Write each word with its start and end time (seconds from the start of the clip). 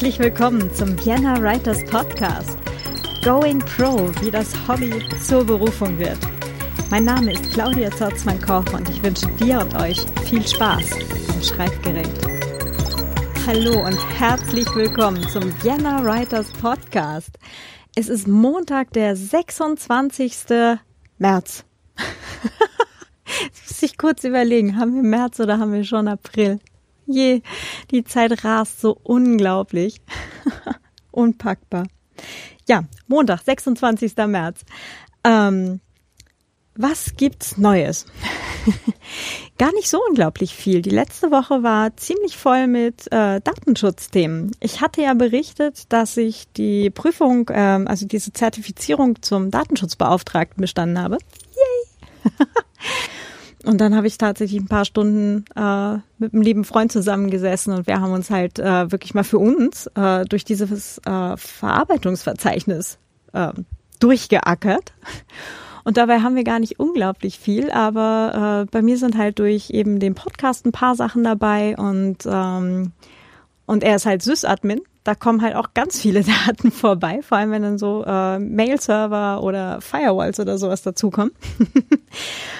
Herzlich 0.00 0.18
willkommen 0.18 0.72
zum 0.72 0.96
Vienna 1.04 1.38
Writers 1.42 1.84
Podcast. 1.84 2.56
Going 3.22 3.58
Pro, 3.58 4.08
wie 4.22 4.30
das 4.30 4.50
Hobby 4.66 4.98
zur 5.22 5.44
Berufung 5.44 5.98
wird. 5.98 6.16
Mein 6.88 7.04
Name 7.04 7.34
ist 7.34 7.52
Claudia 7.52 7.90
Zorzmann-Koch 7.90 8.72
und 8.72 8.88
ich 8.88 9.02
wünsche 9.02 9.26
dir 9.32 9.60
und 9.60 9.74
euch 9.74 10.00
viel 10.24 10.40
Spaß 10.48 10.92
am 11.28 11.42
Schreibgerät. 11.42 12.08
Hallo 13.46 13.84
und 13.84 13.98
herzlich 14.18 14.74
willkommen 14.74 15.22
zum 15.28 15.42
Vienna 15.62 16.02
Writers 16.02 16.50
Podcast. 16.54 17.38
Es 17.94 18.08
ist 18.08 18.26
Montag, 18.26 18.94
der 18.94 19.14
26. 19.14 20.78
März. 21.18 21.66
Jetzt 23.44 23.68
muss 23.68 23.82
ich 23.82 23.98
kurz 23.98 24.24
überlegen, 24.24 24.78
haben 24.78 24.94
wir 24.94 25.02
März 25.02 25.40
oder 25.40 25.58
haben 25.58 25.74
wir 25.74 25.84
schon 25.84 26.08
April? 26.08 26.58
Je, 27.14 27.42
die 27.90 28.04
Zeit 28.04 28.44
rast 28.44 28.80
so 28.80 28.96
unglaublich. 29.02 30.00
Unpackbar. 31.10 31.86
Ja, 32.68 32.84
Montag, 33.08 33.40
26. 33.42 34.16
März. 34.26 34.60
Ähm, 35.24 35.80
was 36.76 37.16
gibt's 37.16 37.58
Neues? 37.58 38.06
Gar 39.58 39.72
nicht 39.74 39.90
so 39.90 40.00
unglaublich 40.08 40.54
viel. 40.54 40.80
Die 40.80 40.90
letzte 40.90 41.30
Woche 41.30 41.62
war 41.62 41.96
ziemlich 41.96 42.36
voll 42.36 42.68
mit 42.68 43.06
äh, 43.12 43.40
Datenschutzthemen. 43.40 44.52
Ich 44.60 44.80
hatte 44.80 45.02
ja 45.02 45.14
berichtet, 45.14 45.92
dass 45.92 46.16
ich 46.16 46.50
die 46.52 46.90
Prüfung, 46.90 47.48
äh, 47.48 47.84
also 47.84 48.06
diese 48.06 48.32
Zertifizierung 48.32 49.20
zum 49.20 49.50
Datenschutzbeauftragten 49.50 50.60
bestanden 50.60 50.98
habe. 50.98 51.18
Yay! 51.54 52.30
Und 53.64 53.80
dann 53.80 53.94
habe 53.94 54.06
ich 54.06 54.16
tatsächlich 54.16 54.60
ein 54.60 54.68
paar 54.68 54.84
Stunden 54.84 55.44
äh, 55.54 55.98
mit 56.18 56.32
einem 56.32 56.42
lieben 56.42 56.64
Freund 56.64 56.90
zusammengesessen 56.90 57.74
und 57.74 57.86
wir 57.86 58.00
haben 58.00 58.12
uns 58.12 58.30
halt 58.30 58.58
äh, 58.58 58.90
wirklich 58.90 59.12
mal 59.12 59.24
für 59.24 59.38
uns 59.38 59.86
äh, 59.94 60.24
durch 60.24 60.44
dieses 60.44 60.98
äh, 61.04 61.36
Verarbeitungsverzeichnis 61.36 62.98
äh, 63.32 63.52
durchgeackert. 63.98 64.92
Und 65.84 65.96
dabei 65.96 66.20
haben 66.20 66.36
wir 66.36 66.44
gar 66.44 66.58
nicht 66.58 66.78
unglaublich 66.78 67.38
viel, 67.38 67.70
aber 67.70 68.66
äh, 68.66 68.70
bei 68.70 68.82
mir 68.82 68.98
sind 68.98 69.16
halt 69.16 69.38
durch 69.38 69.70
eben 69.70 69.98
den 69.98 70.14
Podcast 70.14 70.66
ein 70.66 70.72
paar 70.72 70.94
Sachen 70.94 71.24
dabei 71.24 71.76
und 71.76 72.18
ähm, 72.26 72.92
und 73.66 73.84
er 73.84 73.96
ist 73.96 74.04
halt 74.04 74.22
Sys-Admin 74.22 74.80
da 75.04 75.14
kommen 75.14 75.42
halt 75.42 75.54
auch 75.54 75.74
ganz 75.74 76.00
viele 76.00 76.24
Daten 76.46 76.72
vorbei, 76.72 77.20
vor 77.22 77.38
allem 77.38 77.50
wenn 77.50 77.62
dann 77.62 77.78
so 77.78 78.04
äh, 78.06 78.38
Mail-Server 78.38 79.42
oder 79.42 79.80
Firewalls 79.80 80.38
oder 80.40 80.58
sowas 80.58 80.82
dazukommen. 80.82 81.32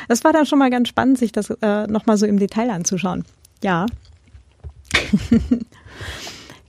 das 0.08 0.24
war 0.24 0.32
dann 0.32 0.47
schon 0.47 0.58
mal 0.58 0.70
ganz 0.70 0.88
spannend, 0.88 1.19
sich 1.19 1.32
das 1.32 1.50
äh, 1.50 1.86
nochmal 1.86 2.16
so 2.16 2.24
im 2.27 2.38
Detail 2.38 2.70
anzuschauen. 2.70 3.27
Ja. 3.62 3.84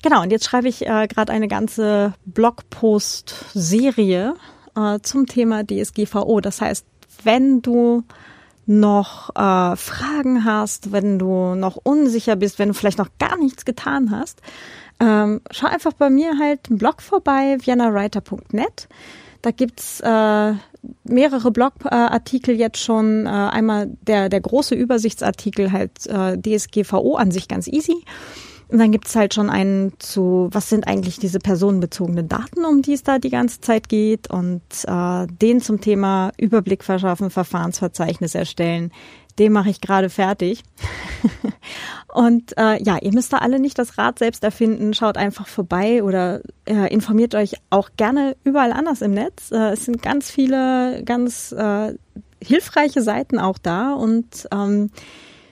genau, 0.01 0.21
und 0.21 0.31
jetzt 0.31 0.45
schreibe 0.45 0.67
ich 0.67 0.85
äh, 0.85 1.07
gerade 1.07 1.31
eine 1.31 1.47
ganze 1.47 2.13
Blogpost-Serie 2.25 4.35
äh, 4.75 4.99
zum 5.01 5.25
Thema 5.25 5.63
DSGVO. 5.65 6.41
Das 6.41 6.61
heißt, 6.61 6.85
wenn 7.23 7.61
du 7.61 8.03
noch 8.65 9.29
äh, 9.35 9.75
Fragen 9.75 10.45
hast, 10.45 10.91
wenn 10.91 11.19
du 11.19 11.55
noch 11.55 11.77
unsicher 11.77 12.35
bist, 12.35 12.59
wenn 12.59 12.69
du 12.69 12.73
vielleicht 12.73 12.99
noch 12.99 13.09
gar 13.19 13.37
nichts 13.37 13.65
getan 13.65 14.11
hast, 14.11 14.41
ähm, 15.01 15.41
schau 15.49 15.67
einfach 15.67 15.93
bei 15.93 16.11
mir 16.11 16.37
halt 16.37 16.69
einen 16.69 16.77
Blog 16.77 17.01
vorbei, 17.01 17.57
viennawriter.net. 17.59 18.87
Da 19.41 19.49
gibt's 19.49 19.99
äh, 20.01 20.53
mehrere 21.03 21.51
Blogartikel 21.51 22.55
jetzt 22.55 22.77
schon. 22.77 23.25
Äh, 23.25 23.29
einmal 23.29 23.89
der, 24.01 24.29
der 24.29 24.41
große 24.41 24.75
Übersichtsartikel 24.75 25.71
halt 25.71 26.05
äh, 26.05 26.37
DSGVO 26.37 27.15
an 27.15 27.31
sich 27.31 27.47
ganz 27.47 27.67
easy. 27.67 27.95
Und 28.67 28.77
dann 28.77 28.91
gibt's 28.91 29.15
halt 29.15 29.33
schon 29.33 29.49
einen 29.49 29.93
zu, 29.99 30.47
was 30.51 30.69
sind 30.69 30.87
eigentlich 30.87 31.19
diese 31.19 31.39
personenbezogenen 31.39 32.29
Daten, 32.29 32.63
um 32.63 32.81
die 32.81 32.93
es 32.93 33.03
da 33.03 33.19
die 33.19 33.29
ganze 33.31 33.59
Zeit 33.59 33.89
geht. 33.89 34.29
Und 34.29 34.61
äh, 34.87 35.27
den 35.27 35.59
zum 35.61 35.81
Thema 35.81 36.31
Überblick 36.37 36.83
verschaffen, 36.83 37.31
Verfahrensverzeichnis 37.31 38.35
erstellen, 38.35 38.91
den 39.39 39.51
mache 39.51 39.69
ich 39.69 39.81
gerade 39.81 40.09
fertig. 40.09 40.63
und 42.13 42.57
äh, 42.57 42.81
ja, 42.83 42.97
ihr 43.01 43.13
müsst 43.13 43.33
da 43.33 43.37
alle 43.37 43.59
nicht 43.59 43.77
das 43.77 43.97
Rad 43.97 44.19
selbst 44.19 44.43
erfinden. 44.43 44.93
Schaut 44.93 45.17
einfach 45.17 45.47
vorbei 45.47 46.03
oder 46.03 46.41
äh, 46.65 46.93
informiert 46.93 47.35
euch 47.35 47.55
auch 47.69 47.89
gerne 47.97 48.35
überall 48.43 48.73
anders 48.73 49.01
im 49.01 49.11
Netz. 49.11 49.51
Äh, 49.51 49.71
es 49.71 49.85
sind 49.85 50.01
ganz 50.01 50.29
viele, 50.31 51.03
ganz 51.03 51.51
äh, 51.51 51.93
hilfreiche 52.43 53.01
Seiten 53.01 53.39
auch 53.39 53.57
da. 53.57 53.93
Und 53.93 54.47
ähm, 54.51 54.91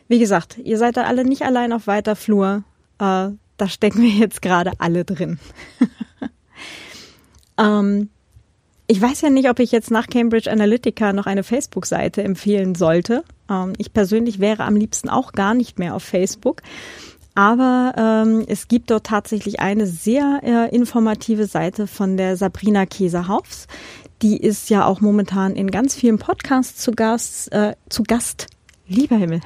wie 0.08 0.20
gesagt, 0.20 0.58
ihr 0.58 0.78
seid 0.78 0.98
da 0.98 1.04
alle 1.04 1.24
nicht 1.24 1.44
allein 1.44 1.74
auf 1.74 1.88
weiter 1.88 2.16
Flur. 2.16 2.64
Äh, 3.00 3.30
da 3.58 3.68
stecken 3.68 4.02
wir 4.02 4.10
jetzt 4.10 4.42
gerade 4.42 4.72
alle 4.80 5.06
drin. 5.06 5.40
ähm, 7.58 8.10
ich 8.88 9.00
weiß 9.00 9.22
ja 9.22 9.30
nicht, 9.30 9.50
ob 9.50 9.60
ich 9.60 9.72
jetzt 9.72 9.92
nach 9.92 10.08
Cambridge 10.08 10.52
Analytica 10.52 11.14
noch 11.14 11.28
eine 11.28 11.44
Facebook-Seite 11.44 12.24
empfehlen 12.24 12.74
sollte. 12.74 13.24
Ähm, 13.50 13.74
ich 13.78 13.94
persönlich 13.94 14.40
wäre 14.40 14.64
am 14.64 14.76
liebsten 14.76 15.10
auch 15.10 15.32
gar 15.32 15.54
nicht 15.54 15.80
mehr 15.80 15.96
auf 15.96 16.04
Facebook. 16.04 16.62
Aber 17.36 17.94
ähm, 17.98 18.44
es 18.48 18.68
gibt 18.68 18.92
dort 18.92 19.06
tatsächlich 19.06 19.60
eine 19.60 19.88
sehr 19.88 20.42
äh, 20.44 20.76
informative 20.76 21.46
Seite 21.46 21.88
von 21.88 22.18
der 22.18 22.36
Sabrina 22.36 22.86
Käsehaufs. 22.86 23.68
Die 24.22 24.38
ist 24.38 24.70
ja 24.70 24.86
auch 24.86 25.00
momentan 25.00 25.56
in 25.56 25.72
ganz 25.72 25.96
vielen 25.96 26.18
Podcasts 26.18 26.82
zu 26.82 26.92
Gast, 26.92 27.52
äh, 27.54 27.76
zu 27.88 28.04
Gast, 28.04 28.48
lieber 28.88 29.16
Himmel, 29.16 29.40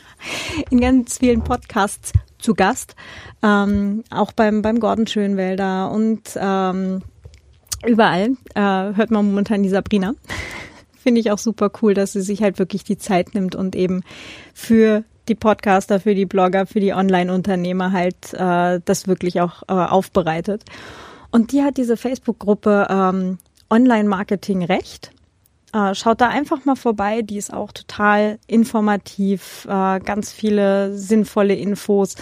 in 0.70 0.80
ganz 0.80 1.18
vielen 1.18 1.44
Podcasts 1.44 2.12
zu 2.38 2.54
Gast, 2.54 2.96
ähm, 3.42 4.02
auch 4.10 4.32
beim 4.32 4.62
beim 4.62 4.80
Gordon 4.80 5.06
Schönwälder 5.06 5.92
und 5.92 6.22
ähm, 6.36 7.02
Überall 7.86 8.36
äh, 8.54 8.60
hört 8.60 9.10
man 9.10 9.26
momentan 9.26 9.62
die 9.62 9.70
Sabrina. 9.70 10.12
Finde 11.02 11.20
ich 11.20 11.30
auch 11.30 11.38
super 11.38 11.70
cool, 11.80 11.94
dass 11.94 12.12
sie 12.12 12.20
sich 12.20 12.42
halt 12.42 12.58
wirklich 12.58 12.84
die 12.84 12.98
Zeit 12.98 13.34
nimmt 13.34 13.54
und 13.54 13.74
eben 13.74 14.02
für 14.52 15.04
die 15.28 15.34
Podcaster, 15.34 16.00
für 16.00 16.14
die 16.14 16.26
Blogger, 16.26 16.66
für 16.66 16.80
die 16.80 16.92
Online-Unternehmer 16.92 17.92
halt 17.92 18.34
äh, 18.34 18.80
das 18.84 19.08
wirklich 19.08 19.40
auch 19.40 19.62
äh, 19.62 19.72
aufbereitet. 19.72 20.64
Und 21.30 21.52
die 21.52 21.62
hat 21.62 21.76
diese 21.76 21.96
Facebook-Gruppe 21.96 22.88
ähm, 22.90 23.38
Online-Marketing 23.70 24.64
Recht. 24.64 25.12
Äh, 25.72 25.94
schaut 25.94 26.20
da 26.20 26.28
einfach 26.28 26.64
mal 26.64 26.74
vorbei, 26.74 27.22
die 27.22 27.36
ist 27.36 27.52
auch 27.52 27.70
total 27.70 28.38
informativ, 28.48 29.66
äh, 29.70 30.00
ganz 30.00 30.32
viele 30.32 30.96
sinnvolle 30.98 31.54
Infos. 31.54 32.16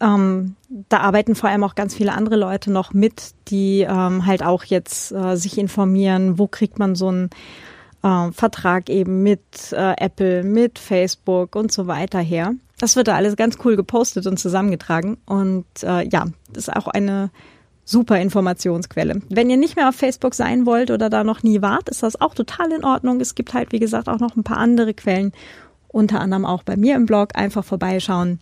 Ähm, 0.00 0.56
da 0.88 0.98
arbeiten 0.98 1.34
vor 1.34 1.50
allem 1.50 1.62
auch 1.62 1.74
ganz 1.74 1.94
viele 1.94 2.12
andere 2.12 2.36
Leute 2.36 2.72
noch 2.72 2.94
mit, 2.94 3.34
die 3.48 3.82
ähm, 3.82 4.24
halt 4.26 4.42
auch 4.42 4.64
jetzt 4.64 5.12
äh, 5.12 5.36
sich 5.36 5.58
informieren, 5.58 6.38
wo 6.38 6.48
kriegt 6.48 6.78
man 6.78 6.94
so 6.94 7.08
einen 7.08 7.30
äh, 8.06 8.32
Vertrag 8.32 8.88
eben 8.88 9.22
mit 9.22 9.72
äh, 9.72 9.94
Apple, 9.98 10.44
mit 10.44 10.78
Facebook 10.78 11.56
und 11.56 11.72
so 11.72 11.86
weiter 11.86 12.20
her. 12.20 12.54
Das 12.78 12.94
wird 12.94 13.08
da 13.08 13.16
alles 13.16 13.36
ganz 13.36 13.58
cool 13.64 13.76
gepostet 13.76 14.26
und 14.26 14.38
zusammengetragen. 14.38 15.16
Und 15.26 15.66
äh, 15.82 16.06
ja, 16.08 16.26
das 16.52 16.68
ist 16.68 16.76
auch 16.76 16.88
eine 16.88 17.30
super 17.84 18.20
Informationsquelle. 18.20 19.22
Wenn 19.30 19.50
ihr 19.50 19.56
nicht 19.56 19.76
mehr 19.76 19.88
auf 19.88 19.94
Facebook 19.94 20.34
sein 20.34 20.66
wollt 20.66 20.90
oder 20.90 21.08
da 21.08 21.24
noch 21.24 21.42
nie 21.42 21.62
wart, 21.62 21.88
ist 21.88 22.02
das 22.02 22.20
auch 22.20 22.34
total 22.34 22.72
in 22.72 22.84
Ordnung. 22.84 23.20
Es 23.20 23.34
gibt 23.34 23.54
halt, 23.54 23.72
wie 23.72 23.78
gesagt, 23.78 24.08
auch 24.08 24.18
noch 24.18 24.36
ein 24.36 24.44
paar 24.44 24.58
andere 24.58 24.92
Quellen, 24.92 25.32
unter 25.88 26.20
anderem 26.20 26.44
auch 26.44 26.62
bei 26.62 26.76
mir 26.76 26.96
im 26.96 27.06
Blog. 27.06 27.30
Einfach 27.34 27.64
vorbeischauen. 27.64 28.40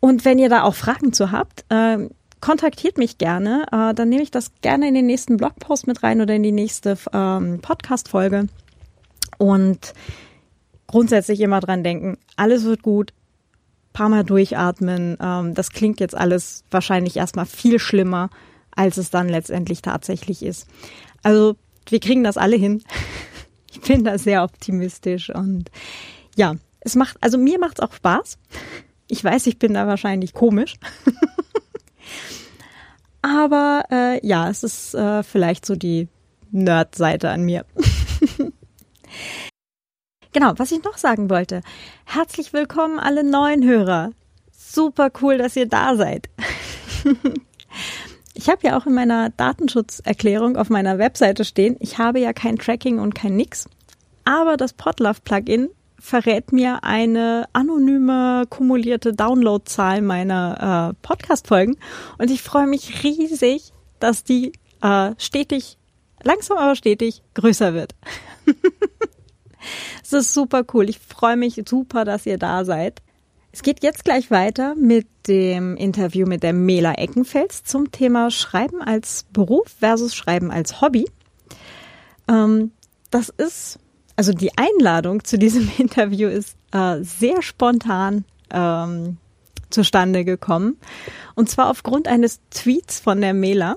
Und 0.00 0.24
wenn 0.24 0.38
ihr 0.38 0.48
da 0.48 0.62
auch 0.62 0.74
Fragen 0.74 1.12
zu 1.12 1.30
habt, 1.30 1.64
äh, 1.68 2.08
kontaktiert 2.46 2.96
mich 2.96 3.18
gerne. 3.18 3.66
Äh, 3.72 3.92
dann 3.92 4.08
nehme 4.08 4.22
ich 4.22 4.30
das 4.30 4.52
gerne 4.60 4.86
in 4.86 4.94
den 4.94 5.06
nächsten 5.06 5.36
Blogpost 5.36 5.88
mit 5.88 6.04
rein 6.04 6.20
oder 6.20 6.32
in 6.32 6.44
die 6.44 6.52
nächste 6.52 6.96
ähm, 7.12 7.58
Podcast-Folge. 7.60 8.46
Und 9.36 9.94
grundsätzlich 10.86 11.40
immer 11.40 11.58
dran 11.58 11.82
denken, 11.82 12.18
alles 12.36 12.62
wird 12.62 12.82
gut, 12.82 13.12
paar 13.92 14.08
Mal 14.08 14.22
durchatmen. 14.22 15.16
Ähm, 15.20 15.54
das 15.54 15.70
klingt 15.70 15.98
jetzt 15.98 16.16
alles 16.16 16.62
wahrscheinlich 16.70 17.16
erstmal 17.16 17.46
viel 17.46 17.80
schlimmer, 17.80 18.30
als 18.70 18.96
es 18.96 19.10
dann 19.10 19.28
letztendlich 19.28 19.82
tatsächlich 19.82 20.44
ist. 20.44 20.68
Also 21.24 21.56
wir 21.88 21.98
kriegen 21.98 22.22
das 22.22 22.36
alle 22.36 22.56
hin. 22.56 22.82
Ich 23.68 23.82
bin 23.82 24.04
da 24.04 24.16
sehr 24.16 24.42
optimistisch 24.42 25.28
und 25.28 25.70
ja, 26.34 26.54
es 26.80 26.94
macht, 26.94 27.18
also 27.20 27.36
mir 27.36 27.58
macht 27.58 27.78
es 27.78 27.84
auch 27.84 27.92
Spaß. 27.92 28.38
Ich 29.06 29.22
weiß, 29.22 29.46
ich 29.48 29.58
bin 29.58 29.74
da 29.74 29.86
wahrscheinlich 29.86 30.32
komisch. 30.32 30.76
Aber 33.22 33.84
äh, 33.90 34.26
ja, 34.26 34.48
es 34.48 34.62
ist 34.62 34.94
äh, 34.94 35.22
vielleicht 35.22 35.66
so 35.66 35.74
die 35.74 36.08
Nerd-Seite 36.52 37.30
an 37.30 37.42
mir. 37.42 37.64
genau, 40.32 40.52
was 40.56 40.70
ich 40.70 40.82
noch 40.84 40.96
sagen 40.96 41.28
wollte. 41.28 41.62
Herzlich 42.04 42.52
willkommen 42.52 42.98
alle 42.98 43.24
neuen 43.24 43.64
Hörer. 43.64 44.12
Super 44.52 45.10
cool, 45.20 45.38
dass 45.38 45.56
ihr 45.56 45.66
da 45.66 45.96
seid. 45.96 46.28
ich 48.34 48.48
habe 48.48 48.66
ja 48.66 48.78
auch 48.78 48.86
in 48.86 48.94
meiner 48.94 49.30
Datenschutzerklärung 49.30 50.56
auf 50.56 50.70
meiner 50.70 50.98
Webseite 50.98 51.44
stehen, 51.44 51.76
ich 51.80 51.98
habe 51.98 52.20
ja 52.20 52.32
kein 52.32 52.56
Tracking 52.56 52.98
und 53.00 53.14
kein 53.14 53.36
Nix. 53.36 53.68
Aber 54.24 54.56
das 54.56 54.72
Podlove-Plugin 54.72 55.68
verrät 55.98 56.52
mir 56.52 56.84
eine 56.84 57.46
anonyme 57.52 58.44
kumulierte 58.48 59.12
Downloadzahl 59.12 60.02
meiner 60.02 60.92
äh, 60.92 61.06
Podcast-Folgen. 61.06 61.76
Und 62.18 62.30
ich 62.30 62.42
freue 62.42 62.66
mich 62.66 63.02
riesig, 63.02 63.72
dass 64.00 64.24
die 64.24 64.52
äh, 64.82 65.12
stetig, 65.18 65.78
langsam 66.22 66.58
aber 66.58 66.76
stetig 66.76 67.22
größer 67.34 67.74
wird. 67.74 67.94
Es 70.02 70.12
ist 70.12 70.34
super 70.34 70.64
cool. 70.72 70.88
Ich 70.88 71.00
freue 71.00 71.36
mich 71.36 71.60
super, 71.68 72.04
dass 72.04 72.26
ihr 72.26 72.38
da 72.38 72.64
seid. 72.64 73.02
Es 73.52 73.62
geht 73.62 73.82
jetzt 73.82 74.04
gleich 74.04 74.30
weiter 74.30 74.74
mit 74.74 75.08
dem 75.26 75.76
Interview 75.76 76.26
mit 76.26 76.42
der 76.42 76.52
Mela 76.52 76.92
Eckenfels 76.92 77.64
zum 77.64 77.90
Thema 77.90 78.30
Schreiben 78.30 78.82
als 78.82 79.24
Beruf 79.32 79.66
versus 79.80 80.14
Schreiben 80.14 80.50
als 80.50 80.80
Hobby. 80.80 81.06
Ähm, 82.28 82.72
das 83.10 83.30
ist, 83.30 83.78
also 84.16 84.32
die 84.32 84.56
Einladung 84.56 85.24
zu 85.24 85.38
diesem 85.38 85.70
Interview 85.78 86.28
ist 86.28 86.56
äh, 86.72 87.02
sehr 87.02 87.42
spontan 87.42 88.24
ähm, 88.50 89.18
zustande 89.70 90.24
gekommen. 90.24 90.78
Und 91.34 91.50
zwar 91.50 91.70
aufgrund 91.70 92.08
eines 92.08 92.40
Tweets 92.50 93.00
von 93.00 93.20
der 93.20 93.34
Mela. 93.34 93.76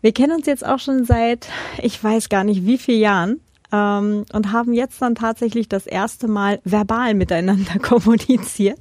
Wir 0.00 0.12
kennen 0.12 0.36
uns 0.36 0.46
jetzt 0.46 0.66
auch 0.66 0.80
schon 0.80 1.04
seit, 1.04 1.48
ich 1.80 2.02
weiß 2.02 2.28
gar 2.28 2.44
nicht 2.44 2.66
wie 2.66 2.78
vielen 2.78 3.00
Jahren 3.00 3.40
ähm, 3.72 4.24
und 4.32 4.52
haben 4.52 4.72
jetzt 4.72 5.00
dann 5.00 5.14
tatsächlich 5.14 5.68
das 5.68 5.86
erste 5.86 6.28
Mal 6.28 6.60
verbal 6.64 7.14
miteinander 7.14 7.78
kommuniziert. 7.82 8.80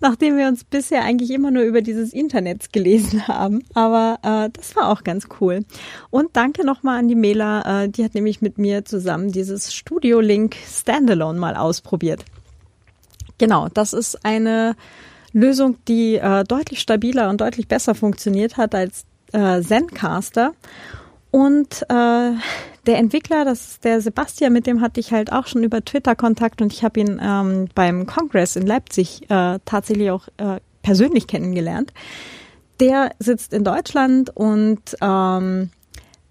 Nachdem 0.00 0.36
wir 0.36 0.48
uns 0.48 0.64
bisher 0.64 1.02
eigentlich 1.02 1.30
immer 1.30 1.50
nur 1.50 1.62
über 1.62 1.80
dieses 1.80 2.12
Internet 2.12 2.72
gelesen 2.72 3.26
haben. 3.28 3.62
Aber 3.74 4.18
äh, 4.22 4.50
das 4.52 4.76
war 4.76 4.88
auch 4.88 5.04
ganz 5.04 5.28
cool. 5.40 5.64
Und 6.10 6.36
danke 6.36 6.66
nochmal 6.66 6.98
an 6.98 7.08
die 7.08 7.14
Mela, 7.14 7.84
äh, 7.84 7.88
die 7.88 8.04
hat 8.04 8.14
nämlich 8.14 8.42
mit 8.42 8.58
mir 8.58 8.84
zusammen 8.84 9.32
dieses 9.32 9.72
Studio 9.72 10.20
Link 10.20 10.56
Standalone 10.66 11.38
mal 11.38 11.56
ausprobiert. 11.56 12.24
Genau, 13.38 13.68
das 13.72 13.92
ist 13.92 14.24
eine 14.24 14.76
Lösung, 15.32 15.76
die 15.88 16.16
äh, 16.16 16.44
deutlich 16.44 16.80
stabiler 16.80 17.28
und 17.28 17.40
deutlich 17.40 17.66
besser 17.66 17.94
funktioniert 17.94 18.56
hat 18.56 18.74
als 18.74 19.04
äh, 19.32 19.60
Zencaster. 19.60 20.54
Und 21.34 21.82
äh, 21.88 22.30
der 22.86 22.98
Entwickler, 22.98 23.44
das 23.44 23.70
ist 23.72 23.84
der 23.84 24.00
Sebastian, 24.00 24.52
mit 24.52 24.68
dem 24.68 24.80
hatte 24.80 25.00
ich 25.00 25.10
halt 25.10 25.32
auch 25.32 25.48
schon 25.48 25.64
über 25.64 25.84
Twitter 25.84 26.14
Kontakt 26.14 26.62
und 26.62 26.72
ich 26.72 26.84
habe 26.84 27.00
ihn 27.00 27.20
ähm, 27.20 27.66
beim 27.74 28.06
Kongress 28.06 28.54
in 28.54 28.64
Leipzig 28.64 29.28
äh, 29.30 29.58
tatsächlich 29.64 30.12
auch 30.12 30.28
äh, 30.36 30.60
persönlich 30.82 31.26
kennengelernt. 31.26 31.92
Der 32.78 33.10
sitzt 33.18 33.52
in 33.52 33.64
Deutschland 33.64 34.30
und 34.36 34.78
ähm, 35.00 35.70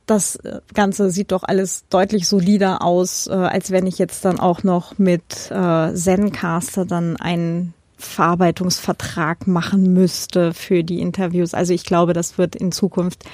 das 0.05 0.39
Ganze 0.73 1.09
sieht 1.11 1.33
doch 1.33 1.43
alles 1.43 1.83
deutlich 1.89 2.25
solider 2.25 2.81
aus, 2.81 3.27
äh, 3.27 3.33
als 3.33 3.71
wenn 3.71 3.85
ich 3.87 3.97
jetzt 3.97 4.23
dann 4.23 4.39
auch 4.39 4.63
noch 4.63 4.97
mit 4.99 5.51
äh, 5.51 5.93
Zencaster 5.93 6.85
dann 6.85 7.17
einen 7.17 7.73
Verarbeitungsvertrag 7.97 9.47
machen 9.47 9.91
müsste 9.91 10.53
für 10.53 10.85
die 10.85 11.01
Interviews. 11.01 11.53
Also 11.53 11.73
ich 11.73 11.83
glaube, 11.83 12.13
das 12.13 12.37
wird 12.37 12.55
in 12.55 12.71
Zukunft 12.71 13.25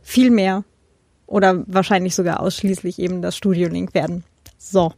viel 0.00 0.30
mehr 0.30 0.64
oder 1.32 1.64
wahrscheinlich 1.66 2.14
sogar 2.14 2.40
ausschließlich 2.40 2.98
eben 2.98 3.22
das 3.22 3.36
Studio 3.36 3.68
Link 3.68 3.94
werden. 3.94 4.22
So. 4.58 4.92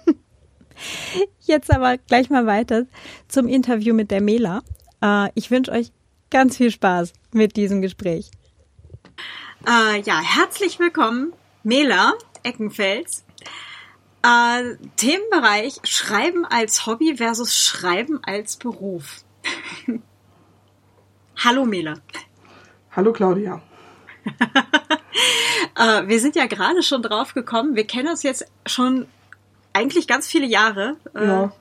Jetzt 1.40 1.72
aber 1.72 1.96
gleich 1.96 2.28
mal 2.28 2.46
weiter 2.46 2.84
zum 3.28 3.48
Interview 3.48 3.94
mit 3.94 4.10
der 4.10 4.20
Mela. 4.20 4.62
Äh, 5.02 5.30
ich 5.34 5.50
wünsche 5.50 5.72
euch 5.72 5.90
ganz 6.30 6.58
viel 6.58 6.70
Spaß 6.70 7.14
mit 7.32 7.56
diesem 7.56 7.80
Gespräch. 7.80 8.30
Äh, 9.66 10.02
ja, 10.02 10.20
herzlich 10.20 10.78
willkommen, 10.78 11.32
Mela 11.62 12.12
Eckenfels. 12.42 13.24
Äh, 14.22 14.76
Themenbereich 14.96 15.80
Schreiben 15.84 16.44
als 16.44 16.86
Hobby 16.86 17.16
versus 17.16 17.56
Schreiben 17.56 18.20
als 18.22 18.56
Beruf. 18.56 19.24
Hallo 21.42 21.64
Mela. 21.64 21.94
Hallo 22.90 23.14
Claudia. 23.14 23.62
äh, 25.78 26.06
wir 26.06 26.20
sind 26.20 26.36
ja 26.36 26.46
gerade 26.46 26.82
schon 26.82 27.02
drauf 27.02 27.34
gekommen. 27.34 27.76
Wir 27.76 27.86
kennen 27.86 28.08
uns 28.08 28.22
jetzt 28.22 28.46
schon 28.66 29.06
eigentlich 29.72 30.06
ganz 30.06 30.26
viele 30.26 30.46
Jahre. 30.46 30.96
Äh, 31.14 31.26
ja. 31.26 31.52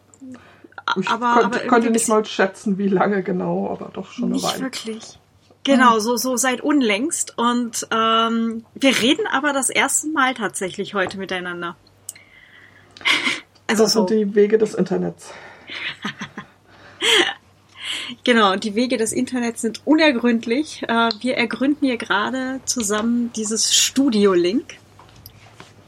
Ich 0.99 1.07
aber, 1.07 1.33
konnte, 1.33 1.59
aber 1.59 1.67
konnte 1.67 1.89
nicht 1.91 2.07
mal 2.07 2.25
schätzen, 2.25 2.77
wie 2.77 2.87
lange 2.87 3.23
genau, 3.23 3.69
aber 3.69 3.91
doch 3.93 4.11
schon 4.11 4.33
eine 4.33 4.41
Weile. 4.41 4.63
Nicht 4.65 4.85
wirklich. 4.85 5.19
Genau, 5.63 5.99
so, 5.99 6.17
so 6.17 6.37
seit 6.37 6.61
unlängst. 6.61 7.37
Und 7.37 7.87
ähm, 7.91 8.65
wir 8.73 9.01
reden 9.01 9.27
aber 9.31 9.53
das 9.53 9.69
erste 9.69 10.07
Mal 10.09 10.33
tatsächlich 10.33 10.95
heute 10.95 11.17
miteinander. 11.17 11.75
Also 13.67 13.83
das 13.83 13.93
sind 13.93 14.09
so. 14.09 14.15
die 14.15 14.35
Wege 14.35 14.57
des 14.57 14.73
Internets. 14.73 15.31
Genau, 18.23 18.55
die 18.55 18.75
Wege 18.75 18.97
des 18.97 19.11
Internets 19.11 19.61
sind 19.61 19.81
unergründlich. 19.85 20.83
Äh, 20.83 21.09
wir 21.19 21.37
ergründen 21.37 21.87
hier 21.87 21.97
gerade 21.97 22.61
zusammen 22.65 23.31
dieses 23.35 23.75
Studio-Link. 23.75 24.77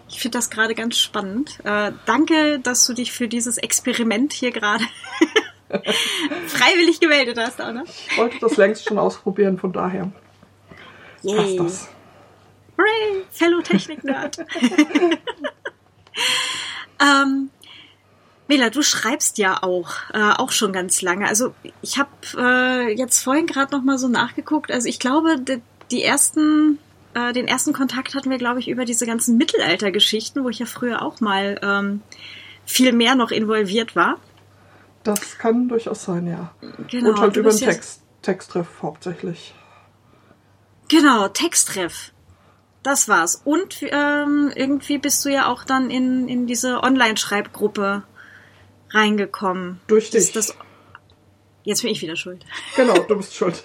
Ich 0.09 0.19
finde 0.19 0.37
das 0.37 0.49
gerade 0.49 0.75
ganz 0.75 0.97
spannend. 0.97 1.59
Äh, 1.63 1.91
danke, 2.05 2.59
dass 2.59 2.85
du 2.85 2.93
dich 2.93 3.11
für 3.11 3.27
dieses 3.27 3.57
Experiment 3.57 4.31
hier 4.31 4.51
gerade 4.51 4.83
freiwillig 6.47 6.99
gemeldet 6.99 7.37
hast, 7.39 7.59
Anna. 7.59 7.83
Ich 8.09 8.17
wollte 8.17 8.37
das 8.39 8.57
längst 8.57 8.85
schon 8.85 8.99
ausprobieren, 8.99 9.57
von 9.57 9.73
daher 9.73 10.11
Yay. 11.23 11.57
passt 11.57 11.59
das. 11.59 11.89
Hooray, 12.77 13.23
Fellow 13.31 13.61
Technik-Nerd. 13.61 14.37
ähm, 16.99 17.49
Mela, 18.47 18.69
du 18.69 18.81
schreibst 18.81 19.37
ja 19.37 19.63
auch, 19.63 19.91
äh, 20.13 20.33
auch 20.37 20.51
schon 20.51 20.73
ganz 20.73 21.01
lange. 21.01 21.27
Also 21.27 21.53
ich 21.81 21.97
habe 21.97 22.09
äh, 22.37 22.93
jetzt 22.93 23.23
vorhin 23.23 23.47
gerade 23.47 23.75
noch 23.75 23.83
mal 23.83 23.97
so 23.97 24.07
nachgeguckt. 24.09 24.71
Also 24.71 24.87
ich 24.89 24.99
glaube, 24.99 25.39
die, 25.39 25.61
die 25.91 26.03
ersten, 26.03 26.77
äh, 27.13 27.31
den 27.31 27.47
ersten 27.47 27.71
Kontakt 27.71 28.15
hatten 28.15 28.29
wir, 28.29 28.37
glaube 28.37 28.59
ich, 28.59 28.67
über 28.67 28.83
diese 28.83 29.05
ganzen 29.05 29.37
Mittelaltergeschichten, 29.37 30.43
wo 30.43 30.49
ich 30.49 30.59
ja 30.59 30.65
früher 30.65 31.01
auch 31.01 31.21
mal 31.21 31.59
ähm, 31.63 32.01
viel 32.65 32.91
mehr 32.91 33.15
noch 33.15 33.31
involviert 33.31 33.95
war. 33.95 34.17
Das 35.03 35.37
kann 35.37 35.67
durchaus 35.69 36.03
sein, 36.03 36.27
ja. 36.27 36.53
Genau, 36.89 37.09
Und 37.09 37.19
halt 37.19 37.37
über 37.37 37.49
den 37.49 37.59
Text, 37.59 38.01
Texttreff 38.21 38.67
hauptsächlich. 38.81 39.53
Genau, 40.89 41.27
Texttreff. 41.27 42.11
Das 42.83 43.07
war's. 43.07 43.41
Und 43.45 43.77
ähm, 43.81 44.51
irgendwie 44.53 44.97
bist 44.97 45.23
du 45.23 45.29
ja 45.29 45.47
auch 45.47 45.63
dann 45.63 45.89
in, 45.89 46.27
in 46.27 46.47
diese 46.47 46.83
Online-Schreibgruppe 46.83 48.03
reingekommen. 48.93 49.79
Durch 49.87 50.09
dich. 50.09 50.31
Das, 50.31 50.47
das, 50.47 50.57
jetzt 51.63 51.81
bin 51.81 51.91
ich 51.91 52.01
wieder 52.01 52.15
schuld. 52.15 52.45
Genau, 52.75 52.97
du 52.99 53.17
bist 53.17 53.35
schuld. 53.35 53.61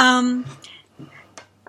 ähm, 0.00 0.44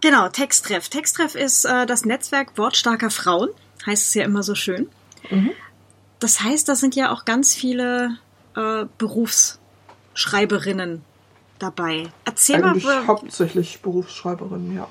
genau, 0.01 0.29
Texttreff. 0.29 0.89
Texttreff 0.89 1.35
ist 1.35 1.65
äh, 1.65 1.85
das 1.85 2.05
Netzwerk 2.05 2.57
wortstarker 2.57 3.09
Frauen, 3.09 3.49
heißt 3.85 4.07
es 4.07 4.13
ja 4.13 4.23
immer 4.23 4.43
so 4.43 4.55
schön. 4.55 4.89
Mhm. 5.29 5.51
Das 6.19 6.41
heißt, 6.41 6.69
da 6.69 6.75
sind 6.75 6.95
ja 6.95 7.11
auch 7.11 7.25
ganz 7.25 7.55
viele 7.55 8.17
äh, 8.55 8.85
Berufsschreiberinnen 8.97 11.03
dabei. 11.57 12.11
Erzähl 12.25 12.63
Eigentlich 12.63 12.83
mal. 12.83 13.07
Hauptsächlich 13.07 13.81
Berufsschreiberinnen, 13.81 14.75
ja. 14.75 14.87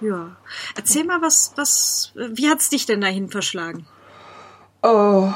Ja. 0.00 0.36
Erzähl 0.74 1.04
mal, 1.04 1.22
was, 1.22 1.52
was, 1.56 2.12
wie 2.14 2.50
hat's 2.50 2.68
dich 2.68 2.84
denn 2.84 3.00
dahin 3.00 3.30
verschlagen? 3.30 3.86
Äh, 4.86 5.32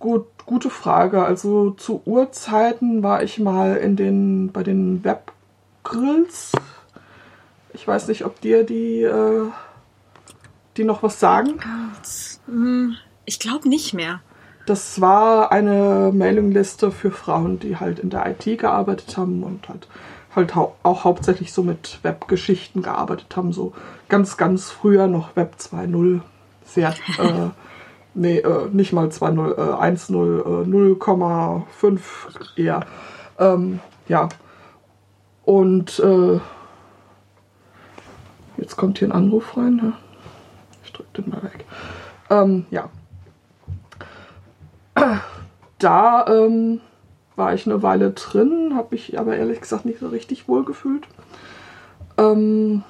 gut, 0.00 0.26
gute 0.46 0.70
Frage. 0.70 1.24
Also 1.24 1.70
zu 1.70 2.02
Urzeiten 2.04 3.02
war 3.02 3.22
ich 3.22 3.38
mal 3.38 3.76
in 3.76 3.96
den 3.96 4.50
bei 4.52 4.62
den 4.62 5.04
Webgrills. 5.04 6.52
Ich 7.72 7.86
weiß 7.86 8.08
nicht, 8.08 8.24
ob 8.24 8.40
dir 8.40 8.64
die 8.64 9.02
äh, 9.02 9.46
die 10.76 10.84
noch 10.84 11.02
was 11.02 11.20
sagen. 11.20 11.60
Hm, 12.46 12.96
ich 13.24 13.38
glaube 13.38 13.68
nicht 13.68 13.94
mehr. 13.94 14.20
Das 14.66 15.00
war 15.00 15.52
eine 15.52 16.10
Mailingliste 16.12 16.90
für 16.90 17.10
Frauen, 17.10 17.60
die 17.60 17.76
halt 17.76 17.98
in 17.98 18.10
der 18.10 18.26
IT 18.26 18.58
gearbeitet 18.58 19.16
haben 19.16 19.42
und 19.42 19.68
halt 19.68 19.86
halt 20.34 20.56
hau 20.56 20.74
auch 20.82 21.04
hauptsächlich 21.04 21.52
so 21.52 21.62
mit 21.62 22.00
Webgeschichten 22.02 22.82
gearbeitet 22.82 23.36
haben, 23.36 23.52
so 23.52 23.72
ganz 24.08 24.36
ganz 24.36 24.70
früher 24.70 25.06
noch 25.06 25.36
Web 25.36 25.56
2.0 25.60 26.22
sehr 26.64 26.88
äh, 27.18 27.50
Nee, 28.14 28.38
äh, 28.38 28.68
nicht 28.72 28.92
mal 28.92 29.08
2,0, 29.08 29.58
äh, 29.58 29.74
1,0, 29.74 30.62
äh, 30.62 30.66
0,5 30.66 32.56
eher. 32.56 32.80
Ähm, 33.38 33.80
ja. 34.06 34.28
Und 35.44 35.98
äh, 35.98 36.38
jetzt 38.56 38.76
kommt 38.76 38.98
hier 38.98 39.08
ein 39.08 39.12
Anruf 39.12 39.56
rein. 39.56 39.76
Ne? 39.76 39.92
Ich 40.84 40.92
drücke 40.92 41.22
den 41.22 41.30
mal 41.30 41.42
weg. 41.42 41.64
Ähm, 42.30 42.66
ja. 42.70 42.88
Da 45.78 46.26
ähm, 46.28 46.80
war 47.36 47.52
ich 47.52 47.66
eine 47.66 47.82
Weile 47.82 48.12
drin, 48.12 48.74
habe 48.76 48.94
ich 48.94 49.18
aber 49.18 49.36
ehrlich 49.36 49.60
gesagt 49.60 49.84
nicht 49.84 49.98
so 49.98 50.08
richtig 50.08 50.48
wohl 50.48 50.64
gefühlt. 50.64 51.06
Ähm, 52.16 52.84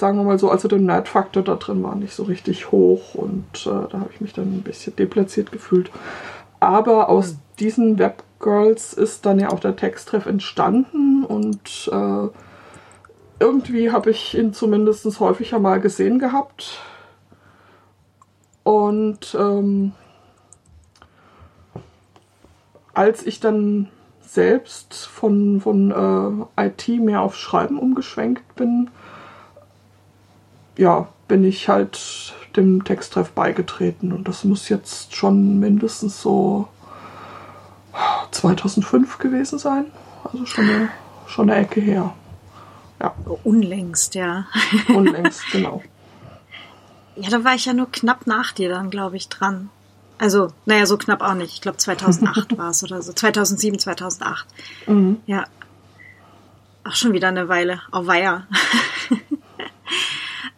sagen 0.00 0.18
wir 0.18 0.24
mal 0.24 0.38
so, 0.38 0.50
also 0.50 0.66
der 0.66 0.78
Nerdfaktor 0.78 1.44
da 1.44 1.54
drin 1.54 1.82
war 1.82 1.94
nicht 1.94 2.14
so 2.14 2.24
richtig 2.24 2.72
hoch 2.72 3.14
und 3.14 3.66
äh, 3.66 3.88
da 3.90 4.00
habe 4.00 4.10
ich 4.12 4.20
mich 4.20 4.32
dann 4.32 4.46
ein 4.46 4.62
bisschen 4.62 4.96
deplatziert 4.96 5.52
gefühlt. 5.52 5.90
Aber 6.58 7.08
aus 7.08 7.34
mhm. 7.34 7.38
diesen 7.60 7.98
Webgirls 7.98 8.94
ist 8.94 9.26
dann 9.26 9.38
ja 9.38 9.50
auch 9.50 9.60
der 9.60 9.76
Texttreff 9.76 10.26
entstanden 10.26 11.24
und 11.24 11.90
äh, 11.92 12.28
irgendwie 13.38 13.92
habe 13.92 14.10
ich 14.10 14.36
ihn 14.36 14.52
zumindest 14.52 15.20
häufiger 15.20 15.58
mal 15.58 15.80
gesehen 15.80 16.18
gehabt. 16.18 16.78
Und 18.62 19.36
ähm, 19.38 19.92
als 22.92 23.26
ich 23.26 23.40
dann 23.40 23.88
selbst 24.20 25.06
von, 25.06 25.60
von 25.60 26.46
äh, 26.56 26.66
IT 26.66 26.88
mehr 26.88 27.22
auf 27.22 27.36
Schreiben 27.36 27.78
umgeschwenkt 27.78 28.54
bin, 28.54 28.90
ja, 30.76 31.08
bin 31.28 31.44
ich 31.44 31.68
halt 31.68 32.34
dem 32.56 32.84
Texttreff 32.84 33.30
beigetreten. 33.32 34.12
Und 34.12 34.28
das 34.28 34.44
muss 34.44 34.68
jetzt 34.68 35.14
schon 35.14 35.60
mindestens 35.60 36.20
so 36.20 36.68
2005 38.30 39.18
gewesen 39.18 39.58
sein. 39.58 39.86
Also 40.24 40.46
schon 40.46 40.68
eine, 40.68 40.88
schon 41.26 41.50
eine 41.50 41.60
Ecke 41.60 41.80
her. 41.80 42.14
Ja. 43.00 43.14
Unlängst, 43.44 44.14
ja. 44.14 44.46
Unlängst, 44.88 45.44
genau. 45.52 45.82
Ja, 47.16 47.30
da 47.30 47.44
war 47.44 47.54
ich 47.54 47.64
ja 47.64 47.72
nur 47.72 47.90
knapp 47.90 48.26
nach 48.26 48.52
dir 48.52 48.68
dann, 48.68 48.90
glaube 48.90 49.16
ich, 49.16 49.28
dran. 49.28 49.70
Also, 50.18 50.52
naja, 50.66 50.84
so 50.84 50.98
knapp 50.98 51.22
auch 51.22 51.34
nicht. 51.34 51.54
Ich 51.54 51.60
glaube 51.62 51.78
2008 51.78 52.58
war 52.58 52.70
es 52.70 52.82
oder 52.84 53.00
so. 53.00 53.12
2007, 53.12 53.78
2008. 53.78 54.46
Mhm. 54.86 55.18
Ja. 55.26 55.46
Auch 56.84 56.94
schon 56.94 57.12
wieder 57.12 57.28
eine 57.28 57.48
Weile. 57.48 57.80
Auf 57.90 58.06
Weiher. 58.06 58.46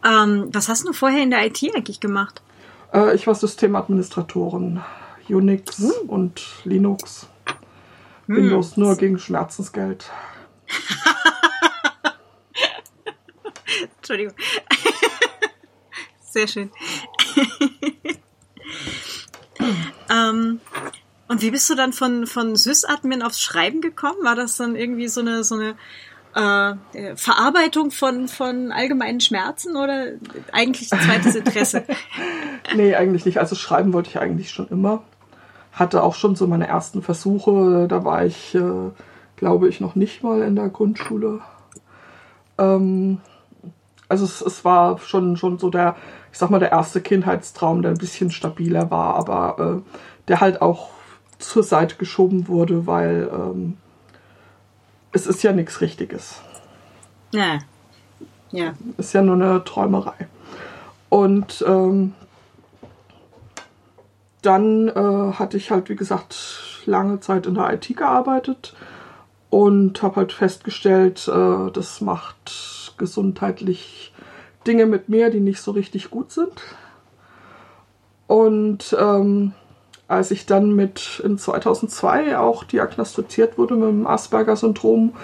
ähm, 0.05 0.49
was 0.53 0.69
hast 0.69 0.87
du 0.87 0.93
vorher 0.93 1.23
in 1.23 1.31
der 1.31 1.47
IT 1.47 1.63
eigentlich 1.75 2.01
gemacht? 2.01 2.43
Äh, 2.93 3.15
ich 3.15 3.27
war 3.27 3.35
Systemadministratorin. 3.35 4.81
Unix 5.29 5.79
hm. 5.79 6.09
und 6.09 6.43
Linux. 6.65 7.27
Hm. 8.27 8.37
Windows 8.37 8.77
nur 8.77 8.97
gegen 8.97 9.19
Schmerzensgeld. 9.19 10.11
Entschuldigung. 13.97 14.35
Sehr 16.31 16.49
schön. 16.49 16.71
ähm, 20.11 20.61
und 21.29 21.43
wie 21.43 21.51
bist 21.51 21.71
du 21.71 21.75
dann 21.75 21.93
von, 21.93 22.27
von 22.27 22.57
Sysadmin 22.57 23.23
aufs 23.23 23.41
Schreiben 23.41 23.81
gekommen? 23.81 24.23
War 24.23 24.35
das 24.35 24.57
dann 24.57 24.77
irgendwie 24.77 25.09
so 25.09 25.21
eine, 25.21 25.45
so 25.45 25.55
eine 25.55 25.77
äh, 26.35 27.17
Verarbeitung 27.17 27.91
von, 27.91 28.29
von 28.29 28.73
allgemeinen 28.73 29.21
Schmerzen 29.21 29.77
oder 29.77 30.07
eigentlich 30.53 30.93
ein 30.93 31.01
zweites 31.01 31.35
Interesse? 31.35 31.85
nee, 32.77 32.95
eigentlich 32.95 33.25
nicht. 33.27 33.39
Also 33.39 33.55
schreiben 33.55 33.93
wollte 33.93 34.11
ich 34.11 34.19
eigentlich 34.19 34.51
schon 34.51 34.69
immer. 34.69 35.03
Hatte 35.73 36.03
auch 36.03 36.15
schon 36.15 36.37
so 36.37 36.47
meine 36.47 36.67
ersten 36.67 37.03
Versuche. 37.03 37.87
Da 37.89 38.05
war 38.05 38.25
ich, 38.25 38.55
äh, 38.55 38.91
glaube 39.37 39.69
ich, 39.69 39.81
noch 39.81 39.95
nicht 39.95 40.23
mal 40.23 40.43
in 40.43 40.57
der 40.57 40.69
Grundschule. 40.69 41.41
Ähm, 42.59 43.21
also 44.09 44.25
es, 44.25 44.41
es 44.43 44.65
war 44.65 44.99
schon, 44.99 45.37
schon 45.37 45.59
so 45.59 45.71
der, 45.71 45.97
ich 46.33 46.39
sag 46.39 46.51
mal, 46.51 46.61
der 46.61 46.73
erste 46.73 47.01
Kindheitstraum, 47.01 47.83
der 47.83 47.93
ein 47.93 47.99
bisschen 47.99 48.31
stabiler 48.31 48.91
war, 48.91 49.17
aber 49.17 49.83
äh, 49.85 49.93
der 50.29 50.41
halt 50.41 50.63
auch 50.63 50.91
zur 51.39 51.63
Seite 51.63 51.97
geschoben 51.97 52.49
wurde, 52.49 52.87
weil 52.87 53.31
ähm, 53.33 53.77
es 55.13 55.27
ist 55.27 55.43
ja 55.43 55.53
nichts 55.53 55.81
Richtiges. 55.81 56.41
Ja. 57.33 57.59
Ja. 58.51 58.75
Ist 58.99 59.13
ja 59.13 59.23
nur 59.23 59.37
eine 59.37 59.65
Träumerei. 59.65 60.29
Und 61.09 61.65
ähm, 61.67 62.15
dann 64.43 64.89
äh, 64.89 65.33
hatte 65.35 65.57
ich 65.57 65.71
halt, 65.71 65.89
wie 65.89 65.97
gesagt, 65.97 66.83
lange 66.85 67.21
Zeit 67.21 67.47
in 67.47 67.55
der 67.55 67.73
IT 67.73 67.97
gearbeitet 67.97 68.75
und 69.51 70.03
habe 70.03 70.17
halt 70.17 70.33
festgestellt, 70.33 71.29
äh, 71.29 71.71
das 71.71 72.01
macht 72.01 72.95
gesundheitlich 72.99 74.13
Dinge 74.67 74.87
mit 74.87 75.09
mir, 75.09 75.31
die 75.31 75.41
nicht 75.41 75.61
so 75.61 75.73
richtig 75.73 76.11
gut 76.11 76.33
sind. 76.33 76.53
Und 78.27 78.97
ähm, 78.99 79.53
als 80.13 80.31
ich 80.31 80.47
dann 80.47 80.75
mit 80.75 81.21
in 81.25 81.39
2002 81.39 82.39
auch 82.39 82.65
diagnostiziert 82.65 83.59
wurde 83.59 83.75
mit 83.75 83.89
dem 83.89 84.07
Asperger-Syndrom, 84.07 85.15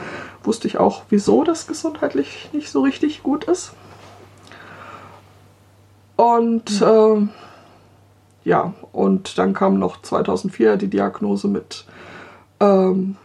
wusste 0.43 0.67
ich 0.67 0.79
auch, 0.79 1.03
wieso 1.11 1.45
das 1.45 1.67
gesundheitlich 1.67 2.49
nicht 2.53 2.71
so 2.71 2.83
richtig 2.83 3.23
gut 3.23 3.45
ist. 3.45 3.73
Und 6.17 6.83
äh, 6.83 7.29
ja, 8.45 8.75
und 8.93 9.39
dann 9.39 9.53
kam 9.53 9.79
noch 9.79 10.03
2004 10.03 10.77
die 10.77 10.89
Diagnose 10.89 11.49
mit 11.49 11.85
ähm, 12.61 13.17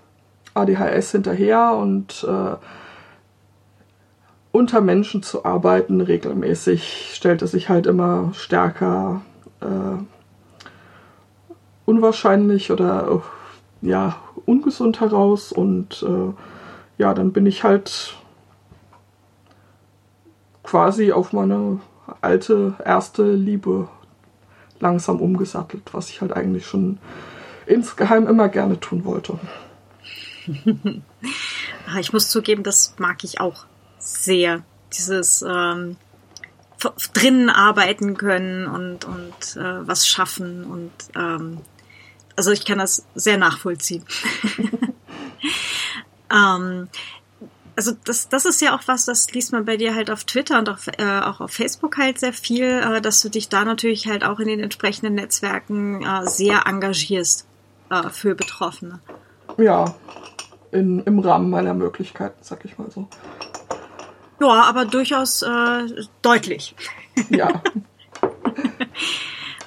ADHS 0.53 1.12
hinterher 1.12 1.74
und 1.74 2.25
äh, 2.27 2.55
unter 4.51 4.82
Menschen 4.82 5.24
zu 5.24 5.46
arbeiten, 5.46 6.01
regelmäßig, 6.01 7.12
stellte 7.13 7.48
sich 7.48 7.70
halt 7.70 7.88
immer 7.88 8.32
stärker 8.36 9.22
äh, 9.62 10.03
unwahrscheinlich 11.85 12.71
oder 12.71 13.21
äh, 13.81 13.87
ja, 13.87 14.17
ungesund 14.45 14.99
heraus. 14.99 15.51
Und 15.51 16.03
äh, 16.03 16.33
ja, 16.97 17.13
dann 17.13 17.33
bin 17.33 17.45
ich 17.45 17.63
halt 17.63 18.15
quasi 20.63 21.11
auf 21.11 21.33
meine 21.33 21.79
alte 22.21 22.75
erste 22.83 23.33
Liebe 23.33 23.87
langsam 24.79 25.21
umgesattelt, 25.21 25.93
was 25.93 26.09
ich 26.09 26.21
halt 26.21 26.33
eigentlich 26.33 26.65
schon 26.65 26.99
insgeheim 27.65 28.27
immer 28.27 28.49
gerne 28.49 28.79
tun 28.79 29.05
wollte. 29.05 29.39
ich 31.99 32.13
muss 32.13 32.29
zugeben, 32.29 32.63
das 32.63 32.95
mag 32.97 33.23
ich 33.23 33.39
auch 33.39 33.65
sehr. 33.97 34.63
Dieses 34.93 35.41
ähm, 35.41 35.95
drinnen 37.13 37.49
arbeiten 37.49 38.17
können 38.17 38.67
und, 38.67 39.05
und 39.05 39.55
äh, 39.55 39.87
was 39.87 40.07
schaffen 40.07 40.65
und 40.65 40.91
ähm, 41.15 41.59
also 42.35 42.51
ich 42.51 42.65
kann 42.65 42.79
das 42.79 43.05
sehr 43.15 43.37
nachvollziehen. 43.37 44.03
ähm, 46.31 46.89
also 47.75 47.91
das, 48.05 48.29
das 48.29 48.45
ist 48.45 48.61
ja 48.61 48.75
auch 48.75 48.83
was, 48.85 49.05
das 49.05 49.31
liest 49.31 49.51
man 49.51 49.65
bei 49.65 49.77
dir 49.77 49.95
halt 49.95 50.11
auf 50.11 50.23
Twitter 50.25 50.59
und 50.59 50.69
auch, 50.69 50.77
äh, 50.97 51.21
auch 51.21 51.41
auf 51.41 51.51
Facebook 51.51 51.97
halt 51.97 52.19
sehr 52.19 52.33
viel, 52.33 52.65
äh, 52.65 53.01
dass 53.01 53.21
du 53.21 53.29
dich 53.29 53.49
da 53.49 53.65
natürlich 53.65 54.07
halt 54.07 54.23
auch 54.23 54.39
in 54.39 54.47
den 54.47 54.59
entsprechenden 54.59 55.15
Netzwerken 55.15 56.03
äh, 56.03 56.27
sehr 56.27 56.67
engagierst 56.67 57.47
äh, 57.89 58.09
für 58.09 58.35
Betroffene. 58.35 58.99
Ja, 59.57 59.95
in, 60.71 60.99
im 61.01 61.19
Rahmen 61.19 61.49
meiner 61.49 61.73
Möglichkeiten, 61.73 62.37
sag 62.41 62.65
ich 62.65 62.77
mal 62.77 62.89
so. 62.91 63.07
Ja, 64.39 64.63
aber 64.63 64.85
durchaus 64.85 65.41
äh, 65.41 65.87
deutlich. 66.21 66.75
Ja. 67.29 67.47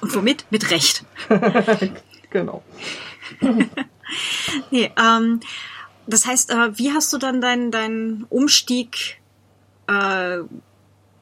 Und 0.01 0.15
womit? 0.15 0.45
Mit 0.51 0.69
Recht. 0.71 1.03
genau. 2.29 2.63
nee, 4.71 4.91
ähm, 4.97 5.39
das 6.05 6.25
heißt, 6.25 6.51
äh, 6.51 6.77
wie 6.77 6.91
hast 6.91 7.11
du 7.13 7.17
dann 7.17 7.41
deinen 7.41 7.71
dein 7.71 8.25
Umstieg 8.29 9.21
äh, 9.87 10.39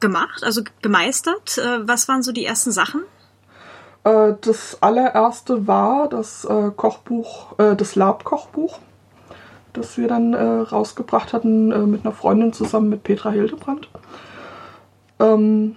gemacht, 0.00 0.44
also 0.44 0.62
gemeistert? 0.82 1.58
Äh, 1.58 1.86
was 1.86 2.08
waren 2.08 2.22
so 2.22 2.32
die 2.32 2.44
ersten 2.44 2.70
Sachen? 2.72 3.02
Äh, 4.04 4.34
das 4.40 4.80
allererste 4.82 5.66
war 5.66 6.08
das 6.08 6.44
äh, 6.44 6.70
Kochbuch, 6.74 7.58
äh, 7.58 7.74
das 7.76 7.96
Lab-Kochbuch 7.96 8.78
das 9.72 9.98
wir 9.98 10.08
dann 10.08 10.34
rausgebracht 10.34 11.34
hatten 11.34 11.90
mit 11.90 12.02
einer 12.02 12.14
Freundin 12.14 12.54
zusammen 12.54 12.88
mit 12.88 13.02
Petra 13.02 13.28
Hildebrand. 13.28 13.90
Ähm, 15.20 15.76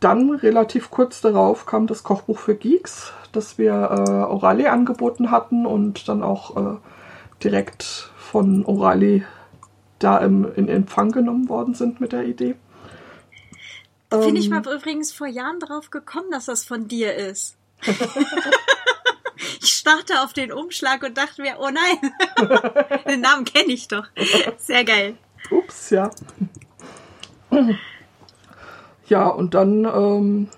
dann 0.00 0.30
relativ 0.30 0.90
kurz 0.90 1.20
darauf 1.20 1.66
kam 1.66 1.86
das 1.86 2.02
Kochbuch 2.02 2.38
für 2.38 2.54
Geeks, 2.54 3.12
das 3.32 3.58
wir 3.58 3.72
äh, 3.72 4.10
Orali 4.10 4.66
angeboten 4.66 5.30
hatten 5.30 5.66
und 5.66 6.08
dann 6.08 6.22
auch 6.22 6.56
äh, 6.56 6.76
direkt 7.44 8.10
von 8.16 8.64
Orali 8.64 9.24
da 9.98 10.18
im, 10.18 10.50
in 10.54 10.68
Empfang 10.68 11.12
genommen 11.12 11.48
worden 11.48 11.74
sind 11.74 12.00
mit 12.00 12.12
der 12.12 12.24
Idee. 12.24 12.56
Bin 14.08 14.34
ich 14.34 14.46
ähm, 14.46 14.52
mal 14.52 14.74
übrigens 14.74 15.12
vor 15.12 15.26
Jahren 15.26 15.60
drauf 15.60 15.90
gekommen, 15.90 16.30
dass 16.30 16.46
das 16.46 16.64
von 16.64 16.88
dir 16.88 17.14
ist. 17.14 17.56
Ich 19.62 19.72
starrte 19.72 20.22
auf 20.22 20.32
den 20.32 20.52
Umschlag 20.52 21.02
und 21.02 21.16
dachte 21.16 21.42
mir, 21.42 21.56
oh 21.58 21.70
nein, 21.70 22.12
den 23.08 23.20
Namen 23.20 23.44
kenne 23.44 23.72
ich 23.72 23.88
doch. 23.88 24.06
Sehr 24.58 24.84
geil. 24.84 25.16
Ups, 25.50 25.90
ja. 25.90 26.10
Ja, 29.10 29.26
und 29.26 29.54
dann 29.54 29.84
ähm, 29.84 30.48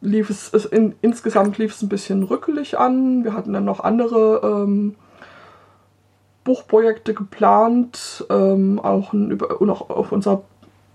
lief 0.00 0.30
es, 0.30 0.52
es 0.54 0.64
in, 0.64 0.94
insgesamt 1.02 1.58
lief 1.58 1.74
es 1.74 1.82
ein 1.82 1.90
bisschen 1.90 2.22
rückelig 2.22 2.78
an. 2.78 3.22
Wir 3.22 3.34
hatten 3.34 3.52
dann 3.52 3.66
noch 3.66 3.80
andere 3.80 4.40
ähm, 4.42 4.96
Buchprojekte 6.42 7.12
geplant, 7.12 8.24
ähm, 8.30 8.80
auch, 8.80 9.12
ein, 9.12 9.30
über, 9.30 9.60
auch 9.60 9.90
auf 9.90 10.10
unserer 10.10 10.42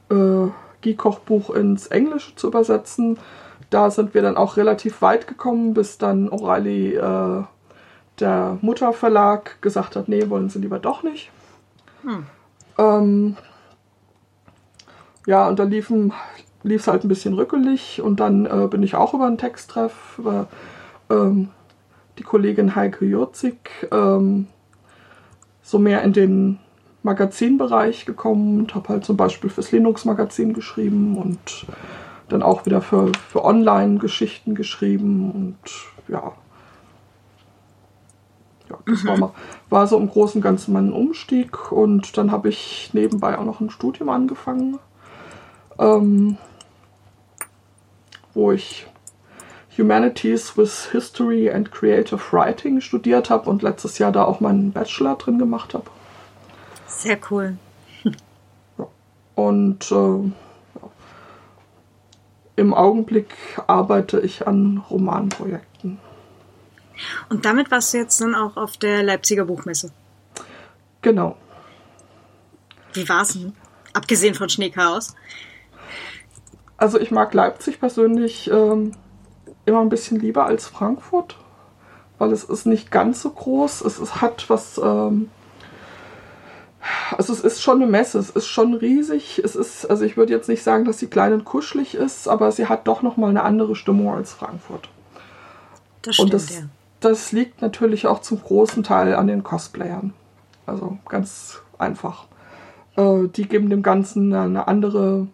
äh, 0.10 0.48
Geek-Kochbuch 0.82 1.51
ins 1.51 1.86
Englische 1.86 2.36
zu 2.36 2.48
übersetzen. 2.48 3.20
Da 3.70 3.91
sind 3.91 4.15
wir 4.15 4.24
dann 4.24 4.38
auch 4.38 4.58
relativ 4.58 5.03
weit 5.03 5.27
gekommen, 5.27 5.75
bis 5.75 6.00
dann 6.00 6.29
O'Reilly, 6.29 6.96
äh, 6.98 7.44
der 8.20 8.58
Mutterverlag, 8.62 9.62
gesagt 9.62 9.96
hat, 9.96 10.10
nee, 10.10 10.32
wollen 10.32 10.50
sie 10.50 10.58
lieber 10.58 10.79
doch 10.79 11.03
nicht. 11.03 11.29
Hm. 12.01 12.25
Ähm, 12.79 13.38
ja, 15.28 15.48
und 15.48 15.60
da 15.60 15.64
liefen 15.64 16.14
lief 16.64 16.82
es 16.82 16.88
halt 16.88 17.04
ein 17.04 17.08
bisschen 17.08 17.34
rückelig 17.34 18.02
und 18.02 18.20
dann 18.20 18.46
äh, 18.46 18.68
bin 18.68 18.82
ich 18.82 18.96
auch 18.96 19.14
über 19.14 19.28
einen 19.28 19.38
Texttreff 19.38 20.18
über 20.18 20.48
ähm, 21.10 21.50
die 22.18 22.24
Kollegin 22.24 22.76
Heike 22.76 23.06
Jurzig 23.06 23.88
ähm, 23.92 24.48
so 25.62 25.80
mehr 25.80 26.02
in 26.02 26.14
den 26.14 26.60
Magazinbereich 27.04 28.06
gekommen 28.06 28.60
und 28.60 28.76
habe 28.76 28.90
halt 28.90 29.06
zum 29.06 29.18
Beispiel 29.18 29.50
fürs 29.50 29.72
Linux-Magazin 29.72 30.54
geschrieben 30.54 31.18
und 31.18 31.68
dann 32.30 32.42
auch 32.42 32.66
wieder 32.66 32.82
für, 32.82 33.12
für 33.30 33.46
Online-Geschichten 33.46 34.56
geschrieben 34.56 35.32
und 35.32 35.58
ja. 36.12 36.34
Ja, 38.70 38.78
das 38.86 39.04
mhm. 39.04 39.22
war, 39.22 39.34
war 39.70 39.88
so 39.88 39.98
im 39.98 40.10
Großen 40.10 40.40
und 40.40 40.44
Ganzen 40.44 40.74
mein 40.74 40.92
Umstieg 40.92 41.72
und 41.72 42.18
dann 42.18 42.32
habe 42.32 42.50
ich 42.50 42.90
nebenbei 42.94 43.38
auch 43.38 43.46
noch 43.46 43.62
ein 43.62 43.70
Studium 43.70 44.10
angefangen, 44.10 44.78
ähm, 45.80 46.38
wo 48.34 48.52
ich 48.52 48.88
Humanities 49.78 50.58
with 50.58 50.90
History 50.92 51.52
and 51.52 51.72
Creative 51.72 52.20
Writing 52.32 52.82
studiert 52.82 53.30
habe 53.30 53.50
und 53.50 53.62
letztes 53.62 54.00
Jahr 54.00 54.12
da 54.12 54.24
auch 54.24 54.40
meinen 54.40 54.72
Bachelor 54.72 55.16
drin 55.16 55.38
gemacht 55.38 55.74
habe. 55.74 55.90
Sehr 56.88 57.20
cool. 57.30 57.58
Und 59.36 59.92
äh, 59.92 60.32
im 62.56 62.74
Augenblick 62.74 63.36
arbeite 63.68 64.20
ich 64.20 64.48
an 64.48 64.84
Romanprojekten. 64.90 66.00
Und 67.30 67.46
damit 67.46 67.70
warst 67.70 67.94
du 67.94 68.00
jetzt 68.00 68.20
dann 68.20 68.34
auch 68.34 68.58
auf 68.58 68.78
der 68.78 69.04
Leipziger 69.04 69.46
Buchmesse? 69.46 69.92
Genau. 71.04 71.38
Wie 72.94 73.08
war 73.08 73.22
es 73.22 73.34
denn? 73.34 73.54
Abgesehen 73.94 74.34
von 74.34 74.50
Schneechaos? 74.50 75.16
Also 76.78 77.00
ich 77.00 77.12
mag 77.12 77.34
Leipzig 77.34 77.80
persönlich 77.80 78.50
ähm, 78.52 78.92
immer 79.66 79.82
ein 79.82 79.90
bisschen 79.90 80.20
lieber 80.20 80.46
als 80.46 80.68
Frankfurt, 80.68 81.38
weil 82.18 82.32
es 82.32 82.44
ist 82.44 82.66
nicht 82.66 82.92
ganz 82.92 83.22
so 83.22 83.32
groß. 83.32 83.82
Es, 83.82 84.00
es 84.00 84.22
hat 84.22 84.50
was. 84.50 84.78
Ähm, 84.78 85.30
also 87.18 87.34
es 87.34 87.42
ist 87.42 87.62
schon 87.62 87.82
eine 87.82 87.92
Messe, 87.92 88.20
es 88.20 88.30
ist 88.30 88.48
schon 88.48 88.74
riesig. 88.74 89.42
Es 89.44 89.56
ist, 89.56 89.90
also 89.90 90.06
ich 90.06 90.16
würde 90.16 90.34
jetzt 90.34 90.48
nicht 90.48 90.64
sagen, 90.64 90.86
dass 90.86 91.00
sie 91.00 91.08
klein 91.08 91.34
und 91.34 91.46
kuschelig 91.46 91.96
ist, 91.96 92.28
aber 92.28 92.52
sie 92.52 92.68
hat 92.68 92.88
doch 92.88 93.02
nochmal 93.02 93.30
eine 93.30 93.44
andere 93.44 93.76
Stimmung 93.76 94.14
als 94.14 94.32
Frankfurt. 94.34 94.90
Das 96.04 96.16
stimmt, 96.16 96.28
und 96.28 96.34
das, 96.34 96.54
ja. 96.54 96.62
das 97.02 97.32
liegt 97.32 97.62
natürlich 97.62 98.08
auch 98.08 98.22
zum 98.22 98.42
großen 98.42 98.84
Teil 98.84 99.16
an 99.16 99.28
den 99.28 99.44
Cosplayern. 99.44 100.14
Also 100.66 100.98
ganz 101.10 101.62
einfach. 101.78 102.26
Äh, 102.96 103.28
die 103.28 103.48
geben 103.48 103.70
dem 103.70 103.84
Ganzen 103.84 104.34
eine 104.34 104.68
andere, 104.68 105.28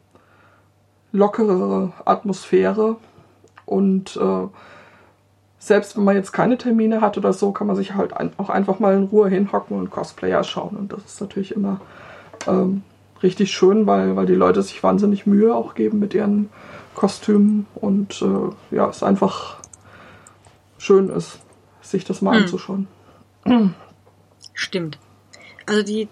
lockerere 1.14 1.94
Atmosphäre 2.04 2.98
und 3.66 4.18
äh, 4.18 4.48
selbst 5.60 5.96
wenn 5.96 6.04
man 6.04 6.18
jetzt 6.18 6.34
keine 6.34 6.58
Termine 6.58 7.00
hat 7.00 7.18
oder 7.18 7.32
so, 7.32 7.54
kann 7.54 7.68
man 7.68 7.78
sich 7.78 7.94
halt 7.94 8.12
ein, 8.12 8.34
auch 8.38 8.50
einfach 8.50 8.80
mal 8.80 8.96
in 8.96 9.06
Ruhe 9.06 9.30
hinhocken 9.30 9.78
und 9.78 9.92
Cosplayer 9.92 10.44
schauen. 10.44 10.76
Und 10.76 10.92
das 10.92 11.06
ist 11.06 11.22
natürlich 11.22 11.56
immer 11.56 11.80
ähm, 12.48 12.82
richtig 13.22 13.54
schön, 13.54 13.88
weil, 13.88 14.18
weil 14.18 14.26
die 14.26 14.36
Leute 14.36 14.62
sich 14.62 14.84
wahnsinnig 14.84 15.26
Mühe 15.26 15.56
auch 15.56 15.74
geben 15.74 16.00
mit 16.00 16.14
ihren 16.14 16.50
Kostümen 16.96 17.66
und 17.76 18.22
äh, 18.22 18.76
ja, 18.76 18.90
es 18.90 19.04
einfach 19.04 19.58
schön 20.78 21.08
ist, 21.08 21.40
sich 21.82 22.04
das 22.04 22.22
mal 22.22 22.36
hm. 22.36 22.44
anzuschauen. 22.44 22.88
Stimmt. 24.54 24.98
Also 25.66 25.82
die, 25.82 26.10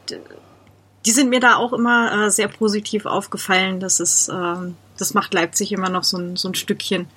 die 1.06 1.12
sind 1.12 1.30
mir 1.30 1.41
da 1.41 1.58
auch 1.58 1.73
immer 1.73 2.28
äh, 2.28 2.32
sehr 2.32 2.47
positiv 2.47 3.06
aufgefallen. 3.06 3.82
Das 3.82 3.99
ist, 3.99 4.30
äh, 4.30 4.71
das 4.97 5.13
macht 5.13 5.34
Leipzig 5.34 5.71
immer 5.71 5.89
noch 5.89 6.04
so 6.04 6.17
ein, 6.17 6.36
so 6.36 6.49
ein 6.49 6.56
Stückchen 6.56 7.08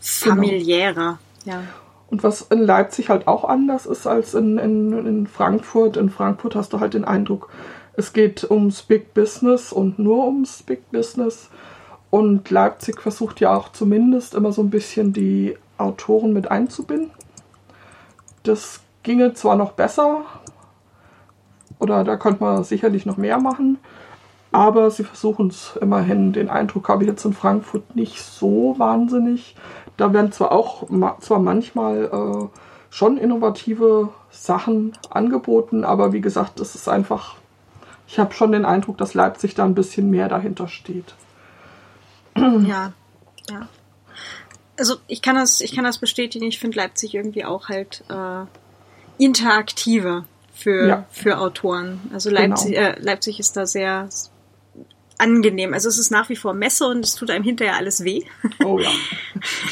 familiärer. 0.00 1.18
Genau. 1.44 1.56
Ja. 1.56 1.62
Und 2.10 2.22
was 2.22 2.42
in 2.42 2.60
Leipzig 2.60 3.10
halt 3.10 3.26
auch 3.28 3.44
anders 3.44 3.86
ist 3.86 4.06
als 4.06 4.34
in, 4.34 4.58
in, 4.58 5.06
in 5.06 5.26
Frankfurt. 5.26 5.96
In 5.96 6.10
Frankfurt 6.10 6.54
hast 6.54 6.72
du 6.72 6.80
halt 6.80 6.94
den 6.94 7.04
Eindruck, 7.04 7.50
es 7.94 8.12
geht 8.12 8.48
ums 8.50 8.82
Big 8.82 9.12
Business 9.12 9.72
und 9.72 9.98
nur 9.98 10.26
ums 10.26 10.62
Big 10.62 10.90
Business. 10.90 11.50
Und 12.10 12.48
Leipzig 12.50 13.02
versucht 13.02 13.40
ja 13.40 13.54
auch 13.54 13.72
zumindest 13.72 14.34
immer 14.34 14.52
so 14.52 14.62
ein 14.62 14.70
bisschen 14.70 15.12
die 15.12 15.56
Autoren 15.76 16.32
mit 16.32 16.50
einzubinden. 16.50 17.10
Das 18.42 18.80
ginge 19.02 19.34
zwar 19.34 19.56
noch 19.56 19.72
besser, 19.72 20.24
oder 21.78 22.04
da 22.04 22.16
könnte 22.16 22.42
man 22.42 22.64
sicherlich 22.64 23.04
noch 23.04 23.16
mehr 23.16 23.38
machen, 23.38 23.78
aber 24.52 24.90
sie 24.90 25.04
versuchen 25.04 25.48
es 25.48 25.76
immerhin. 25.80 26.32
Den 26.32 26.48
Eindruck 26.48 26.88
habe 26.88 27.04
ich 27.04 27.10
jetzt 27.10 27.24
in 27.24 27.34
Frankfurt 27.34 27.94
nicht 27.94 28.22
so 28.22 28.74
wahnsinnig. 28.78 29.54
Da 29.96 30.12
werden 30.12 30.32
zwar 30.32 30.52
auch 30.52 30.88
zwar 31.20 31.38
manchmal 31.38 32.04
äh, 32.04 32.58
schon 32.90 33.18
innovative 33.18 34.10
Sachen 34.30 34.96
angeboten, 35.10 35.84
aber 35.84 36.12
wie 36.12 36.20
gesagt, 36.20 36.60
es 36.60 36.74
ist 36.74 36.88
einfach. 36.88 37.36
Ich 38.06 38.18
habe 38.18 38.32
schon 38.32 38.52
den 38.52 38.64
Eindruck, 38.64 38.96
dass 38.96 39.12
Leipzig 39.12 39.54
da 39.54 39.64
ein 39.64 39.74
bisschen 39.74 40.10
mehr 40.10 40.28
dahinter 40.28 40.68
steht. 40.68 41.14
Ja, 42.36 42.92
ja. 43.50 43.68
Also 44.78 44.96
ich 45.08 45.20
kann 45.22 45.34
das, 45.34 45.60
ich 45.60 45.74
kann 45.74 45.84
das 45.84 45.98
bestätigen. 45.98 46.46
Ich 46.46 46.58
finde 46.58 46.76
Leipzig 46.78 47.14
irgendwie 47.14 47.44
auch 47.44 47.68
halt 47.68 48.04
äh, 48.08 48.44
interaktiver 49.22 50.24
für, 50.54 50.86
ja. 50.86 51.04
für 51.10 51.38
Autoren. 51.38 52.00
Also 52.12 52.30
Leipzig, 52.30 52.74
genau. 52.74 52.88
äh, 52.88 53.00
Leipzig 53.00 53.40
ist 53.40 53.56
da 53.56 53.66
sehr 53.66 54.08
angenehm. 55.18 55.74
Also 55.74 55.88
es 55.88 55.98
ist 55.98 56.10
nach 56.10 56.28
wie 56.28 56.36
vor 56.36 56.54
Messe 56.54 56.86
und 56.86 57.04
es 57.04 57.14
tut 57.14 57.30
einem 57.30 57.44
hinterher 57.44 57.76
alles 57.76 58.04
weh. 58.04 58.22
Oh 58.64 58.78
ja. 58.78 58.90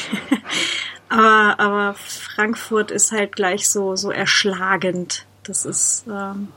aber, 1.09 1.59
aber 1.59 1.93
Frankfurt 1.95 2.91
ist 2.91 3.11
halt 3.11 3.35
gleich 3.35 3.69
so, 3.69 3.95
so 3.95 4.11
erschlagend. 4.11 5.25
Das 5.43 5.65
ist, 5.65 6.05
ähm, 6.07 6.49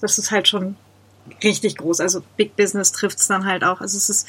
das 0.00 0.18
ist 0.18 0.30
halt 0.30 0.48
schon 0.48 0.76
richtig 1.42 1.76
groß. 1.78 2.00
Also 2.00 2.22
Big 2.36 2.56
Business 2.56 2.92
trifft 2.92 3.18
es 3.18 3.26
dann 3.26 3.46
halt 3.46 3.64
auch. 3.64 3.80
Also 3.80 3.96
es 3.96 4.10
ist, 4.10 4.28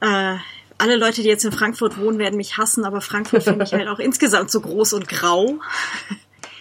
äh, 0.00 0.36
alle 0.78 0.96
Leute, 0.96 1.22
die 1.22 1.28
jetzt 1.28 1.44
in 1.44 1.52
Frankfurt 1.52 1.98
wohnen, 1.98 2.18
werden 2.18 2.36
mich 2.36 2.56
hassen, 2.56 2.84
aber 2.84 3.00
Frankfurt 3.00 3.44
finde 3.44 3.64
ich 3.64 3.72
halt 3.72 3.88
auch 3.88 3.98
insgesamt 4.00 4.50
so 4.50 4.60
groß 4.60 4.94
und 4.94 5.08
grau. 5.08 5.58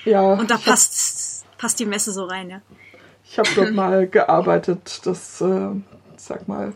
Ja. 0.05 0.33
Und 0.33 0.51
da 0.51 0.57
passt, 0.57 1.45
passt 1.57 1.79
die 1.79 1.85
Messe 1.85 2.11
so 2.11 2.25
rein, 2.25 2.49
ja. 2.49 2.61
Ich 3.33 3.39
habe 3.39 3.49
dort 3.55 3.73
mal 3.73 4.07
gearbeitet. 4.11 5.01
Das, 5.05 5.41
äh, 5.41 5.69
sag 6.17 6.47
mal, 6.47 6.73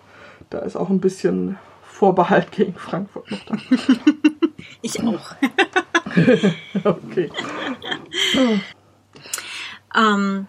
da 0.49 0.57
ist 0.59 0.75
auch 0.75 0.89
ein 0.89 0.99
bisschen 0.99 1.59
Vorbehalt 1.83 2.51
gegen 2.51 2.73
Frankfurt 2.73 3.29
noch 3.29 3.43
da. 3.45 3.57
ich 4.81 4.99
auch. 5.03 5.35
okay. 6.83 7.31
ähm, 9.95 10.47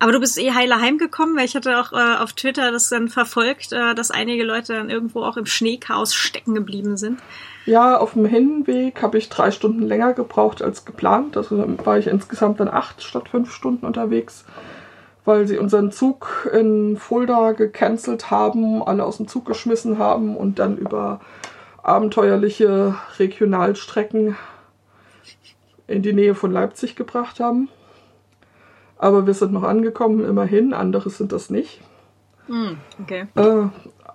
aber 0.00 0.12
du 0.12 0.18
bist 0.18 0.38
eh 0.38 0.50
heiler 0.50 0.80
heimgekommen, 0.80 1.36
weil 1.36 1.44
ich 1.44 1.54
hatte 1.54 1.78
auch 1.78 1.92
äh, 1.92 2.16
auf 2.16 2.32
Twitter 2.32 2.72
das 2.72 2.88
dann 2.88 3.08
verfolgt, 3.08 3.72
äh, 3.72 3.94
dass 3.94 4.10
einige 4.10 4.42
Leute 4.42 4.72
dann 4.72 4.90
irgendwo 4.90 5.22
auch 5.22 5.36
im 5.36 5.46
Schneechaos 5.46 6.16
stecken 6.16 6.56
geblieben 6.56 6.96
sind. 6.96 7.20
Ja, 7.64 7.96
auf 7.96 8.14
dem 8.14 8.24
Hinweg 8.24 9.00
habe 9.02 9.18
ich 9.18 9.28
drei 9.28 9.52
Stunden 9.52 9.82
länger 9.82 10.14
gebraucht 10.14 10.62
als 10.62 10.84
geplant. 10.84 11.36
Also 11.36 11.64
war 11.84 11.96
ich 11.96 12.08
insgesamt 12.08 12.58
dann 12.58 12.68
acht 12.68 13.04
statt 13.04 13.28
fünf 13.28 13.52
Stunden 13.52 13.86
unterwegs 13.86 14.44
weil 15.24 15.46
sie 15.46 15.58
unseren 15.58 15.90
Zug 15.90 16.50
in 16.52 16.96
Fulda 16.96 17.52
gecancelt 17.52 18.30
haben, 18.30 18.82
alle 18.82 19.04
aus 19.04 19.16
dem 19.16 19.28
Zug 19.28 19.46
geschmissen 19.46 19.98
haben 19.98 20.36
und 20.36 20.58
dann 20.58 20.76
über 20.76 21.20
abenteuerliche 21.82 22.94
Regionalstrecken 23.18 24.36
in 25.86 26.02
die 26.02 26.12
Nähe 26.12 26.34
von 26.34 26.52
Leipzig 26.52 26.96
gebracht 26.96 27.40
haben. 27.40 27.68
Aber 28.98 29.26
wir 29.26 29.34
sind 29.34 29.52
noch 29.52 29.64
angekommen, 29.64 30.24
immerhin, 30.24 30.72
andere 30.72 31.10
sind 31.10 31.32
das 31.32 31.50
nicht. 31.50 31.80
Mm, 32.48 32.72
okay. 33.02 33.26
Äh, 33.34 33.68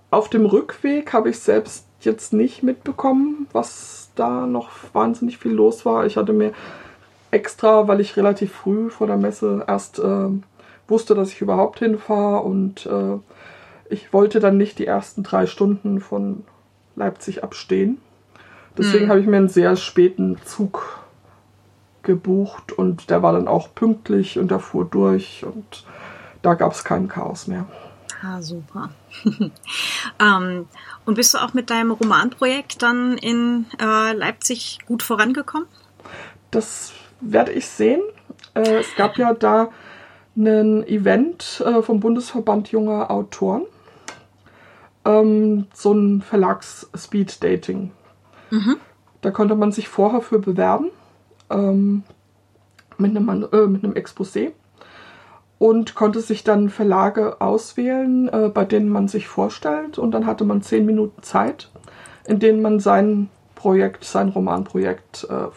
auf 0.10 0.30
dem 0.30 0.46
Rückweg 0.46 1.14
habe 1.14 1.30
ich 1.30 1.40
selbst 1.40 1.86
jetzt 2.02 2.34
nicht 2.34 2.64
mitbekommen, 2.64 3.48
was 3.52 4.10
da 4.16 4.48
noch 4.48 4.70
wahnsinnig 4.94 5.38
viel 5.38 5.52
los 5.52 5.86
war. 5.86 6.06
Ich 6.06 6.18
hatte 6.18 6.34
mir 6.34 6.54
extra, 7.32 7.88
weil 7.88 8.00
ich 8.00 8.18
relativ 8.18 8.54
früh 8.54 8.90
vor 8.90 9.08
der 9.08 9.18
Messe 9.18 9.64
erst 9.68 10.00
äh, 10.00 10.30
wusste, 10.90 11.16
dass 11.16 11.32
ich 11.32 11.42
überhaupt 11.42 11.80
hinfahre 11.80 12.42
und 12.42 12.86
äh, 12.86 13.18
ich 13.90 14.14
wollte 14.14 14.40
dann 14.40 14.58
nicht 14.58 14.80
die 14.80 14.86
ersten 14.86 15.24
drei 15.24 15.48
Stunden 15.48 16.00
von 16.00 16.44
Leipzig 16.96 17.44
abstehen. 17.44 18.00
Deswegen 18.78 19.06
hm. 19.06 19.10
habe 19.10 19.20
ich 19.20 19.28
mir 19.28 19.38
einen 19.38 19.50
sehr 19.50 19.76
späten 19.76 20.38
Zug 20.46 21.00
gebucht 22.04 22.72
und 22.72 23.10
der 23.10 23.24
war 23.24 23.34
dann 23.34 23.48
auch 23.48 23.74
pünktlich 23.74 24.40
und 24.40 24.52
der 24.52 24.60
fuhr 24.60 24.86
durch 24.86 25.44
und 25.44 25.86
da 26.42 26.54
gab 26.54 26.72
es 26.72 26.84
kein 26.84 27.08
Chaos 27.08 27.48
mehr. 27.48 27.66
Ah, 28.22 28.42
super. 28.42 28.90
ähm, 30.20 30.68
und 31.06 31.16
bist 31.16 31.34
du 31.34 31.38
auch 31.38 31.54
mit 31.54 31.70
deinem 31.70 31.92
Romanprojekt 31.92 32.82
dann 32.82 33.18
in 33.18 33.66
äh, 33.80 34.14
Leipzig 34.14 34.80
gut 34.86 35.04
vorangekommen? 35.04 35.68
Das 36.52 36.92
werde 37.22 37.52
ich 37.52 37.68
sehen. 37.68 38.02
Äh, 38.56 38.80
es 38.80 38.96
gab 38.96 39.18
ja 39.18 39.34
da 39.34 39.70
ein 40.36 40.88
Event 40.88 41.64
äh, 41.66 41.82
vom 41.82 42.00
Bundesverband 42.00 42.72
junger 42.72 43.12
Autoren. 43.12 43.64
Ähm, 45.06 45.68
so 45.74 45.94
ein 45.94 46.22
Verlags-Speed-Dating. 46.22 47.92
Mhm. 48.52 48.78
Da 49.22 49.32
konnte 49.32 49.56
man 49.56 49.72
sich 49.72 49.88
vorher 49.90 50.22
für 50.22 50.40
bewerben. 50.40 50.92
Ähm, 51.50 52.04
mit, 53.00 53.16
einem, 53.16 53.48
äh, 53.52 53.68
mit 53.68 53.84
einem 53.84 53.94
Exposé 53.94 54.52
und 55.58 55.96
konnte 55.96 56.22
sich 56.22 56.44
dann 56.44 56.70
Verlage 56.70 57.42
auswählen, 57.42 58.30
äh, 58.30 58.50
bei 58.50 58.66
denen 58.66 58.90
man 58.90 59.08
sich 59.08 59.28
vorstellt. 59.28 59.98
Und 59.98 60.12
dann 60.12 60.26
hatte 60.26 60.46
man 60.46 60.62
zehn 60.62 60.86
Minuten 60.86 61.22
Zeit, 61.22 61.70
in 62.26 62.40
denen 62.40 62.62
man 62.62 62.80
sein 62.80 63.30
Projekt, 63.56 64.04
sein 64.06 64.30
Romanprojekt, 64.30 65.28
äh, 65.30 65.48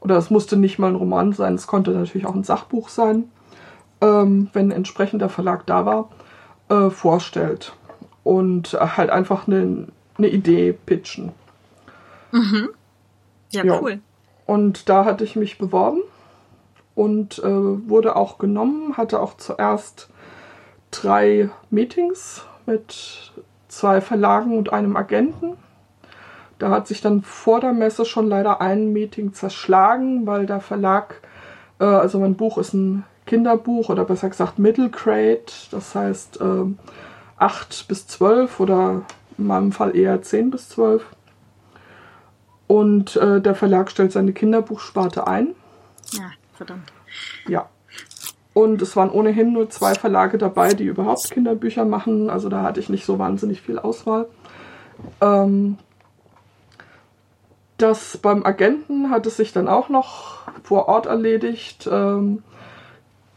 oder 0.00 0.16
es 0.16 0.30
musste 0.30 0.56
nicht 0.56 0.78
mal 0.78 0.88
ein 0.88 0.96
Roman 0.96 1.32
sein, 1.32 1.54
es 1.54 1.66
konnte 1.66 1.90
natürlich 1.90 2.26
auch 2.26 2.34
ein 2.34 2.44
Sachbuch 2.44 2.88
sein, 2.88 3.30
ähm, 4.00 4.48
wenn 4.52 4.68
ein 4.68 4.76
entsprechender 4.76 5.28
Verlag 5.28 5.66
da 5.66 5.86
war, 5.86 6.08
äh, 6.68 6.90
vorstellt. 6.90 7.74
Und 8.24 8.74
halt 8.74 9.10
einfach 9.10 9.46
eine, 9.46 9.88
eine 10.18 10.28
Idee 10.28 10.72
pitchen. 10.72 11.32
Mhm. 12.32 12.68
Ja, 13.50 13.64
ja, 13.64 13.80
cool. 13.80 14.00
Und 14.46 14.88
da 14.88 15.04
hatte 15.04 15.24
ich 15.24 15.36
mich 15.36 15.58
beworben 15.58 16.00
und 16.94 17.38
äh, 17.38 17.88
wurde 17.88 18.16
auch 18.16 18.38
genommen, 18.38 18.96
hatte 18.96 19.20
auch 19.20 19.36
zuerst 19.36 20.08
drei 20.90 21.50
Meetings 21.70 22.44
mit 22.66 23.32
zwei 23.68 24.00
Verlagen 24.00 24.56
und 24.56 24.72
einem 24.72 24.96
Agenten. 24.96 25.56
Da 26.58 26.70
hat 26.70 26.88
sich 26.88 27.00
dann 27.00 27.22
vor 27.22 27.60
der 27.60 27.72
Messe 27.72 28.04
schon 28.04 28.28
leider 28.28 28.60
ein 28.60 28.92
Meeting 28.92 29.32
zerschlagen, 29.32 30.26
weil 30.26 30.46
der 30.46 30.60
Verlag, 30.60 31.20
äh, 31.78 31.84
also 31.84 32.18
mein 32.18 32.34
Buch 32.34 32.58
ist 32.58 32.74
ein 32.74 33.04
Kinderbuch 33.28 33.88
oder 33.88 34.04
besser 34.04 34.28
gesagt 34.28 34.58
Middle 34.58 34.90
Grade, 34.90 35.46
das 35.70 35.94
heißt 35.94 36.40
äh, 36.40 36.64
8 37.36 37.86
bis 37.86 38.08
12 38.08 38.58
oder 38.58 39.02
in 39.36 39.46
meinem 39.46 39.72
Fall 39.72 39.94
eher 39.94 40.20
10 40.20 40.50
bis 40.50 40.68
12. 40.70 41.04
Und 42.66 43.16
äh, 43.16 43.40
der 43.40 43.54
Verlag 43.54 43.90
stellt 43.90 44.12
seine 44.12 44.32
Kinderbuchsparte 44.32 45.26
ein. 45.26 45.54
Ja 46.12 46.30
verdammt. 46.58 46.92
Ja. 47.48 47.68
Und 48.52 48.82
es 48.82 48.96
waren 48.96 49.10
ohnehin 49.10 49.52
nur 49.52 49.70
zwei 49.70 49.94
Verlage 49.94 50.36
dabei, 50.36 50.74
die 50.74 50.84
überhaupt 50.84 51.30
Kinderbücher 51.30 51.84
machen. 51.84 52.28
Also 52.28 52.48
da 52.48 52.62
hatte 52.62 52.80
ich 52.80 52.88
nicht 52.88 53.06
so 53.06 53.18
wahnsinnig 53.18 53.62
viel 53.62 53.78
Auswahl. 53.78 54.26
Ähm, 55.20 55.78
das 57.76 58.18
beim 58.18 58.44
Agenten 58.44 59.10
hat 59.10 59.26
es 59.26 59.36
sich 59.36 59.52
dann 59.52 59.68
auch 59.68 59.88
noch 59.88 60.42
vor 60.64 60.88
Ort 60.88 61.06
erledigt. 61.06 61.88
Ähm, 61.90 62.42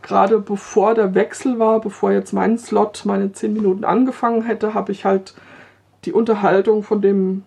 Gerade 0.02 0.40
bevor 0.40 0.96
der 0.96 1.14
Wechsel 1.14 1.60
war, 1.60 1.80
bevor 1.80 2.12
jetzt 2.12 2.34
mein 2.34 2.58
Slot 2.58 3.04
meine 3.06 3.32
zehn 3.34 3.54
Minuten 3.54 3.84
angefangen 3.84 4.44
hätte, 4.44 4.74
habe 4.74 4.92
ich 4.92 5.06
halt 5.06 5.36
die 6.06 6.14
Unterhaltung 6.14 6.84
von 6.84 7.02
dem 7.02 7.44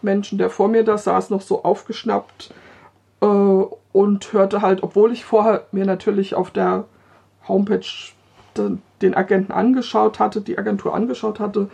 Menschen, 0.00 0.38
der 0.38 0.50
vor 0.50 0.68
mir 0.68 0.84
da 0.84 0.98
saß, 0.98 1.30
noch 1.30 1.40
so 1.40 1.64
aufgeschnappt 1.64 2.52
äh, 3.20 3.26
und 3.26 4.32
hörte 4.32 4.62
halt, 4.62 4.82
obwohl 4.82 5.12
ich 5.12 5.24
vorher 5.24 5.64
mir 5.72 5.84
natürlich 5.84 6.34
auf 6.34 6.50
der 6.50 6.84
Homepage 7.48 7.86
den, 8.56 8.82
den 9.00 9.14
Agenten 9.14 9.52
angeschaut 9.52 10.18
hatte, 10.18 10.40
die 10.40 10.58
Agentur 10.58 10.94
angeschaut 10.94 11.40
hatte, 11.40 11.68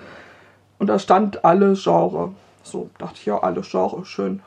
und 0.79 0.87
da 0.87 0.99
stand 0.99 1.45
alle 1.45 1.75
Genre. 1.75 2.33
So 2.63 2.91
dachte 2.99 3.17
ich, 3.17 3.27
ja, 3.27 3.39
alle 3.39 3.63
Genre, 3.63 4.05
schön. 4.05 4.43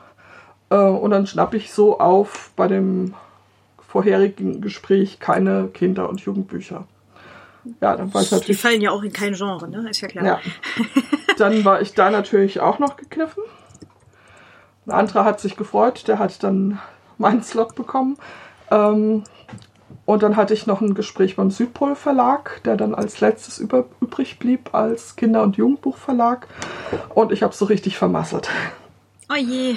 Äh, 0.70 0.76
und 0.76 1.10
dann 1.10 1.26
schnappe 1.26 1.56
ich 1.56 1.72
so 1.72 2.00
auf 2.00 2.52
bei 2.56 2.68
dem 2.68 3.14
vorherigen 3.92 4.62
Gespräch 4.62 5.20
keine 5.20 5.68
Kinder- 5.68 6.08
und 6.08 6.22
Jugendbücher. 6.22 6.86
Ja, 7.82 7.94
dann 7.94 8.12
war 8.14 8.22
ich 8.22 8.30
natürlich. 8.30 8.56
Die 8.56 8.62
fallen 8.62 8.80
ja 8.80 8.90
auch 8.90 9.02
in 9.02 9.12
kein 9.12 9.34
Genre, 9.34 9.68
ne? 9.68 9.90
Ist 9.90 10.00
ja 10.00 10.08
klar. 10.08 10.24
Ja. 10.24 10.40
Dann 11.38 11.64
war 11.64 11.80
ich 11.80 11.94
da 11.94 12.10
natürlich 12.10 12.60
auch 12.60 12.78
noch 12.78 12.96
gekniffen. 12.96 13.42
Ein 14.86 14.92
anderer 14.92 15.24
hat 15.24 15.40
sich 15.40 15.56
gefreut, 15.56 16.06
der 16.06 16.18
hat 16.18 16.42
dann 16.42 16.78
meinen 17.16 17.42
Slot 17.42 17.74
bekommen. 17.74 18.16
Ähm, 18.70 19.24
und 20.04 20.22
dann 20.22 20.36
hatte 20.36 20.52
ich 20.52 20.66
noch 20.66 20.80
ein 20.80 20.94
Gespräch 20.94 21.36
beim 21.36 21.50
Südpol 21.50 21.94
Verlag, 21.94 22.60
der 22.64 22.76
dann 22.76 22.94
als 22.94 23.20
letztes 23.20 23.58
über, 23.58 23.86
übrig 24.00 24.38
blieb 24.38 24.74
als 24.74 25.16
Kinder- 25.16 25.42
und 25.42 25.56
Jugendbuchverlag. 25.56 26.48
Und 27.14 27.32
ich 27.32 27.42
habe 27.42 27.54
so 27.54 27.64
richtig 27.64 27.96
vermasselt. 27.96 28.50
Oh 29.30 29.36
je. 29.36 29.76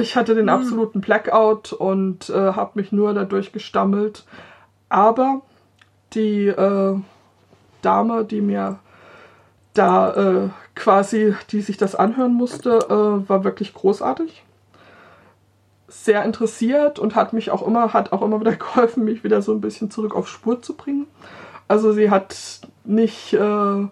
Ich 0.00 0.16
hatte 0.16 0.34
den 0.34 0.50
hm. 0.50 0.60
absoluten 0.60 1.00
Blackout 1.00 1.72
und 1.72 2.30
äh, 2.30 2.52
habe 2.52 2.72
mich 2.74 2.92
nur 2.92 3.14
dadurch 3.14 3.52
gestammelt. 3.52 4.24
Aber 4.88 5.42
die 6.14 6.46
äh, 6.46 6.98
Dame, 7.82 8.24
die 8.24 8.40
mir 8.40 8.78
da 9.74 10.14
äh, 10.14 10.48
quasi, 10.74 11.34
die 11.50 11.60
sich 11.60 11.76
das 11.76 11.94
anhören 11.94 12.34
musste, 12.34 12.78
äh, 12.78 13.28
war 13.28 13.44
wirklich 13.44 13.74
großartig 13.74 14.44
sehr 15.88 16.24
interessiert 16.24 16.98
und 16.98 17.14
hat 17.14 17.32
mich 17.32 17.50
auch 17.50 17.66
immer, 17.66 17.92
hat 17.92 18.12
auch 18.12 18.22
immer 18.22 18.40
wieder 18.40 18.56
geholfen, 18.56 19.04
mich 19.04 19.24
wieder 19.24 19.42
so 19.42 19.52
ein 19.52 19.60
bisschen 19.60 19.90
zurück 19.90 20.14
auf 20.14 20.28
Spur 20.28 20.62
zu 20.62 20.74
bringen. 20.74 21.06
Also 21.68 21.92
sie 21.92 22.10
hat 22.10 22.60
nicht 22.84 23.32
äh, 23.32 23.86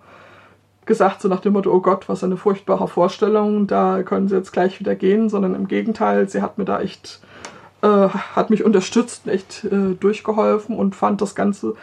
gesagt, 0.86 1.22
so 1.22 1.28
nach 1.28 1.40
dem 1.40 1.54
Motto, 1.54 1.72
oh 1.72 1.80
Gott, 1.80 2.08
was 2.08 2.24
eine 2.24 2.36
furchtbare 2.36 2.88
Vorstellung, 2.88 3.66
da 3.66 4.02
können 4.02 4.28
sie 4.28 4.36
jetzt 4.36 4.52
gleich 4.52 4.80
wieder 4.80 4.94
gehen, 4.94 5.28
sondern 5.28 5.54
im 5.54 5.68
Gegenteil, 5.68 6.28
sie 6.28 6.42
hat 6.42 6.58
mir 6.58 6.64
da 6.64 6.80
echt, 6.80 7.20
äh, 7.82 8.08
hat 8.08 8.50
mich 8.50 8.64
unterstützt, 8.64 9.26
echt 9.26 9.64
äh, 9.64 9.94
durchgeholfen 9.98 10.76
und 10.76 10.94
fand 10.94 11.20
das 11.20 11.34
ganze 11.34 11.74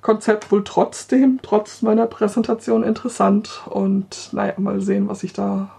Konzept 0.00 0.52
wohl 0.52 0.62
trotzdem, 0.64 1.40
trotz 1.42 1.82
meiner 1.82 2.06
Präsentation 2.06 2.84
interessant. 2.84 3.62
Und 3.66 4.32
naja, 4.32 4.54
mal 4.56 4.80
sehen, 4.80 5.08
was 5.08 5.20
sich 5.20 5.32
da, 5.32 5.70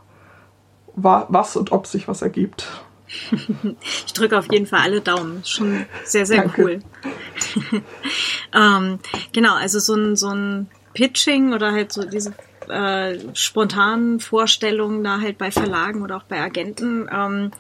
was 0.95 1.55
und 1.55 1.71
ob 1.71 1.87
sich 1.87 2.07
was 2.07 2.21
ergibt. 2.21 2.67
ich 4.05 4.13
drücke 4.13 4.37
auf 4.37 4.51
jeden 4.51 4.65
Fall 4.65 4.81
alle 4.81 5.01
Daumen. 5.01 5.43
Schon 5.45 5.85
sehr, 6.03 6.25
sehr 6.25 6.41
Danke. 6.41 6.61
cool. 6.61 6.79
ähm, 8.53 8.99
genau, 9.31 9.55
also 9.55 9.79
so 9.79 9.95
ein, 9.95 10.15
so 10.17 10.27
ein 10.27 10.67
Pitching 10.93 11.53
oder 11.53 11.71
halt 11.71 11.93
so 11.93 12.03
diese 12.03 12.33
äh, 12.69 13.19
spontanen 13.35 14.19
Vorstellungen 14.19 15.03
da 15.03 15.19
halt 15.19 15.37
bei 15.37 15.51
Verlagen 15.51 16.01
oder 16.01 16.17
auch 16.17 16.23
bei 16.23 16.41
Agenten, 16.41 17.09
ähm, 17.11 17.51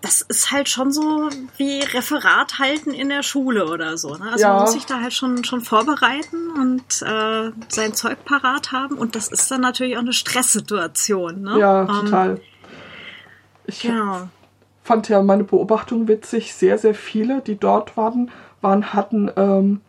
das 0.00 0.20
ist 0.20 0.52
halt 0.52 0.68
schon 0.68 0.92
so 0.92 1.28
wie 1.56 1.80
Referat 1.80 2.60
halten 2.60 2.92
in 2.92 3.08
der 3.08 3.24
Schule 3.24 3.68
oder 3.68 3.98
so. 3.98 4.14
Ne? 4.14 4.30
Also 4.30 4.44
ja. 4.44 4.52
man 4.54 4.62
muss 4.62 4.72
sich 4.72 4.86
da 4.86 5.00
halt 5.00 5.12
schon, 5.12 5.42
schon 5.42 5.60
vorbereiten 5.60 6.50
und 6.56 7.02
äh, 7.02 7.50
sein 7.68 7.94
Zeug 7.94 8.24
parat 8.24 8.70
haben 8.70 8.96
und 8.96 9.16
das 9.16 9.28
ist 9.28 9.50
dann 9.50 9.60
natürlich 9.60 9.96
auch 9.96 10.02
eine 10.02 10.12
Stresssituation. 10.12 11.42
Ne? 11.42 11.58
Ja, 11.58 11.80
ähm, 11.82 11.88
total. 11.88 12.40
Ich, 13.66 13.82
genau 13.82 14.28
fand 14.88 15.10
ja 15.10 15.22
meine 15.22 15.44
Beobachtung 15.44 16.08
witzig, 16.08 16.54
sehr, 16.54 16.78
sehr 16.78 16.94
viele, 16.94 17.42
die 17.42 17.58
dort 17.58 17.98
waren, 17.98 18.30
waren 18.62 18.94
hatten 18.94 19.30
ähm, 19.36 19.82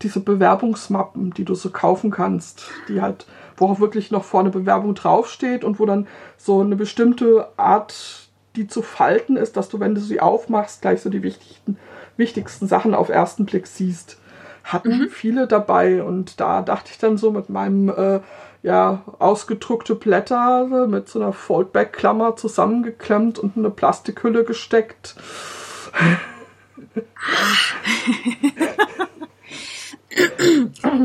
diese 0.00 0.20
Bewerbungsmappen, 0.20 1.34
die 1.34 1.44
du 1.44 1.54
so 1.54 1.68
kaufen 1.68 2.10
kannst, 2.10 2.62
die 2.88 3.02
halt, 3.02 3.26
wo 3.56 3.66
auch 3.66 3.80
wirklich 3.80 4.10
noch 4.10 4.24
vorne 4.24 4.50
Bewerbung 4.50 4.94
draufsteht 4.94 5.64
und 5.64 5.78
wo 5.78 5.86
dann 5.86 6.06
so 6.36 6.60
eine 6.60 6.76
bestimmte 6.76 7.48
Art, 7.56 8.28
die 8.54 8.66
zu 8.66 8.82
falten 8.82 9.36
ist, 9.36 9.56
dass 9.56 9.68
du, 9.68 9.80
wenn 9.80 9.94
du 9.94 10.00
sie 10.00 10.20
aufmachst, 10.20 10.82
gleich 10.82 11.02
so 11.02 11.10
die 11.10 11.22
wichtigsten, 11.22 11.78
wichtigsten 12.16 12.66
Sachen 12.66 12.94
auf 12.94 13.08
ersten 13.08 13.46
Blick 13.46 13.66
siehst. 13.66 14.18
Hatten 14.64 14.98
mhm. 14.98 15.08
viele 15.08 15.46
dabei 15.46 16.02
und 16.02 16.40
da 16.40 16.62
dachte 16.62 16.90
ich 16.90 16.98
dann 16.98 17.18
so 17.18 17.30
mit 17.30 17.48
meinem 17.48 17.88
äh, 17.88 18.20
ja, 18.62 19.02
ausgedruckte 19.20 19.94
Blätter 19.94 20.88
mit 20.88 21.08
so 21.08 21.20
einer 21.20 21.32
Foldback-Klammer 21.32 22.34
zusammengeklemmt 22.34 23.38
und 23.38 23.56
eine 23.56 23.70
Plastikhülle 23.70 24.44
gesteckt. 24.44 25.14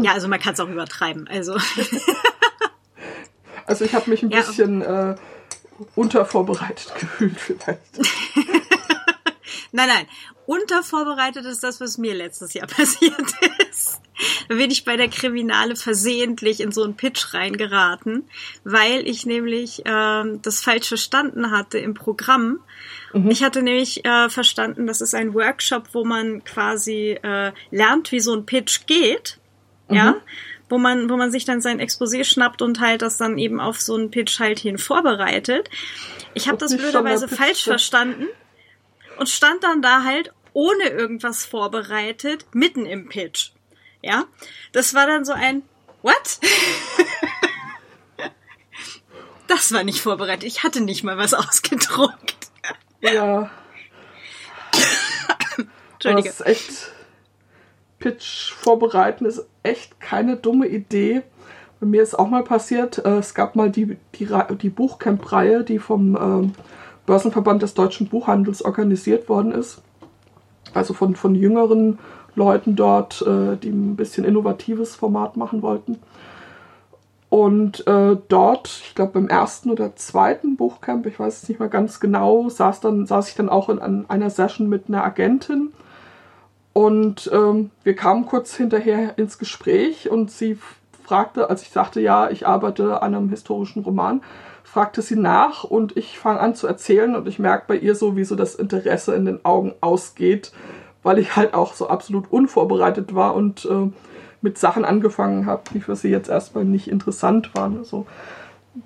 ja, 0.02 0.13
also 0.13 0.28
man 0.28 0.39
kann 0.39 0.54
es 0.54 0.60
auch 0.60 0.69
übertreiben. 0.69 1.28
Also, 1.28 1.58
also 3.65 3.86
ich 3.86 3.93
habe 3.93 4.10
mich 4.10 4.24
ein 4.24 4.30
ja. 4.30 4.38
bisschen 4.38 4.82
äh, 4.82 5.15
untervorbereitet 5.95 6.91
gefühlt 7.00 7.39
vielleicht. 7.39 7.97
nein, 9.71 9.88
nein. 9.88 10.08
Untervorbereitet 10.45 11.45
ist 11.45 11.63
das, 11.63 11.80
was 11.80 11.97
mir 11.97 12.13
letztes 12.13 12.54
Jahr 12.54 12.67
passiert 12.67 13.34
ist. 13.69 14.02
Da 14.52 14.58
bin 14.58 14.70
ich 14.70 14.84
bei 14.84 14.98
der 14.98 15.08
Kriminale 15.08 15.78
versehentlich 15.78 16.60
in 16.60 16.74
so 16.74 16.84
einen 16.84 16.98
Pitch 16.98 17.34
reingeraten, 17.34 18.26
weil 18.66 19.08
ich 19.08 19.26
nämlich 19.26 19.84
ähm, 19.86 20.42
das 20.42 20.60
falsch 20.60 20.90
verstanden 20.90 21.52
hatte 21.52 21.78
im 21.78 21.94
Programm. 21.94 22.60
Mhm. 23.14 23.32
Ich 23.32 23.46
hatte 23.46 23.62
nämlich 23.62 24.04
äh, 24.04 24.28
verstanden, 24.28 24.88
das 24.88 25.00
ist 25.00 25.16
ein 25.16 25.34
Workshop, 25.34 25.94
wo 25.94 26.04
man 26.04 26.44
quasi 26.44 27.18
äh, 27.24 27.54
lernt, 27.70 28.12
wie 28.12 28.20
so 28.20 28.36
ein 28.36 28.46
Pitch 28.46 28.88
geht. 28.88 29.40
Mhm. 29.88 29.96
Ja 29.96 30.16
wo 30.68 30.78
man, 30.78 31.10
wo 31.10 31.18
man 31.18 31.32
sich 31.32 31.44
dann 31.44 31.60
sein 31.60 31.82
Exposé 31.82 32.24
schnappt 32.24 32.62
und 32.62 32.80
halt 32.80 33.02
das 33.02 33.18
dann 33.18 33.38
eben 33.38 33.60
auf 33.60 33.82
so 33.82 33.94
einen 33.94 34.10
Pitch 34.10 34.40
halt 34.40 34.58
hin 34.58 34.78
vorbereitet. 34.78 35.70
Ich 36.34 36.48
habe 36.48 36.58
das 36.58 36.76
blöderweise 36.76 37.28
falsch 37.28 37.66
verstanden 37.66 38.28
und 39.18 39.28
stand 39.28 39.66
dann 39.66 39.82
da 39.82 40.06
halt 40.06 40.34
ohne 40.54 40.86
irgendwas 40.86 41.46
vorbereitet, 41.46 42.46
mitten 42.54 42.86
im 42.86 43.10
Pitch. 43.10 43.52
Ja, 44.02 44.26
das 44.72 44.94
war 44.94 45.08
dann 45.08 45.26
so 45.26 45.34
ein 45.34 45.64
What? 46.02 46.40
das 49.48 49.72
war 49.74 49.84
nicht 49.84 50.02
vorbereitet. 50.02 50.44
Ich 50.44 50.64
hatte 50.64 50.82
nicht 50.82 51.04
mal 51.04 51.18
was 51.18 51.34
ausgedruckt. 51.36 52.36
Ja. 53.02 53.50
Entschuldige. 55.94 56.30
Das 56.30 56.40
ist 56.40 56.46
echt 56.46 56.92
Pitch 58.02 58.52
vorbereiten 58.52 59.26
ist 59.26 59.46
echt 59.64 60.02
keine 60.02 60.36
dumme 60.36 60.68
Idee. 60.68 61.22
Bei 61.80 61.86
mir 61.86 62.04
ist 62.04 62.18
auch 62.18 62.28
mal 62.28 62.44
passiert, 62.44 62.98
äh, 63.06 63.20
es 63.20 63.34
gab 63.34 63.56
mal 63.56 63.72
die, 63.72 63.98
die, 64.16 64.28
die 64.62 64.70
Buchcamp-Reihe, 64.70 65.64
die 65.64 65.80
vom 65.80 66.16
ähm, 66.16 66.54
Börsenverband 67.06 67.62
des 67.62 67.74
deutschen 67.74 68.10
Buchhandels 68.10 68.64
organisiert 68.64 69.30
worden 69.30 69.52
ist. 69.52 69.82
Also 70.74 70.94
von, 70.94 71.16
von 71.16 71.36
jüngeren 71.36 72.00
Leuten 72.36 72.76
dort, 72.76 73.22
äh, 73.22 73.58
die 73.58 73.70
ein 73.70 73.96
bisschen 73.96 74.26
innovatives 74.26 74.96
Format 74.96 75.38
machen 75.38 75.62
wollten. 75.62 76.00
Und 77.30 77.88
äh, 77.88 78.17
dort, 78.28 78.67
ich 78.67 78.94
glaube 78.94 79.13
beim 79.13 79.30
ersten 79.30 79.70
oder 79.70 79.96
zweiten 79.96 80.58
Buchcamp, 80.58 81.06
ich 81.06 81.17
weiß 81.17 81.44
es 81.44 81.50
nicht 81.50 81.60
mehr 81.60 81.70
ganz 81.70 82.02
genau, 82.02 82.50
saß, 82.50 82.82
dann, 82.82 83.06
saß 83.06 83.30
ich 83.30 83.36
dann 83.36 83.48
auch 83.48 83.70
in, 83.70 83.78
in 83.78 84.06
einer 84.10 84.30
Session 84.30 84.67
mit 84.67 84.89
einer 84.89 85.04
Agentin. 85.04 85.72
Und 86.74 87.30
ähm, 87.34 87.70
wir 87.84 87.96
kamen 87.96 88.26
kurz 88.26 88.56
hinterher 88.56 89.17
ins 89.17 89.38
Gespräch 89.38 90.10
und 90.10 90.30
sie 90.30 90.58
fragte, 91.04 91.50
als 91.50 91.62
ich 91.62 91.70
sagte, 91.70 92.02
ja, 92.02 92.30
ich 92.30 92.48
arbeite 92.48 93.02
an 93.02 93.15
einem 93.15 93.30
historischen 93.30 93.84
Roman, 93.84 94.22
fragte 94.63 95.02
sie 95.02 95.17
nach 95.17 95.63
und 95.63 95.98
ich 95.98 96.17
fange 96.17 96.39
an 96.39 96.56
zu 96.56 96.67
erzählen 96.67 97.15
und 97.15 97.28
ich 97.28 97.39
merke 97.39 97.65
bei 97.67 97.76
ihr 97.76 97.96
so, 97.96 98.15
wie 98.15 98.24
so 98.24 98.36
das 98.36 98.56
Interesse 98.56 99.15
in 99.15 99.26
den 99.26 99.44
Augen 99.44 99.74
ausgeht, 99.82 100.54
weil 101.04 101.20
ich 101.20 101.36
halt 101.36 101.54
auch 101.54 101.74
so 101.74 101.88
absolut 101.88 102.32
unvorbereitet 102.32 103.16
war 103.16 103.36
und 103.36 103.66
äh, 103.66 103.92
mit 104.42 104.58
Sachen 104.58 104.86
angefangen 104.86 105.46
habe, 105.46 105.64
die 105.74 105.82
für 105.82 105.96
sie 105.96 106.10
jetzt 106.10 106.30
erstmal 106.30 106.66
nicht 106.66 106.88
interessant 106.88 107.54
waren. 107.56 107.78
Also 107.78 108.08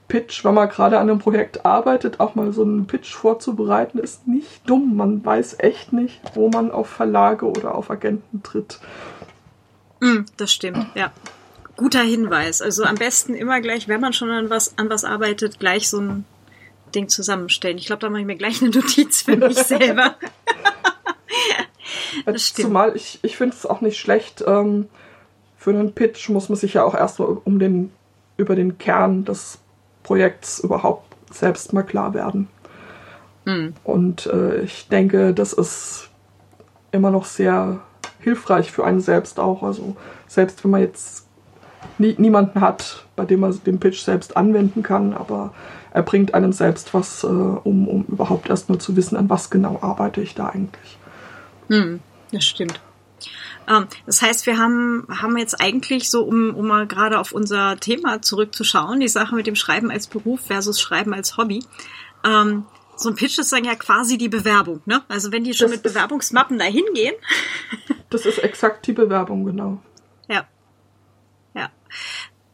Pitch, 0.08 0.44
wenn 0.44 0.54
man 0.54 0.70
gerade 0.70 0.98
an 1.00 1.10
einem 1.10 1.20
Projekt 1.20 1.66
arbeitet, 1.66 2.20
auch 2.20 2.36
mal 2.36 2.52
so 2.52 2.64
einen 2.64 2.88
Pitch 2.88 3.14
vorzubereiten, 3.14 4.00
ist 4.00 4.28
nicht 4.28 4.68
dumm. 4.68 4.96
Man 4.96 5.24
weiß 5.24 5.58
echt 5.60 5.94
nicht, 5.94 6.22
wo 6.34 6.50
man 6.50 6.72
auf 6.72 6.90
Verlage 6.90 7.46
oder 7.46 7.76
auf 7.76 7.92
Agenten 7.92 8.42
tritt. 8.44 8.80
Mm, 10.00 10.22
das 10.38 10.52
stimmt, 10.52 10.88
ja. 10.96 11.12
Guter 11.78 12.02
Hinweis. 12.02 12.62
Also 12.62 12.84
am 12.84 12.96
besten 12.96 13.36
immer 13.36 13.62
gleich, 13.62 13.88
wenn 13.88 14.02
man 14.02 14.14
schon 14.14 14.32
an 14.32 14.50
was, 14.50 14.78
an 14.78 14.90
was 14.90 15.04
arbeitet, 15.04 15.60
gleich 15.60 15.90
so 15.90 16.00
ein 16.00 16.26
Ding 16.96 17.10
zusammenstellen. 17.10 17.78
Ich 17.78 17.86
glaube, 17.86 18.00
da 18.00 18.10
mache 18.10 18.22
ich 18.22 18.28
mir 18.28 18.38
gleich 18.38 18.62
eine 18.62 18.72
Notiz 18.72 19.22
für 19.22 19.36
mich 19.36 19.58
selber. 19.64 20.16
Das 22.34 22.44
stimmt. 22.44 22.68
Zumal 22.68 22.96
ich, 22.96 23.20
ich 23.22 23.38
finde 23.38 23.56
es 23.56 23.66
auch 23.66 23.82
nicht 23.82 23.98
schlecht. 23.98 24.44
Ähm, 24.46 24.88
für 25.58 25.72
einen 25.72 25.94
Pitch 25.94 26.30
muss 26.30 26.50
man 26.50 26.58
sich 26.58 26.76
ja 26.76 26.84
auch 26.84 26.96
erstmal 26.96 27.38
um 27.44 27.60
den, 27.60 27.92
über 28.38 28.56
den 28.56 28.78
Kern 28.78 29.26
des 29.26 29.60
Projekts 30.04 30.60
überhaupt 30.60 31.16
selbst 31.32 31.74
mal 31.74 31.84
klar 31.84 32.14
werden. 32.14 32.48
Mhm. 33.46 33.74
Und 33.84 34.28
äh, 34.28 34.62
ich 34.62 34.88
denke, 34.90 35.34
das 35.34 35.54
ist 35.54 36.10
immer 36.92 37.12
noch 37.12 37.26
sehr 37.26 37.80
hilfreich 38.20 38.72
für 38.72 38.86
einen 38.86 39.02
selbst 39.02 39.40
auch. 39.40 39.64
Also 39.64 39.96
selbst 40.28 40.64
wenn 40.64 40.72
man 40.72 40.82
jetzt 40.82 41.28
nie, 41.98 42.16
niemanden 42.18 42.62
hat, 42.62 43.06
bei 43.16 43.26
dem 43.26 43.40
man 43.42 43.58
den 43.66 43.80
Pitch 43.80 44.02
selbst 44.02 44.38
anwenden 44.38 44.84
kann, 44.84 45.14
aber 45.14 45.54
er 45.92 46.04
bringt 46.04 46.34
einem 46.34 46.52
selbst 46.52 46.94
was, 46.94 47.24
äh, 47.24 47.28
um, 47.28 47.88
um 47.88 48.06
überhaupt 48.08 48.50
erstmal 48.50 48.80
zu 48.80 48.96
wissen, 48.96 49.16
an 49.16 49.30
was 49.30 49.50
genau 49.50 49.80
arbeite 49.82 50.22
ich 50.22 50.36
da 50.36 50.48
eigentlich. 50.48 50.98
Hm, 51.70 52.02
das 52.36 52.46
stimmt. 52.46 52.80
Ähm, 53.68 53.88
das 54.06 54.22
heißt, 54.22 54.46
wir 54.46 54.58
haben, 54.58 55.08
haben 55.10 55.38
jetzt 55.38 55.60
eigentlich 55.60 56.10
so, 56.10 56.24
um, 56.24 56.56
um 56.56 56.68
mal 56.68 56.88
gerade 56.88 57.20
auf 57.20 57.32
unser 57.32 57.78
Thema 57.78 58.22
zurückzuschauen, 58.22 59.00
die 59.00 59.08
Sache 59.08 59.36
mit 59.36 59.48
dem 59.48 59.56
Schreiben 59.56 59.92
als 59.92 60.08
Beruf 60.08 60.42
versus 60.42 60.80
Schreiben 60.80 61.14
als 61.14 61.38
Hobby. 61.38 61.64
Ähm, 62.24 62.66
so 62.98 63.10
ein 63.10 63.16
Pitch 63.16 63.38
ist 63.40 63.52
dann 63.52 63.66
ja 63.66 63.76
quasi 63.76 64.18
die 64.18 64.30
Bewerbung, 64.30 64.82
ne? 64.86 65.04
Also 65.10 65.32
wenn 65.32 65.44
die 65.44 65.54
schon 65.54 65.68
das 65.68 65.78
mit 65.78 65.84
Bewerbungsmappen 65.84 66.58
da 66.58 66.66
hingehen. 66.66 67.16
das 68.10 68.26
ist 68.26 68.38
exakt 68.40 68.88
die 68.88 68.94
Bewerbung, 68.94 69.44
genau. 69.46 69.82
Ja. 70.30 70.48
Ja. 71.54 71.70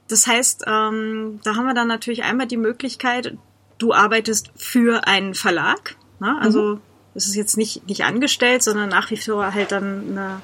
Das 0.08 0.26
heißt, 0.26 0.64
ähm, 0.66 1.40
da 1.44 1.56
haben 1.56 1.66
wir 1.66 1.74
dann 1.74 1.88
natürlich 1.88 2.24
einmal 2.24 2.48
die 2.48 2.58
Möglichkeit, 2.58 3.38
du 3.78 3.94
arbeitest 3.94 4.52
für 4.56 5.08
einen 5.08 5.36
Verlag, 5.36 5.96
ne? 6.20 6.38
Also 6.40 6.76
mhm. 6.76 6.82
Es 7.14 7.28
ist 7.28 7.36
jetzt 7.36 7.58
nicht, 7.58 7.88
nicht 7.88 8.04
angestellt, 8.04 8.64
sondern 8.64 8.90
nach 8.90 9.12
wie 9.12 9.18
vor 9.18 9.54
halt 9.54 9.72
dann 9.72 10.12
eine 10.12 10.42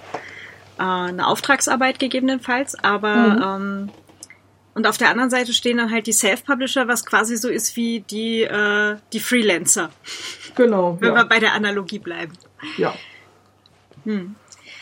äh, 0.79 0.83
eine 0.83 1.27
Auftragsarbeit 1.27 1.99
gegebenenfalls, 1.99 2.75
aber 2.83 3.15
mhm. 3.15 3.41
ähm, 3.41 3.89
und 4.77 4.85
auf 4.85 4.99
der 4.99 5.09
anderen 5.09 5.31
Seite 5.31 5.53
stehen 5.53 5.77
dann 5.77 5.89
halt 5.89 6.05
die 6.05 6.13
Self-Publisher, 6.13 6.87
was 6.87 7.03
quasi 7.03 7.35
so 7.35 7.49
ist 7.49 7.75
wie 7.75 8.01
die, 8.01 8.43
äh, 8.43 8.97
die 9.11 9.19
Freelancer. 9.19 9.89
Genau. 10.53 10.97
Wenn 11.01 11.09
ja. 11.09 11.15
wir 11.15 11.25
bei 11.25 11.39
der 11.39 11.53
Analogie 11.53 11.97
bleiben. 11.97 12.33
Ja. 12.77 12.93
Hm. 14.03 14.35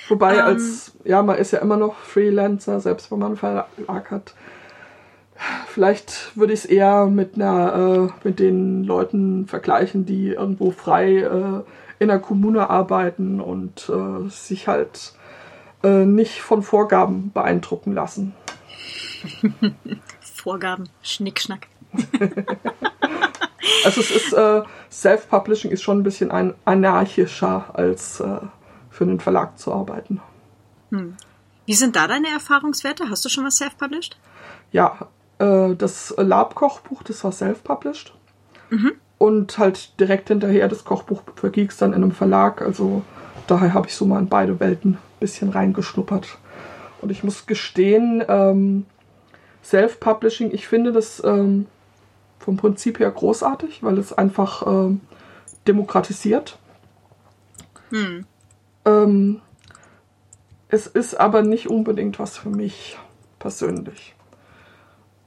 Wobei 0.10 0.34
ähm, 0.34 0.42
als, 0.42 0.92
ja, 1.06 1.24
man 1.24 1.38
ist 1.38 1.52
ja 1.52 1.60
immer 1.60 1.78
noch 1.78 1.98
Freelancer, 1.98 2.82
selbst 2.82 3.10
wenn 3.10 3.20
man 3.20 3.28
einen 3.28 3.38
Verlag 3.38 4.12
hat. 4.12 4.34
Vielleicht 5.76 6.38
würde 6.38 6.54
ich 6.54 6.60
es 6.60 6.66
eher 6.66 7.08
mit 7.08 7.36
einer, 7.36 8.10
äh, 8.24 8.26
mit 8.26 8.40
den 8.40 8.86
Leuten 8.86 9.46
vergleichen, 9.46 10.06
die 10.06 10.30
irgendwo 10.30 10.72
frei 10.72 11.18
äh, 11.18 11.64
in 12.00 12.08
der 12.08 12.20
Kommune 12.20 12.70
arbeiten 12.70 13.42
und 13.42 13.90
äh, 13.90 14.30
sich 14.30 14.70
halt 14.70 15.12
äh, 15.84 16.06
nicht 16.06 16.40
von 16.40 16.64
Vorgaben 16.64 17.34
beeindrucken 17.34 17.92
lassen. 17.92 18.34
Vorgaben, 20.22 20.88
Schnickschnack. 21.02 21.68
also 23.84 24.00
es 24.00 24.12
ist 24.12 24.32
äh, 24.32 24.62
Self-Publishing 24.90 25.72
ist 25.72 25.84
schon 25.84 26.00
ein 26.00 26.04
bisschen 26.04 26.32
ein 26.32 26.54
anarchischer 26.64 27.66
als 27.74 28.22
äh, 28.22 28.38
für 28.90 29.04
einen 29.04 29.20
Verlag 29.20 29.60
zu 29.60 29.74
arbeiten. 29.74 30.22
Hm. 30.92 31.18
Wie 31.66 31.74
sind 31.74 31.98
da 31.98 32.08
deine 32.08 32.30
Erfahrungswerte? 32.30 33.10
Hast 33.10 33.26
du 33.26 33.30
schon 33.30 33.44
was 33.44 33.58
self-published? 33.58 34.16
Ja, 34.72 35.10
äh, 35.40 35.76
das 35.76 36.14
Lab-Kochbuch, 36.18 37.04
das 37.04 37.24
war 37.24 37.32
self-published. 37.32 38.14
Mhm. 38.70 38.94
Und 39.18 39.58
halt 39.58 40.00
direkt 40.00 40.28
hinterher 40.28 40.68
das 40.68 40.84
Kochbuch 40.84 41.24
für 41.36 41.50
Geeks 41.50 41.78
dann 41.78 41.94
in 41.94 42.04
einem 42.04 42.12
Verlag. 42.12 42.62
Also 42.62 43.04
daher 43.48 43.74
habe 43.74 43.88
ich 43.88 43.96
so 43.96 44.06
mal 44.06 44.20
in 44.20 44.28
beide 44.28 44.60
Welten 44.60 44.94
ein 44.94 45.20
bisschen 45.20 45.50
reingeschnuppert. 45.50 46.38
Und 47.02 47.12
ich 47.12 47.24
muss 47.24 47.46
gestehen, 47.46 48.24
ähm, 48.28 48.86
Self-Publishing, 49.64 50.52
ich 50.54 50.68
finde 50.68 50.92
das 50.92 51.24
ähm, 51.24 51.66
vom 52.40 52.58
Prinzip 52.58 53.00
her 53.00 53.10
großartig, 53.10 53.84
weil 53.84 53.98
es 53.98 54.14
einfach 54.14 54.66
ähm, 54.68 55.02
demokratisiert. 55.68 56.58
Hm. 57.90 58.26
Ähm, 58.86 59.42
es 60.68 60.88
ist 60.88 61.16
aber 61.16 61.42
nicht 61.42 61.70
unbedingt 61.70 62.20
was 62.20 62.38
für 62.38 62.50
mich 62.50 62.98
persönlich. 63.40 64.15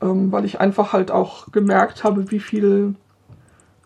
Ähm, 0.01 0.31
weil 0.31 0.45
ich 0.45 0.61
einfach 0.61 0.93
halt 0.93 1.11
auch 1.11 1.51
gemerkt 1.51 2.05
habe, 2.05 2.31
wie 2.31 2.41
viel 2.41 2.95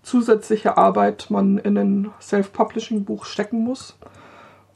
zusätzliche 0.02 0.76
Arbeit 0.76 1.30
man 1.30 1.58
in 1.58 1.78
ein 1.78 2.10
Self-Publishing-Buch 2.20 3.24
stecken 3.24 3.62
muss 3.64 3.96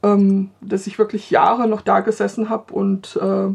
ähm, 0.03 0.51
dass 0.61 0.87
ich 0.87 0.99
wirklich 0.99 1.31
Jahre 1.31 1.67
noch 1.67 1.81
da 1.81 2.01
gesessen 2.01 2.49
habe 2.49 2.73
und 2.73 3.17
äh, 3.21 3.49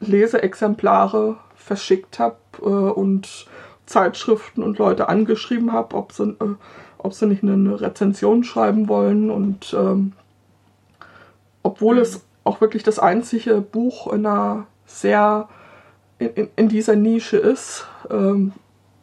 Leseexemplare 0.00 1.36
verschickt 1.54 2.18
habe 2.18 2.36
äh, 2.60 2.64
und 2.64 3.46
Zeitschriften 3.86 4.62
und 4.62 4.78
Leute 4.78 5.08
angeschrieben 5.08 5.72
habe, 5.72 5.96
ob 5.96 6.12
sie, 6.12 6.30
äh, 6.30 6.54
ob 6.98 7.14
sie 7.14 7.26
nicht 7.26 7.42
eine 7.42 7.80
Rezension 7.80 8.44
schreiben 8.44 8.88
wollen. 8.88 9.30
Und 9.30 9.74
ähm, 9.78 10.12
obwohl 11.62 11.98
es 11.98 12.24
auch 12.44 12.60
wirklich 12.60 12.82
das 12.82 12.98
einzige 12.98 13.60
Buch 13.60 14.12
in 14.12 14.26
einer 14.26 14.66
sehr 14.86 15.48
in, 16.18 16.48
in 16.56 16.68
dieser 16.68 16.96
Nische 16.96 17.36
ist, 17.36 17.86
ähm, 18.10 18.52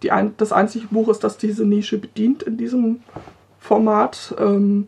die 0.03 0.11
ein, 0.11 0.35
das 0.37 0.51
einzige 0.51 0.87
Buch 0.87 1.09
ist, 1.09 1.23
das 1.23 1.37
diese 1.37 1.65
Nische 1.65 1.97
bedient 1.97 2.43
in 2.43 2.57
diesem 2.57 3.01
Format. 3.59 4.33
Ähm, 4.39 4.87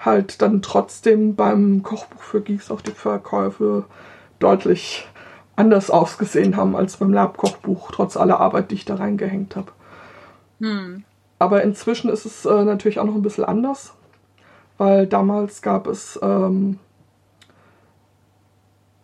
halt 0.00 0.40
dann 0.42 0.62
trotzdem 0.62 1.34
beim 1.34 1.82
Kochbuch 1.82 2.22
für 2.22 2.40
Geeks 2.40 2.70
auch 2.70 2.80
die 2.80 2.92
Verkäufe 2.92 3.84
deutlich 4.38 5.06
anders 5.56 5.90
ausgesehen 5.90 6.56
haben 6.56 6.74
als 6.74 6.96
beim 6.96 7.12
Lab-Kochbuch, 7.12 7.90
trotz 7.92 8.16
aller 8.16 8.40
Arbeit, 8.40 8.70
die 8.70 8.76
ich 8.76 8.86
da 8.86 8.94
reingehängt 8.94 9.56
habe. 9.56 9.72
Hm. 10.60 11.04
Aber 11.38 11.62
inzwischen 11.62 12.10
ist 12.10 12.24
es 12.24 12.46
äh, 12.46 12.64
natürlich 12.64 12.98
auch 12.98 13.04
noch 13.04 13.14
ein 13.14 13.22
bisschen 13.22 13.44
anders, 13.44 13.94
weil 14.78 15.06
damals 15.06 15.60
gab 15.60 15.86
es 15.86 16.18
ähm, 16.22 16.78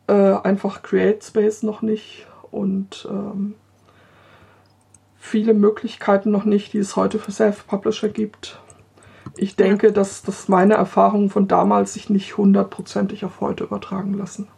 äh, 0.06 0.12
einfach 0.12 0.82
Create 0.82 1.22
Space 1.22 1.62
noch 1.62 1.82
nicht 1.82 2.26
und 2.50 3.06
ähm, 3.10 3.54
viele 5.18 5.54
Möglichkeiten 5.54 6.30
noch 6.30 6.44
nicht, 6.44 6.72
die 6.72 6.78
es 6.78 6.96
heute 6.96 7.18
für 7.18 7.32
Self-Publisher 7.32 8.08
gibt. 8.08 8.60
Ich 9.36 9.56
denke, 9.56 9.92
dass, 9.92 10.22
dass 10.22 10.48
meine 10.48 10.74
Erfahrungen 10.74 11.30
von 11.30 11.48
damals 11.48 11.94
sich 11.94 12.08
nicht 12.08 12.36
hundertprozentig 12.36 13.24
auf 13.24 13.40
heute 13.40 13.64
übertragen 13.64 14.14
lassen. 14.14 14.48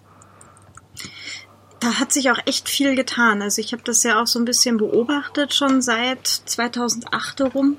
Da 1.80 1.94
hat 2.00 2.12
sich 2.12 2.30
auch 2.30 2.38
echt 2.44 2.68
viel 2.68 2.94
getan. 2.94 3.40
Also 3.40 3.60
ich 3.60 3.72
habe 3.72 3.82
das 3.82 4.02
ja 4.02 4.20
auch 4.20 4.26
so 4.26 4.38
ein 4.38 4.44
bisschen 4.44 4.76
beobachtet 4.76 5.54
schon 5.54 5.80
seit 5.80 6.26
2008 6.26 7.40
herum. 7.40 7.76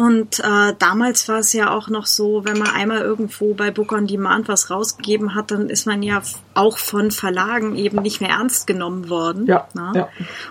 Und 0.00 0.40
äh, 0.40 0.72
damals 0.78 1.28
war 1.28 1.40
es 1.40 1.52
ja 1.52 1.70
auch 1.70 1.88
noch 1.90 2.06
so, 2.06 2.46
wenn 2.46 2.56
man 2.56 2.70
einmal 2.70 3.02
irgendwo 3.02 3.52
bei 3.52 3.70
Book 3.70 3.92
on 3.92 4.06
Demand 4.06 4.48
was 4.48 4.70
rausgegeben 4.70 5.34
hat, 5.34 5.50
dann 5.50 5.68
ist 5.68 5.86
man 5.86 6.02
ja 6.02 6.22
auch 6.54 6.78
von 6.78 7.10
Verlagen 7.10 7.76
eben 7.76 8.00
nicht 8.00 8.22
mehr 8.22 8.30
ernst 8.30 8.66
genommen 8.66 9.10
worden. 9.10 9.44
Ja, 9.44 9.68
ne? 9.74 9.92
ja. 9.94 10.08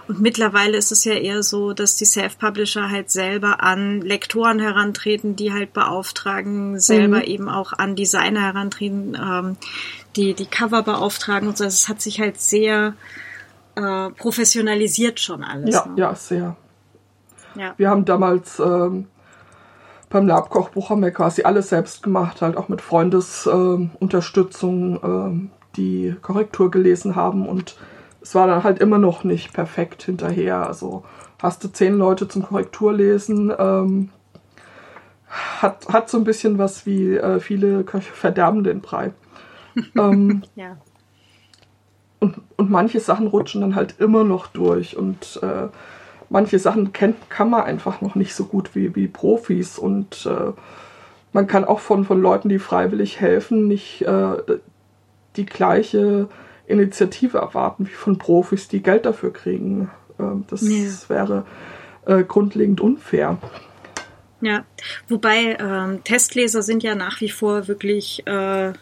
Und 0.07 0.21
mittlerweile 0.21 0.77
ist 0.77 0.91
es 0.91 1.03
ja 1.03 1.13
eher 1.13 1.41
so, 1.41 1.73
dass 1.73 1.95
die 1.95 2.05
Self-Publisher 2.05 2.91
halt 2.91 3.09
selber 3.09 3.63
an 3.63 4.01
Lektoren 4.01 4.59
herantreten, 4.59 5.35
die 5.35 5.51
halt 5.51 5.73
beauftragen, 5.73 6.79
selber 6.79 7.17
mhm. 7.17 7.23
eben 7.23 7.49
auch 7.49 7.73
an 7.73 7.95
Designer 7.95 8.41
herantreten, 8.41 9.17
ähm, 9.19 9.57
die 10.15 10.35
die 10.35 10.45
Cover 10.45 10.83
beauftragen 10.83 11.47
und 11.47 11.57
so. 11.57 11.63
Also 11.63 11.73
es 11.73 11.89
hat 11.89 12.03
sich 12.03 12.19
halt 12.19 12.39
sehr 12.39 12.93
äh, 13.73 14.11
professionalisiert 14.11 15.19
schon 15.19 15.43
alles. 15.43 15.73
Ja, 15.73 15.87
ne? 15.87 15.93
ja, 15.95 16.13
sehr. 16.13 16.55
Ja. 17.55 17.73
Wir 17.77 17.89
haben 17.89 18.05
damals 18.05 18.59
ähm, 18.59 19.07
beim 20.09 20.27
Labkochbuch 20.27 20.89
haben 20.89 21.03
wir 21.03 21.11
quasi 21.11 21.43
alles 21.43 21.69
selbst 21.69 22.03
gemacht, 22.03 22.41
halt 22.41 22.57
auch 22.57 22.67
mit 22.67 22.81
Freundesunterstützung, 22.81 24.97
äh, 24.97 25.47
die 25.77 26.15
Korrektur 26.21 26.69
gelesen 26.71 27.15
haben 27.15 27.47
und 27.47 27.77
es 28.21 28.35
war 28.35 28.47
dann 28.47 28.63
halt 28.63 28.79
immer 28.79 28.97
noch 28.97 29.23
nicht 29.23 29.53
perfekt 29.53 30.03
hinterher. 30.03 30.67
Also 30.67 31.03
hast 31.41 31.63
du 31.63 31.69
zehn 31.69 31.97
Leute 31.97 32.27
zum 32.27 32.43
Korrekturlesen, 32.43 33.53
ähm, 33.57 34.09
hat, 35.61 35.87
hat 35.89 36.09
so 36.09 36.17
ein 36.17 36.23
bisschen 36.23 36.57
was 36.57 36.85
wie 36.85 37.15
äh, 37.15 37.39
viele 37.39 37.83
Köche 37.83 38.11
verderben 38.11 38.63
den 38.63 38.81
Brei. 38.81 39.13
ähm, 39.97 40.43
ja. 40.55 40.77
Und, 42.19 42.41
und 42.57 42.69
manche 42.69 42.99
Sachen 42.99 43.27
rutschen 43.27 43.61
dann 43.61 43.75
halt 43.75 43.95
immer 43.99 44.25
noch 44.25 44.47
durch 44.47 44.97
und 44.97 45.39
äh, 45.41 45.69
manche 46.29 46.59
Sachen 46.59 46.93
kennt, 46.93 47.29
kann 47.29 47.49
man 47.49 47.63
einfach 47.63 48.01
noch 48.01 48.15
nicht 48.15 48.33
so 48.33 48.45
gut 48.45 48.75
wie, 48.75 48.95
wie 48.95 49.07
Profis 49.07 49.77
und 49.77 50.25
äh, 50.25 50.53
man 51.31 51.47
kann 51.47 51.65
auch 51.65 51.79
von, 51.79 52.05
von 52.05 52.21
Leuten, 52.21 52.49
die 52.49 52.59
freiwillig 52.59 53.19
helfen, 53.19 53.67
nicht 53.67 54.01
äh, 54.01 54.37
die 55.35 55.45
gleiche 55.45 56.27
Initiative 56.67 57.37
erwarten 57.39 57.87
wie 57.87 57.93
von 57.93 58.17
Profis, 58.17 58.67
die 58.67 58.81
Geld 58.81 59.05
dafür 59.05 59.33
kriegen. 59.33 59.89
Äh, 60.17 60.23
das 60.47 60.61
ja. 60.61 60.87
wäre 61.07 61.45
äh, 62.05 62.23
grundlegend 62.23 62.81
unfair. 62.81 63.37
Ja, 64.41 64.65
wobei 65.07 65.57
ähm, 65.59 66.03
Testleser 66.03 66.61
sind 66.61 66.81
ja 66.81 66.95
nach 66.95 67.19
wie 67.21 67.29
vor 67.29 67.67
wirklich, 67.67 68.25
äh, 68.25 68.73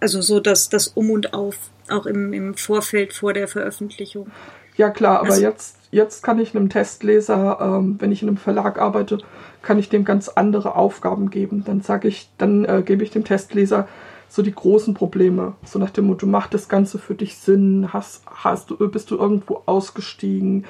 also 0.00 0.20
so 0.20 0.40
dass 0.40 0.68
das 0.68 0.88
Um 0.88 1.10
und 1.10 1.32
Auf, 1.32 1.56
auch 1.88 2.06
im, 2.06 2.32
im 2.32 2.54
Vorfeld 2.54 3.12
vor 3.12 3.32
der 3.32 3.46
Veröffentlichung. 3.46 4.30
Ja 4.76 4.90
klar, 4.90 5.20
aber 5.20 5.30
also, 5.30 5.42
jetzt 5.42 5.78
jetzt 5.94 6.22
kann 6.22 6.40
ich 6.40 6.54
einem 6.54 6.68
Testleser, 6.68 7.58
ähm, 7.60 7.96
wenn 8.00 8.10
ich 8.10 8.22
in 8.22 8.28
einem 8.28 8.36
Verlag 8.36 8.80
arbeite, 8.80 9.18
kann 9.62 9.78
ich 9.78 9.88
dem 9.88 10.04
ganz 10.04 10.28
andere 10.28 10.74
Aufgaben 10.74 11.30
geben. 11.30 11.62
Dann 11.64 11.80
sage 11.82 12.08
ich, 12.08 12.28
dann 12.36 12.64
äh, 12.64 12.82
gebe 12.84 13.04
ich 13.04 13.10
dem 13.10 13.24
Testleser 13.24 13.86
so 14.28 14.42
die 14.42 14.54
großen 14.54 14.94
Probleme, 14.94 15.54
so 15.64 15.78
nach 15.78 15.90
dem 15.90 16.06
Motto, 16.06 16.26
macht 16.26 16.54
das 16.54 16.68
Ganze 16.68 16.98
für 16.98 17.14
dich 17.14 17.36
Sinn? 17.36 17.92
Hast, 17.92 18.22
hast 18.26 18.70
du, 18.70 18.76
bist 18.88 19.12
du 19.12 19.16
irgendwo 19.16 19.62
ausgestiegen? 19.66 20.64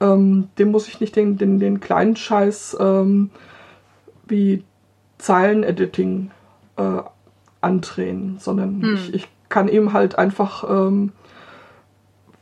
Ähm, 0.00 0.48
dem 0.58 0.70
muss 0.70 0.86
ich 0.86 1.00
nicht 1.00 1.16
den, 1.16 1.38
den, 1.38 1.58
den 1.58 1.80
kleinen 1.80 2.16
Scheiß 2.16 2.76
ähm, 2.78 3.30
wie 4.26 4.62
Zeilenediting 5.16 6.30
äh, 6.76 7.00
andrehen, 7.62 8.36
sondern 8.38 8.82
hm. 8.82 8.94
ich, 8.94 9.14
ich 9.14 9.28
kann 9.48 9.68
ihm 9.68 9.94
halt 9.94 10.18
einfach 10.18 10.68
ähm, 10.68 11.12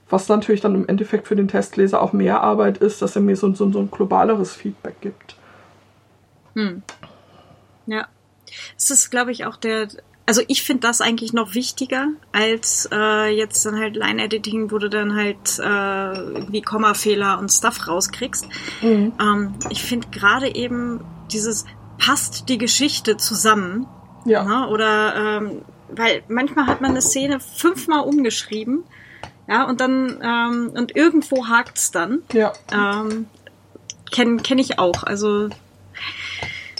was 0.08 0.28
natürlich 0.28 0.60
dann 0.60 0.74
im 0.74 0.88
Endeffekt 0.88 1.26
für 1.26 1.36
den 1.36 1.48
Testleser 1.48 2.00
auch 2.00 2.12
mehr 2.12 2.40
Arbeit 2.40 2.78
ist, 2.78 3.02
dass 3.02 3.16
er 3.16 3.22
mir 3.22 3.36
so, 3.36 3.52
so, 3.54 3.70
so 3.70 3.80
ein 3.80 3.90
globaleres 3.90 4.54
Feedback 4.54 5.00
gibt. 5.00 5.36
Hm. 6.54 6.82
Ja. 7.86 8.06
Es 8.76 8.90
ist, 8.90 9.10
glaube 9.10 9.32
ich, 9.32 9.46
auch 9.46 9.56
der, 9.56 9.88
also 10.26 10.42
ich 10.46 10.62
finde 10.62 10.86
das 10.86 11.00
eigentlich 11.00 11.32
noch 11.32 11.54
wichtiger 11.54 12.08
als 12.32 12.88
äh, 12.92 13.36
jetzt 13.36 13.66
dann 13.66 13.78
halt 13.78 13.96
Line-Editing, 13.96 14.70
wo 14.70 14.78
du 14.78 14.88
dann 14.88 15.16
halt 15.16 15.58
äh, 15.58 16.18
irgendwie 16.18 16.62
Kommafehler 16.62 17.38
und 17.38 17.50
Stuff 17.50 17.88
rauskriegst. 17.88 18.46
Mhm. 18.82 19.12
Ähm, 19.20 19.54
ich 19.70 19.82
finde 19.82 20.08
gerade 20.08 20.54
eben 20.54 21.04
dieses 21.32 21.64
passt 21.98 22.48
die 22.48 22.58
Geschichte 22.58 23.16
zusammen. 23.16 23.86
Ja. 24.24 24.44
Ne? 24.44 24.68
Oder 24.68 25.14
ähm, 25.16 25.62
weil 25.88 26.22
manchmal 26.28 26.66
hat 26.66 26.80
man 26.80 26.90
eine 26.90 27.02
Szene 27.02 27.40
fünfmal 27.40 28.00
umgeschrieben 28.00 28.84
ja, 29.48 29.64
und 29.64 29.80
dann, 29.80 30.18
ähm, 30.22 30.70
und 30.74 30.96
irgendwo 30.96 31.48
hakt's 31.48 31.90
dann. 31.90 32.22
Ja. 32.32 32.52
Ähm, 32.72 33.26
Kenne 34.10 34.42
kenn 34.42 34.58
ich 34.58 34.78
auch. 34.78 35.02
Also 35.02 35.48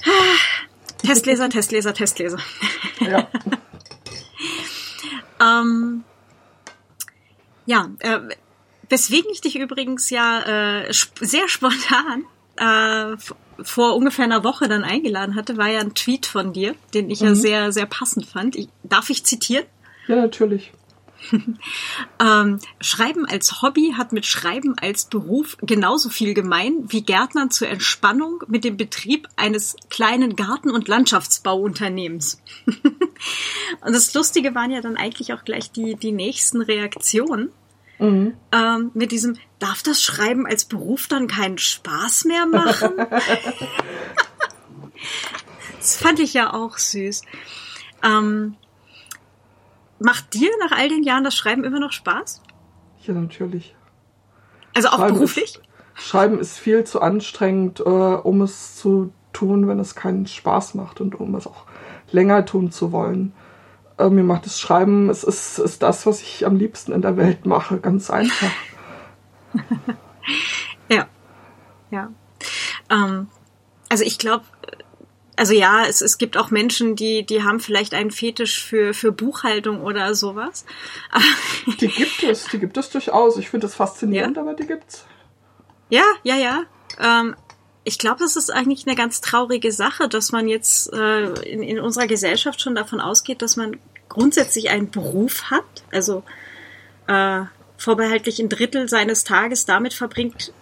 Testleser, 0.99 1.49
Testleser, 1.49 1.95
Testleser. 1.95 2.39
Ja. 3.01 3.29
ähm, 5.61 6.05
ja, 7.67 7.91
äh, 7.99 8.21
weswegen 8.89 9.31
ich 9.33 9.41
dich 9.41 9.57
übrigens 9.57 10.11
ja 10.11 10.41
äh, 10.83 10.91
sp 10.95 11.19
sehr 11.21 11.49
spontan 11.49 12.25
äh, 12.57 13.17
vor 13.63 13.97
ungefähr 13.97 14.25
einer 14.25 14.45
Woche 14.45 14.69
dann 14.69 14.85
eingeladen 14.85 15.35
hatte, 15.35 15.57
war 15.57 15.69
ja 15.69 15.81
ein 15.81 15.95
Tweet 15.95 16.27
von 16.27 16.53
dir, 16.53 16.75
den 16.95 17.11
ich 17.11 17.21
mhm. 17.21 17.29
ja 17.29 17.35
sehr, 17.35 17.73
sehr 17.73 17.87
passend 17.87 18.27
fand. 18.27 18.57
Ich, 18.57 18.69
darf 18.83 19.11
ich 19.11 19.25
zitieren? 19.25 19.65
Ja, 20.09 20.17
natürlich. 20.17 20.73
ähm, 22.21 22.59
Schreiben 22.81 23.27
als 23.27 23.63
Hobby 23.63 23.95
hat 23.97 24.13
mit 24.13 24.27
Schreiben 24.27 24.79
als 24.79 25.07
Beruf 25.07 25.57
genauso 25.61 26.09
viel 26.09 26.35
gemein 26.35 26.85
wie 26.89 27.03
Gärtnern 27.03 27.51
zur 27.51 27.69
Entspannung 27.69 28.43
mit 28.49 28.65
dem 28.65 28.77
Betrieb 28.77 29.29
eines 29.37 29.77
kleinen 29.91 30.37
Garten- 30.37 30.71
und 30.71 30.89
Landschaftsbauunternehmens. 30.89 32.43
und 32.67 33.93
das 33.93 34.15
Lustige 34.15 34.55
waren 34.55 34.71
ja 34.71 34.81
dann 34.81 34.97
eigentlich 34.97 35.33
auch 35.33 35.45
gleich 35.45 35.71
die, 35.71 35.97
die 35.97 36.13
nächsten 36.13 36.61
Reaktionen. 36.61 37.51
Mhm. 37.99 38.35
Ähm, 38.53 38.91
mit 38.95 39.11
diesem, 39.11 39.39
darf 39.59 39.83
das 39.83 40.03
Schreiben 40.03 40.47
als 40.47 40.67
Beruf 40.67 41.09
dann 41.09 41.29
keinen 41.29 41.59
Spaß 41.59 42.27
mehr 42.27 42.47
machen? 42.47 42.93
das 45.79 45.97
fand 45.97 46.21
ich 46.21 46.35
ja 46.35 46.53
auch 46.53 46.77
süß. 46.77 47.23
Ähm, 48.03 48.57
Macht 49.99 50.35
dir 50.35 50.51
nach 50.61 50.77
all 50.77 50.89
den 50.89 51.03
Jahren 51.03 51.25
das 51.25 51.37
Schreiben 51.37 51.65
immer 51.65 51.81
noch 51.81 51.93
Spaß? 51.93 52.43
Ja, 53.05 53.15
natürlich. 53.15 53.75
Also 54.75 54.89
auch 54.89 54.99
Schreiben 54.99 55.15
beruflich? 55.15 55.57
Ist, 55.57 55.63
Schreiben 55.95 56.39
ist 56.39 56.59
viel 56.59 56.85
zu 56.85 57.01
anstrengend, 57.01 57.81
äh, 57.81 57.83
um 57.83 58.43
es 58.43 58.77
zu 58.77 59.13
tun, 59.33 59.69
wenn 59.69 59.79
es 59.79 59.95
keinen 59.95 60.27
Spaß 60.27 60.75
macht 60.75 61.01
und 61.01 61.19
um 61.19 61.35
es 61.35 61.47
auch 61.47 61.65
länger 62.11 62.45
tun 62.45 62.71
zu 62.71 62.93
wollen. 62.93 63.33
Äh, 63.99 64.11
mir 64.11 64.25
macht 64.25 64.47
das 64.47 64.61
Schreiben, 64.61 65.09
es 65.09 65.25
ist, 65.25 65.59
ist 65.59 65.83
das, 65.83 66.07
was 66.07 66.21
ich 66.21 66.45
am 66.45 66.57
liebsten 66.57 66.93
in 66.93 67.03
der 67.03 67.17
Welt 67.17 67.47
mache, 67.47 67.79
ganz 67.79 68.11
einfach. 68.11 68.51
ja, 70.89 71.07
ja. 71.91 72.11
Ähm, 72.91 73.29
also 73.89 74.05
ich 74.05 74.19
glaube, 74.19 74.45
also 75.37 75.53
ja, 75.53 75.85
es, 75.87 76.01
es 76.01 76.19
gibt 76.19 76.37
auch 76.37 76.51
Menschen, 76.51 76.97
die, 76.97 77.25
die 77.25 77.43
haben 77.43 77.61
vielleicht 77.61 77.95
einen 77.95 78.11
Fetisch 78.11 78.65
für, 78.65 78.95
für 78.95 79.13
Buchhaltung 79.13 79.83
oder 79.83 80.15
sowas. 80.15 80.65
die 81.81 81.89
gibt 81.89 82.23
es, 82.23 82.47
die 82.47 82.59
gibt 82.59 82.77
es 82.77 82.91
durchaus. 82.91 83.37
Ich 83.37 83.51
finde 83.51 83.67
das 83.67 83.75
faszinierend, 83.75 84.37
ja. 84.37 84.43
aber 84.43 84.55
die 84.55 84.67
gibt's. 84.67 85.05
Ja, 85.91 86.05
ja, 86.23 86.37
ja. 86.37 86.63
Ähm, 86.99 87.37
ich 87.85 87.99
glaube, 87.99 88.19
das 88.19 88.35
ist 88.35 88.51
eigentlich 88.51 88.87
eine 88.87 88.97
ganz 88.97 89.21
traurige 89.21 89.71
Sache, 89.71 90.09
dass 90.09 90.33
man 90.33 90.49
jetzt 90.49 90.93
äh, 90.93 91.27
in, 91.43 91.63
in 91.63 91.79
unserer 91.79 92.07
Gesellschaft 92.07 92.61
schon 92.61 92.75
davon 92.75 93.01
ausgeht, 93.01 93.43
dass 93.43 93.57
man 93.57 93.79
grundsätzlich 94.09 94.71
einen 94.71 94.91
Beruf 94.91 95.51
hat, 95.51 95.65
also 95.93 96.25
äh, 97.07 97.43
vorbehaltlich 97.77 98.41
ein 98.41 98.49
Drittel 98.49 98.89
seines 98.89 99.25
Tages 99.25 99.67
damit 99.67 99.95
verbringt, 99.95 100.53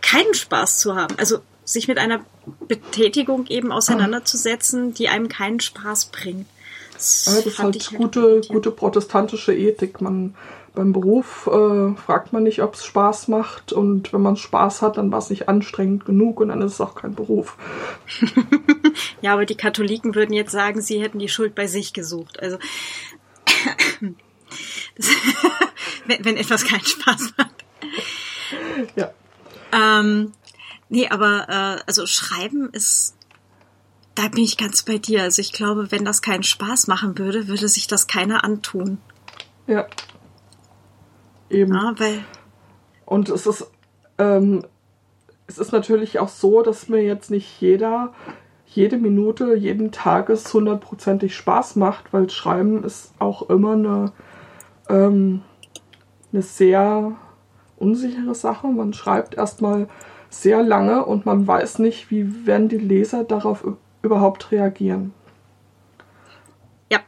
keinen 0.00 0.34
Spaß 0.34 0.78
zu 0.78 0.96
haben. 0.96 1.14
Also 1.18 1.40
sich 1.66 1.88
mit 1.88 1.98
einer 1.98 2.24
Betätigung 2.68 3.46
eben 3.48 3.72
auseinanderzusetzen, 3.72 4.94
die 4.94 5.08
einem 5.08 5.28
keinen 5.28 5.60
Spaß 5.60 6.06
bringt. 6.06 6.46
Das, 6.94 7.26
ja, 7.26 7.32
das 7.34 7.46
ist 7.46 7.58
halt 7.58 7.90
gute, 7.94 8.40
gute 8.48 8.70
protestantische 8.70 9.54
Ethik. 9.54 10.00
Man 10.00 10.34
beim 10.76 10.92
Beruf 10.92 11.46
äh, 11.46 11.94
fragt 11.96 12.32
man 12.32 12.42
nicht, 12.44 12.62
ob 12.62 12.74
es 12.74 12.84
Spaß 12.84 13.28
macht 13.28 13.72
und 13.72 14.12
wenn 14.12 14.20
man 14.20 14.36
Spaß 14.36 14.82
hat, 14.82 14.98
dann 14.98 15.10
war 15.10 15.18
es 15.18 15.30
nicht 15.30 15.48
anstrengend 15.48 16.04
genug 16.04 16.38
und 16.38 16.48
dann 16.48 16.60
ist 16.60 16.74
es 16.74 16.80
auch 16.80 16.94
kein 16.94 17.14
Beruf. 17.14 17.56
ja, 19.22 19.32
aber 19.32 19.46
die 19.46 19.56
Katholiken 19.56 20.14
würden 20.14 20.34
jetzt 20.34 20.52
sagen, 20.52 20.82
sie 20.82 21.02
hätten 21.02 21.18
die 21.18 21.30
Schuld 21.30 21.54
bei 21.54 21.66
sich 21.66 21.94
gesucht. 21.94 22.40
Also 22.40 22.58
das, 24.96 25.06
wenn, 26.06 26.24
wenn 26.24 26.36
etwas 26.36 26.64
keinen 26.64 26.84
Spaß 26.84 27.32
macht. 27.38 27.64
Ja. 28.96 29.12
Ähm, 29.72 30.32
nee, 30.88 31.08
aber 31.08 31.48
äh, 31.48 31.82
also 31.86 32.06
Schreiben 32.06 32.70
ist, 32.70 33.16
da 34.14 34.28
bin 34.28 34.42
ich 34.42 34.56
ganz 34.56 34.82
bei 34.82 34.98
dir. 34.98 35.22
Also 35.22 35.40
ich 35.40 35.52
glaube, 35.52 35.90
wenn 35.92 36.04
das 36.04 36.22
keinen 36.22 36.42
Spaß 36.42 36.86
machen 36.86 37.18
würde, 37.18 37.48
würde 37.48 37.68
sich 37.68 37.86
das 37.86 38.06
keiner 38.06 38.44
antun. 38.44 38.98
Ja. 39.66 39.86
Eben. 41.50 41.74
Ja, 41.74 41.94
weil 41.96 42.24
Und 43.04 43.28
es 43.28 43.46
ist, 43.46 43.70
ähm, 44.18 44.64
es 45.46 45.58
ist 45.58 45.72
natürlich 45.72 46.18
auch 46.18 46.28
so, 46.28 46.62
dass 46.62 46.88
mir 46.88 47.02
jetzt 47.02 47.30
nicht 47.30 47.60
jeder, 47.60 48.12
jede 48.66 48.96
Minute, 48.96 49.54
jeden 49.54 49.92
Tag 49.92 50.28
es 50.28 50.52
hundertprozentig 50.52 51.36
Spaß 51.36 51.76
macht, 51.76 52.12
weil 52.12 52.30
Schreiben 52.30 52.84
ist 52.84 53.12
auch 53.18 53.48
immer 53.48 53.72
eine, 53.72 54.12
ähm, 54.88 55.42
eine 56.32 56.42
sehr 56.42 57.12
unsichere 57.76 58.34
Sache. 58.34 58.66
Man 58.68 58.92
schreibt 58.92 59.34
erstmal 59.34 59.88
sehr 60.42 60.62
lange 60.62 61.04
und 61.04 61.26
man 61.26 61.46
weiß 61.46 61.78
nicht, 61.80 62.10
wie 62.10 62.46
werden 62.46 62.68
die 62.68 62.78
Leser 62.78 63.24
darauf 63.24 63.64
überhaupt 64.02 64.52
reagieren. 64.52 65.12
ja, 66.90 67.00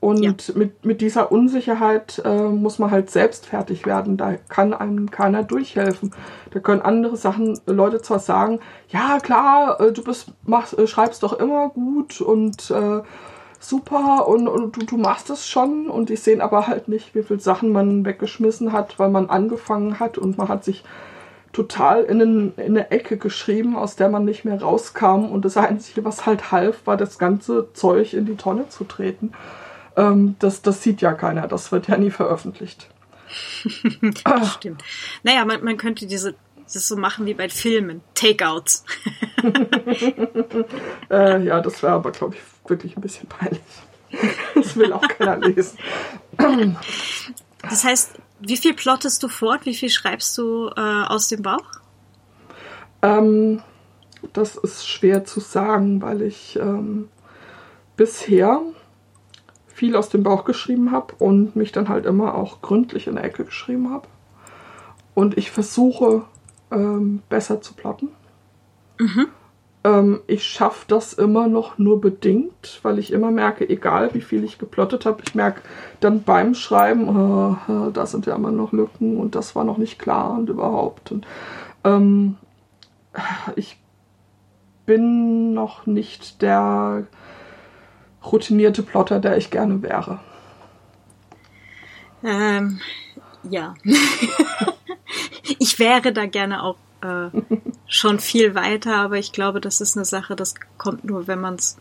Und 0.00 0.22
Ja. 0.22 0.54
mit, 0.54 0.84
mit 0.84 1.00
dieser 1.00 1.32
Unsicherheit 1.32 2.20
äh, 2.24 2.48
muss 2.48 2.78
man 2.78 2.90
halt 2.90 3.10
selbst 3.10 3.46
fertig 3.46 3.86
werden. 3.86 4.16
Da 4.16 4.34
kann 4.48 4.74
einem 4.74 5.10
keiner 5.10 5.42
durchhelfen. 5.44 6.12
Da 6.50 6.60
können 6.60 6.82
andere 6.82 7.16
Sachen 7.16 7.58
Leute 7.66 8.02
zwar 8.02 8.18
sagen, 8.18 8.60
ja 8.88 9.18
klar, 9.20 9.80
äh, 9.80 9.92
du 9.92 10.04
bist, 10.04 10.32
machst, 10.44 10.78
äh, 10.78 10.86
schreibst 10.86 11.22
doch 11.22 11.32
immer 11.32 11.70
gut 11.70 12.20
und 12.20 12.70
äh, 12.70 13.02
super 13.58 14.28
und, 14.28 14.46
und 14.48 14.76
du, 14.76 14.84
du 14.84 14.96
machst 14.98 15.30
es 15.30 15.48
schon. 15.48 15.88
Und 15.88 16.10
die 16.10 16.16
sehen 16.16 16.40
aber 16.42 16.66
halt 16.66 16.88
nicht, 16.88 17.14
wie 17.14 17.22
viele 17.22 17.40
Sachen 17.40 17.72
man 17.72 18.04
weggeschmissen 18.04 18.72
hat, 18.72 18.98
weil 18.98 19.10
man 19.10 19.30
angefangen 19.30 19.98
hat 20.00 20.18
und 20.18 20.36
man 20.38 20.48
hat 20.48 20.64
sich 20.64 20.84
total 21.54 22.02
in, 22.02 22.20
einen, 22.20 22.54
in 22.56 22.76
eine 22.76 22.90
Ecke 22.90 23.16
geschrieben, 23.16 23.76
aus 23.76 23.96
der 23.96 24.10
man 24.10 24.26
nicht 24.26 24.44
mehr 24.44 24.60
rauskam. 24.60 25.24
Und 25.24 25.46
das 25.46 25.56
Einzige, 25.56 26.04
was 26.04 26.26
halt 26.26 26.52
half, 26.52 26.86
war 26.86 26.98
das 26.98 27.18
ganze 27.18 27.72
Zeug 27.72 28.12
in 28.12 28.26
die 28.26 28.36
Tonne 28.36 28.68
zu 28.68 28.84
treten. 28.84 29.32
Ähm, 29.96 30.36
das, 30.40 30.60
das 30.60 30.82
sieht 30.82 31.00
ja 31.00 31.12
keiner, 31.12 31.48
das 31.48 31.72
wird 31.72 31.88
ja 31.88 31.96
nie 31.96 32.10
veröffentlicht. 32.10 32.88
das 34.24 34.54
stimmt. 34.54 34.82
Naja, 35.22 35.44
man, 35.44 35.64
man 35.64 35.76
könnte 35.76 36.06
diese 36.06 36.34
das 36.72 36.88
so 36.88 36.96
machen 36.96 37.26
wie 37.26 37.34
bei 37.34 37.48
Filmen. 37.48 38.02
Takeouts. 38.14 38.84
Äh, 41.10 41.44
ja, 41.44 41.60
das 41.60 41.82
wäre 41.82 41.92
aber, 41.92 42.10
glaube 42.10 42.34
ich, 42.34 42.40
wirklich 42.68 42.96
ein 42.96 43.02
bisschen 43.02 43.28
peinlich. 43.28 43.60
Das 44.54 44.74
will 44.76 44.92
auch 44.92 45.06
keiner 45.06 45.36
lesen. 45.36 45.78
Das 47.60 47.84
heißt, 47.84 48.12
wie 48.46 48.56
viel 48.56 48.74
plottest 48.74 49.22
du 49.22 49.28
fort? 49.28 49.66
Wie 49.66 49.74
viel 49.74 49.90
schreibst 49.90 50.36
du 50.38 50.70
äh, 50.76 50.80
aus 51.06 51.28
dem 51.28 51.42
Bauch? 51.42 51.66
Ähm, 53.02 53.62
das 54.32 54.56
ist 54.56 54.88
schwer 54.88 55.24
zu 55.24 55.40
sagen, 55.40 56.02
weil 56.02 56.22
ich 56.22 56.56
ähm, 56.56 57.08
bisher 57.96 58.60
viel 59.66 59.96
aus 59.96 60.08
dem 60.08 60.22
Bauch 60.22 60.44
geschrieben 60.44 60.92
habe 60.92 61.14
und 61.18 61.56
mich 61.56 61.72
dann 61.72 61.88
halt 61.88 62.06
immer 62.06 62.34
auch 62.34 62.62
gründlich 62.62 63.06
in 63.06 63.16
der 63.16 63.24
Ecke 63.24 63.44
geschrieben 63.44 63.90
habe. 63.90 64.06
Und 65.14 65.36
ich 65.36 65.50
versuche 65.50 66.24
ähm, 66.70 67.22
besser 67.28 67.60
zu 67.60 67.74
plotten. 67.74 68.08
Ähm, 69.84 70.22
ich 70.26 70.44
schaffe 70.44 70.86
das 70.88 71.12
immer 71.12 71.46
noch 71.46 71.78
nur 71.78 72.00
bedingt, 72.00 72.80
weil 72.82 72.98
ich 72.98 73.12
immer 73.12 73.30
merke, 73.30 73.68
egal 73.68 74.14
wie 74.14 74.22
viel 74.22 74.42
ich 74.42 74.58
geplottet 74.58 75.04
habe, 75.04 75.22
ich 75.26 75.34
merke 75.34 75.60
dann 76.00 76.22
beim 76.22 76.54
Schreiben, 76.54 77.58
äh, 77.68 77.72
äh, 77.72 77.92
da 77.92 78.06
sind 78.06 78.26
ja 78.26 78.34
immer 78.34 78.50
noch 78.50 78.72
Lücken 78.72 79.18
und 79.18 79.34
das 79.34 79.54
war 79.54 79.64
noch 79.64 79.76
nicht 79.76 79.98
klar 79.98 80.32
und 80.38 80.48
überhaupt. 80.48 81.12
Und, 81.12 81.26
ähm, 81.84 82.36
ich 83.56 83.78
bin 84.86 85.52
noch 85.54 85.86
nicht 85.86 86.42
der 86.42 87.06
routinierte 88.24 88.82
Plotter, 88.82 89.20
der 89.20 89.36
ich 89.36 89.50
gerne 89.50 89.82
wäre. 89.82 90.18
Ähm, 92.22 92.80
ja. 93.42 93.74
ich 95.58 95.78
wäre 95.78 96.12
da 96.12 96.24
gerne 96.26 96.62
auch 96.62 96.76
äh, 97.04 97.30
schon 97.86 98.18
viel 98.18 98.54
weiter, 98.54 98.96
aber 98.96 99.18
ich 99.18 99.32
glaube, 99.32 99.60
das 99.60 99.80
ist 99.80 99.96
eine 99.96 100.06
Sache, 100.06 100.34
das 100.34 100.54
kommt 100.78 101.04
nur, 101.04 101.26
wenn 101.26 101.40
man 101.40 101.54
es 101.54 101.76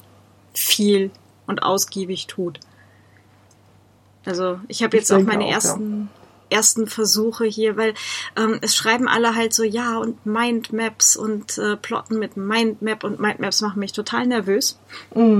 viel 0.53 1.09
und 1.47 1.63
ausgiebig 1.63 2.27
tut. 2.27 2.59
Also 4.25 4.59
ich 4.67 4.83
habe 4.83 4.95
Ich 4.95 5.01
jetzt 5.01 5.11
auch 5.11 5.21
meine 5.23 5.45
auch, 5.45 5.49
ja. 5.49 5.53
ersten 5.55 6.09
ersten 6.49 6.85
Versuche 6.85 7.45
hier, 7.45 7.77
weil 7.77 7.95
ähm, 8.35 8.59
es 8.61 8.75
schreiben 8.75 9.07
alle 9.07 9.35
halt 9.35 9.55
so 9.55 9.63
ja 9.63 9.97
und 9.97 10.23
Mindmaps 10.23 11.15
und 11.17 11.57
äh, 11.57 11.75
plotten 11.77 12.19
mit 12.19 12.37
Mindmap 12.37 13.03
und 13.03 13.19
Mindmaps 13.19 13.61
machen 13.61 13.79
mich 13.79 13.91
total 13.91 14.27
nervös. 14.27 14.77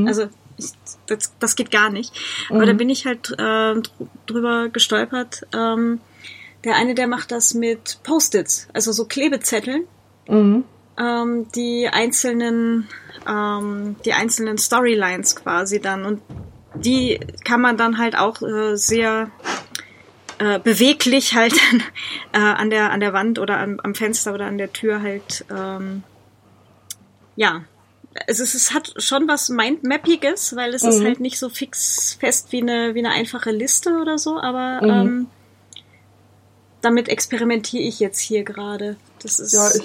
Also 0.08 0.24
ich, 0.58 0.72
das, 1.06 1.32
das 1.40 1.56
geht 1.56 1.70
gar 1.70 1.92
nicht. 1.92 2.14
Aber 2.50 2.66
da 2.66 2.74
bin 2.74 2.90
ich 2.90 3.06
halt 3.06 3.30
äh, 3.30 3.36
dr- 3.76 3.84
drüber 4.26 4.70
gestolpert. 4.70 5.46
Ähm, 5.54 6.00
der 6.64 6.76
eine, 6.76 6.96
der 6.96 7.08
macht 7.08 7.32
das 7.32 7.54
mit 7.54 8.00
Post-its, 8.04 8.68
also 8.74 8.92
so 8.92 9.06
Klebezetteln, 9.06 9.86
Mhm. 10.28 10.64
ähm, 10.98 11.48
die 11.56 11.88
einzelnen, 11.92 12.88
ähm, 13.28 13.98
die 14.06 14.14
einzelnen 14.14 14.58
Storylines 14.58 15.36
quasi 15.36 15.82
dann 15.82 16.06
und 16.06 16.22
die 16.86 17.20
kann 17.46 17.62
man 17.62 17.78
dann 17.78 17.98
halt 17.98 18.16
auch 18.18 18.42
äh, 18.42 18.76
sehr 18.76 19.30
äh, 20.40 20.60
beweglich 20.60 21.34
halt 21.36 21.54
äh, 22.34 22.38
an 22.38 22.70
der 22.70 22.92
an 22.92 23.00
der 23.00 23.14
Wand 23.14 23.40
oder 23.40 23.60
am, 23.60 23.80
am 23.82 23.96
Fenster 23.96 24.34
oder 24.34 24.46
an 24.46 24.58
der 24.58 24.72
Tür 24.74 25.02
halt 25.02 25.46
ähm, 25.50 26.04
ja 27.36 27.64
es, 28.28 28.40
ist, 28.40 28.54
es 28.54 28.74
hat 28.74 28.94
schon 28.98 29.28
was 29.28 29.50
Mindmappiges, 29.50 30.56
weil 30.56 30.74
es 30.74 30.84
ist 30.84 31.00
Mhm. 31.00 31.06
halt 31.06 31.20
nicht 31.20 31.40
so 31.40 31.50
fix 31.50 32.16
fest 32.20 32.52
wie 32.52 32.62
eine 32.62 32.94
wie 32.94 33.00
eine 33.00 33.10
einfache 33.10 33.52
Liste 33.52 33.98
oder 34.02 34.18
so, 34.18 34.40
aber 34.40 34.82
Mhm. 34.84 34.90
ähm, 34.90 35.28
damit 36.84 37.10
experimentiere 37.10 37.84
ich 37.84 38.00
jetzt 38.00 38.20
hier 38.20 38.44
gerade. 38.44 38.98
Das 39.22 39.40
ist 39.40 39.54
Ja, 39.54 39.70
ähm, 39.74 39.82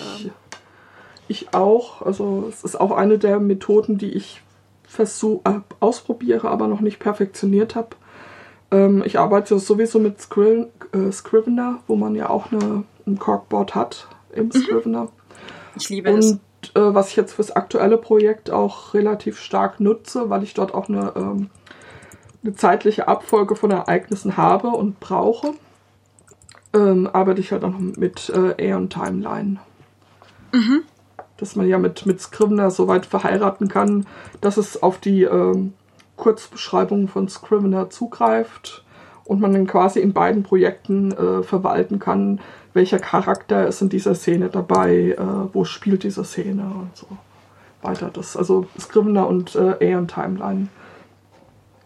ich, 1.28 1.42
ich 1.42 1.54
auch. 1.54 2.02
Also 2.02 2.46
es 2.48 2.64
ist 2.64 2.80
auch 2.80 2.90
eine 2.90 3.18
der 3.18 3.38
Methoden, 3.38 3.98
die 3.98 4.10
ich 4.10 4.42
versuch, 4.86 5.42
äh, 5.44 5.60
ausprobiere, 5.80 6.48
aber 6.48 6.66
noch 6.66 6.80
nicht 6.80 6.98
perfektioniert 6.98 7.74
habe. 7.74 7.90
Ähm, 8.70 9.02
ich 9.06 9.18
arbeite 9.18 9.58
sowieso 9.58 9.98
mit 9.98 10.20
Scriven, 10.20 10.66
äh, 10.92 11.12
Scrivener, 11.12 11.80
wo 11.86 11.96
man 11.96 12.14
ja 12.14 12.30
auch 12.30 12.50
eine, 12.50 12.84
ein 13.06 13.18
Corkboard 13.18 13.74
hat 13.74 14.08
im 14.32 14.50
Scrivener. 14.50 15.08
ich 15.76 15.88
liebe 15.88 16.10
es. 16.10 16.32
Und 16.32 16.40
äh, 16.74 16.94
was 16.94 17.10
ich 17.10 17.16
jetzt 17.16 17.34
fürs 17.34 17.52
aktuelle 17.52 17.96
Projekt 17.96 18.50
auch 18.50 18.94
relativ 18.94 19.38
stark 19.38 19.78
nutze, 19.78 20.30
weil 20.30 20.42
ich 20.42 20.54
dort 20.54 20.74
auch 20.74 20.88
eine, 20.88 21.12
ähm, 21.16 21.50
eine 22.42 22.54
zeitliche 22.54 23.08
Abfolge 23.08 23.56
von 23.56 23.70
Ereignissen 23.70 24.36
habe 24.36 24.68
und 24.68 25.00
brauche, 25.00 25.54
ähm, 26.78 27.08
arbeite 27.12 27.40
ich 27.40 27.52
halt 27.52 27.64
auch 27.64 27.70
noch 27.70 27.80
mit 27.80 28.30
äh, 28.30 28.54
Aeon 28.68 28.88
Timeline. 28.88 29.58
Dass 31.36 31.56
man 31.56 31.68
ja 31.68 31.78
mit, 31.78 32.06
mit 32.06 32.20
Scrivener 32.20 32.70
so 32.70 32.88
weit 32.88 33.06
verheiraten 33.06 33.68
kann, 33.68 34.06
dass 34.40 34.56
es 34.56 34.82
auf 34.82 34.98
die 34.98 35.22
ähm, 35.22 35.74
Kurzbeschreibungen 36.16 37.08
von 37.08 37.28
Scrivener 37.28 37.90
zugreift 37.90 38.84
und 39.24 39.40
man 39.40 39.52
dann 39.52 39.66
quasi 39.66 40.00
in 40.00 40.12
beiden 40.12 40.42
Projekten 40.42 41.12
äh, 41.12 41.42
verwalten 41.42 41.98
kann, 41.98 42.40
welcher 42.72 42.98
Charakter 42.98 43.66
ist 43.66 43.82
in 43.82 43.88
dieser 43.88 44.14
Szene 44.14 44.48
dabei, 44.48 45.16
äh, 45.18 45.54
wo 45.54 45.64
spielt 45.64 46.02
diese 46.02 46.24
Szene 46.24 46.62
und 46.62 46.96
so 46.96 47.06
weiter. 47.82 48.10
Das, 48.12 48.36
also 48.36 48.66
Scrivener 48.78 49.26
und 49.26 49.54
äh, 49.54 49.76
Aeon 49.80 50.08
Timeline 50.08 50.68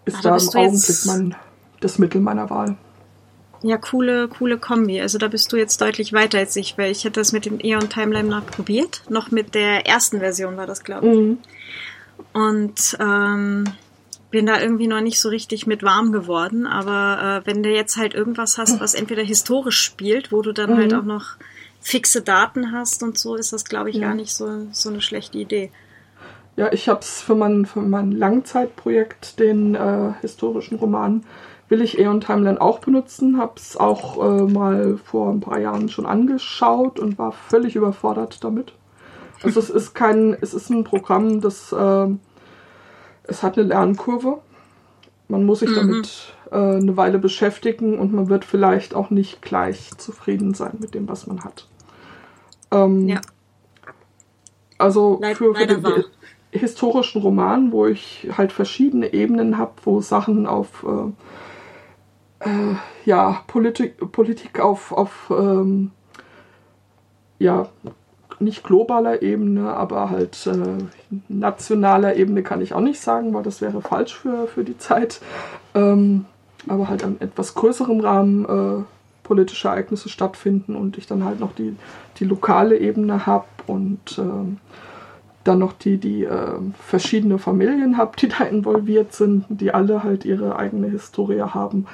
ist 0.05 0.19
Ah, 0.19 0.21
da 0.23 0.37
im 0.37 0.49
Augenblick 0.49 0.97
mein, 1.07 1.35
das 1.81 1.99
Mittel 1.99 2.21
meiner 2.21 2.49
Wahl. 2.51 2.77
Ja, 3.63 3.77
coole, 3.77 4.29
coole 4.29 4.59
Kombi. 4.59 5.01
Also 5.01 5.19
da 5.19 5.29
bist 5.29 5.53
du 5.53 5.57
jetzt 5.57 5.81
deutlich 5.81 6.13
weiter 6.13 6.39
als 6.39 6.57
ich, 6.57 6.77
weil 6.79 6.91
ich 6.91 7.05
hätte 7.05 7.21
das 7.21 7.33
mit 7.33 7.45
dem 7.47 7.61
Eon 7.61 7.89
Timeline 7.89 8.29
noch 8.29 8.45
probiert. 8.45 9.03
Noch 9.09 9.31
mit 9.31 9.55
der 9.55 9.87
ersten 9.87 10.19
Version 10.19 10.57
war 10.57 10.67
das, 10.67 10.83
glaube 10.83 11.09
ich. 11.09 11.17
Mhm. 11.17 11.39
Und 12.33 12.97
ähm, 13.01 13.65
bin 14.31 14.47
da 14.47 14.61
irgendwie 14.61 14.87
noch 14.87 15.01
nicht 15.01 15.21
so 15.21 15.29
richtig 15.29 15.67
mit 15.67 15.83
warm 15.83 16.11
geworden. 16.13 16.67
Aber 16.67 17.43
äh, 17.45 17.47
wenn 17.47 17.63
du 17.63 17.71
jetzt 17.71 17.97
halt 17.97 18.15
irgendwas 18.15 18.59
hast, 18.59 18.81
was 18.81 18.95
entweder 18.95 19.23
historisch 19.23 19.81
spielt, 19.81 20.33
wo 20.33 20.43
du 20.43 20.53
dann 20.53 20.71
Mhm. 20.73 20.77
halt 20.79 20.95
auch 20.95 21.05
noch 21.05 21.37
fixe 21.81 22.23
Daten 22.23 22.73
hast 22.73 23.03
und 23.03 23.19
so, 23.19 23.37
ist 23.37 23.53
das, 23.53 23.65
glaube 23.65 23.91
ich, 23.91 23.97
Ja. 23.97 24.09
gar 24.09 24.15
nicht 24.15 24.33
so, 24.33 24.67
so 24.73 24.89
eine 24.89 25.01
schlechte 25.03 25.39
Idee. 25.39 25.71
Ja, 26.57 26.73
ich 26.73 26.89
habe 26.89 27.01
es 27.01 27.23
für 27.23 27.35
mein, 27.35 27.65
für 27.67 27.81
mein 27.81 28.13
Langzeitprojekt, 28.13 29.39
den 29.39 29.75
äh, 29.75 30.13
historischen 30.21 30.77
Roman, 30.79 31.25
will 31.73 31.81
ich 31.81 31.99
Eon 31.99 32.21
Timeline 32.21 32.61
auch 32.61 32.81
benutzen. 32.81 33.39
Habe 33.39 33.55
es 33.57 33.79
auch 33.79 34.23
äh, 34.23 34.43
mal 34.43 34.99
vor 34.99 35.31
ein 35.31 35.41
paar 35.41 35.59
Jahren 35.59 35.89
schon 35.89 36.05
angeschaut 36.05 37.01
und 37.01 37.19
war 37.19 37.33
völlig 37.33 37.77
überfordert 37.77 38.45
damit. 38.45 38.75
Also 39.43 39.59
es 39.59 39.71
ist 39.71 39.95
kein, 39.95 40.37
es 40.39 40.53
ist 40.53 40.69
ein 40.69 40.85
Programm, 40.85 41.41
das 41.41 41.73
äh, 41.73 42.09
es 43.25 43.43
hat 43.43 43.57
eine 43.57 43.67
Lernkurve. 43.67 44.39
Man 45.29 45.47
muss 45.47 45.61
sich 45.61 45.75
damit 45.75 46.35
äh, 46.51 46.57
eine 46.57 46.99
Weile 46.99 47.19
beschäftigen 47.19 47.99
und 47.99 48.13
man 48.13 48.29
wird 48.29 48.45
vielleicht 48.45 48.95
auch 48.95 49.09
nicht 49.09 49.41
gleich 49.41 49.97
zufrieden 49.97 50.53
sein 50.53 50.77
mit 50.79 50.95
dem, 50.95 51.09
was 51.09 51.27
man 51.27 51.43
hat. 51.43 51.67
Ähm, 52.71 53.09
ja. 53.09 53.23
Also 54.77 55.21
Leid, 55.23 55.39
für, 55.39 55.55
für 55.55 55.67
den 55.67 55.83
wahr. 55.83 56.05
historischen 56.51 57.23
Roman, 57.23 57.73
wo 57.73 57.87
ich 57.87 58.29
halt 58.37 58.53
verschiedene 58.53 59.15
Ebenen 59.15 59.57
habe, 59.57 59.73
wo 59.85 60.03
Sachen 60.03 60.47
auf 60.47 60.85
äh, 60.85 61.11
äh, 62.45 62.75
ja, 63.05 63.43
Politik, 63.47 64.13
Politik 64.13 64.61
auf, 64.61 64.93
auf 64.93 65.31
ähm, 65.31 65.91
ja, 67.39 67.69
nicht 68.39 68.65
globaler 68.65 69.23
Ebene, 69.23 69.73
aber 69.75 70.11
halt 70.11 70.47
äh, 70.47 70.85
nationaler 71.29 72.17
Ebene 72.17 72.43
kann 72.43 72.61
ich 72.61 72.75
auch 72.75 72.81
nicht 72.81 73.01
sagen, 73.01 73.33
weil 73.35 73.43
das 73.43 73.61
wäre 73.61 73.81
falsch 73.81 74.15
für, 74.15 74.47
für 74.47 74.65
die 74.65 74.79
Zeit. 74.79 75.21
Ähm, 75.75 76.27
aber 76.69 76.89
halt 76.89 77.05
an 77.05 77.17
etwas 77.21 77.55
größerem 77.55 78.01
Rahmen 78.01 78.45
äh, 78.45 78.85
politische 79.23 79.69
Ereignisse 79.69 80.09
stattfinden 80.09 80.77
und 80.77 80.99
ich 80.99 81.07
dann 81.07 81.25
halt 81.25 81.41
noch 81.41 81.55
die, 81.55 81.77
die 82.19 82.25
lokale 82.25 82.79
Ebene 82.79 83.27
habe 83.27 83.47
und 83.67 84.19
äh, 84.19 84.57
dann 85.45 85.59
noch 85.59 85.73
die, 85.73 85.99
die 85.99 86.25
äh, 86.25 86.59
verschiedene 86.79 87.39
Familien 87.39 87.97
habe, 87.97 88.17
die 88.17 88.29
da 88.29 88.45
involviert 88.45 89.13
sind, 89.13 89.45
die 89.49 89.73
alle 89.73 90.05
halt 90.05 90.25
ihre 90.25 90.57
eigene 90.57 90.89
Historie 90.89 91.41
haben. 91.41 91.87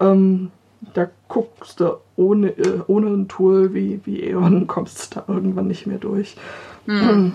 Ähm, 0.00 0.50
da 0.94 1.08
guckst 1.28 1.80
du 1.80 1.98
ohne, 2.16 2.48
äh, 2.50 2.80
ohne 2.86 3.08
ein 3.08 3.28
Tool 3.28 3.74
wie, 3.74 4.00
wie 4.04 4.22
Eon, 4.22 4.66
kommst 4.66 5.14
du 5.14 5.20
da 5.20 5.32
irgendwann 5.32 5.68
nicht 5.68 5.86
mehr 5.86 5.98
durch. 5.98 6.36
Hm. 6.86 7.34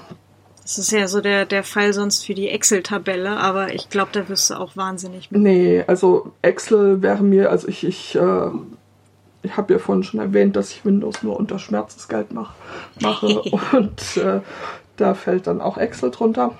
Das 0.64 0.80
ist 0.80 0.92
ja 0.92 1.08
so 1.08 1.22
der, 1.22 1.46
der 1.46 1.64
Fall 1.64 1.94
sonst 1.94 2.26
für 2.26 2.34
die 2.34 2.50
Excel-Tabelle, 2.50 3.38
aber 3.38 3.76
ich 3.76 3.90
glaube, 3.90 4.10
da 4.14 4.28
wirst 4.30 4.50
du 4.50 4.56
auch 4.56 4.76
wahnsinnig 4.76 5.30
mit. 5.30 5.40
Nee, 5.40 5.84
also 5.86 6.32
Excel 6.42 7.04
wäre 7.04 7.24
mir, 7.24 7.52
also 7.52 7.68
ich, 7.68 7.84
ich, 7.84 8.16
äh, 8.16 8.50
ich 9.44 9.58
habe 9.58 9.74
ja 9.74 9.80
vorhin 9.80 10.04
schon 10.04 10.20
erwähnt, 10.20 10.56
dass 10.56 10.72
ich 10.72 10.84
Windows 10.84 11.22
nur 11.22 11.38
unter 11.38 11.60
Schmerzensgeld 11.60 12.34
mach, 12.34 12.56
mache 13.00 13.42
und 13.78 14.18
äh, 14.18 14.42
da 14.98 15.14
fällt 15.14 15.46
dann 15.46 15.62
auch 15.62 15.78
Excel 15.78 16.10
drunter. 16.10 16.54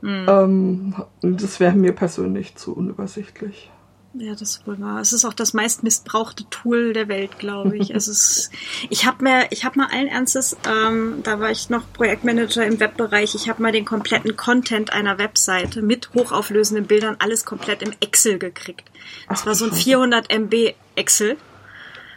Mhm. 0.00 0.26
Ähm, 0.28 0.94
das 1.22 1.60
wäre 1.60 1.74
mir 1.74 1.92
persönlich 1.92 2.56
zu 2.56 2.74
unübersichtlich. 2.74 3.70
Ja, 4.14 4.32
das 4.32 4.42
ist 4.42 4.66
wohl 4.66 4.80
wahr. 4.80 5.00
Es 5.00 5.12
ist 5.12 5.24
auch 5.26 5.34
das 5.34 5.52
meist 5.52 5.82
missbrauchte 5.82 6.44
Tool 6.48 6.94
der 6.94 7.08
Welt, 7.08 7.38
glaube 7.38 7.76
ich. 7.76 7.90
es 7.90 8.08
ist, 8.08 8.50
ich 8.90 9.06
habe 9.06 9.22
mir, 9.22 9.46
ich 9.50 9.64
habe 9.64 9.78
mal 9.78 9.88
allen 9.88 10.08
Ernstes, 10.08 10.56
ähm, 10.66 11.20
da 11.22 11.40
war 11.40 11.50
ich 11.50 11.68
noch 11.68 11.82
Projektmanager 11.92 12.64
im 12.64 12.80
Webbereich. 12.80 13.34
Ich 13.34 13.48
habe 13.48 13.62
mal 13.62 13.70
den 13.70 13.84
kompletten 13.84 14.36
Content 14.36 14.92
einer 14.92 15.18
Webseite 15.18 15.82
mit 15.82 16.14
hochauflösenden 16.14 16.86
Bildern 16.86 17.16
alles 17.18 17.44
komplett 17.44 17.82
im 17.82 17.92
Excel 18.00 18.38
gekriegt. 18.38 18.90
Das 19.28 19.42
Ach, 19.42 19.46
war 19.46 19.54
so 19.54 19.66
ein 19.66 19.72
400 19.72 20.30
MB 20.32 20.74
Excel. 20.94 21.36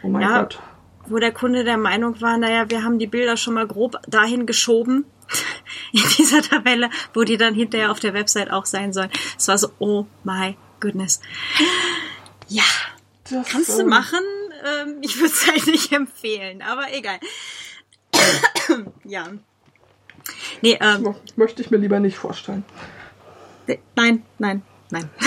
Oh 0.02 0.08
mein 0.08 0.22
ja, 0.22 0.42
Gott. 0.42 0.60
Wo 1.06 1.18
der 1.18 1.32
Kunde 1.32 1.62
der 1.62 1.76
Meinung 1.76 2.20
war, 2.20 2.38
naja, 2.38 2.70
wir 2.70 2.84
haben 2.84 2.98
die 2.98 3.06
Bilder 3.06 3.36
schon 3.36 3.54
mal 3.54 3.66
grob 3.66 4.00
dahin 4.08 4.46
geschoben 4.46 5.04
in 5.92 6.02
dieser 6.16 6.40
Tabelle, 6.40 6.88
wo 7.12 7.22
die 7.22 7.36
dann 7.36 7.54
hinterher 7.54 7.90
auf 7.90 8.00
der 8.00 8.14
Website 8.14 8.50
auch 8.50 8.64
sein 8.64 8.94
sollen. 8.94 9.10
Es 9.36 9.46
war 9.46 9.58
so, 9.58 9.68
oh 9.78 10.06
my 10.24 10.56
goodness. 10.82 11.20
Ja, 12.48 12.64
das, 13.30 13.48
kannst 13.48 13.78
du 13.78 13.82
ähm, 13.82 13.88
machen. 13.88 14.20
Ähm, 14.64 14.98
ich 15.00 15.16
würde 15.16 15.32
es 15.32 15.46
halt 15.46 15.66
nicht 15.66 15.92
empfehlen, 15.92 16.60
aber 16.60 16.92
egal. 16.92 17.18
ja. 19.04 19.28
Nee, 20.60 20.78
ähm, 20.80 21.14
möchte 21.36 21.62
ich 21.62 21.70
mir 21.70 21.78
lieber 21.78 21.98
nicht 21.98 22.18
vorstellen. 22.18 22.64
Nein, 23.96 24.22
nein, 24.38 24.62
nein. 24.90 25.08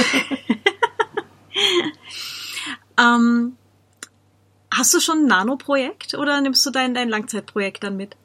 ähm, 2.99 3.57
hast 4.71 4.93
du 4.93 4.99
schon 4.99 5.23
ein 5.23 5.25
Nano-Projekt 5.25 6.13
oder 6.13 6.39
nimmst 6.41 6.65
du 6.65 6.69
dein, 6.69 6.93
dein 6.93 7.09
Langzeitprojekt 7.09 7.83
dann 7.83 7.97
mit? 7.97 8.15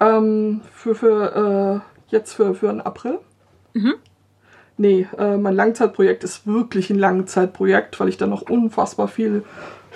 Ähm, 0.00 0.62
für, 0.74 0.94
für 0.94 1.82
äh, 1.82 2.12
jetzt 2.12 2.34
für, 2.34 2.54
für 2.54 2.68
den 2.68 2.80
April. 2.80 3.18
Mhm. 3.74 3.94
Nee, 4.82 5.06
äh, 5.16 5.36
mein 5.36 5.54
Langzeitprojekt 5.54 6.24
ist 6.24 6.44
wirklich 6.44 6.90
ein 6.90 6.98
Langzeitprojekt, 6.98 8.00
weil 8.00 8.08
ich 8.08 8.16
da 8.16 8.26
noch 8.26 8.42
unfassbar 8.42 9.06
viel 9.06 9.44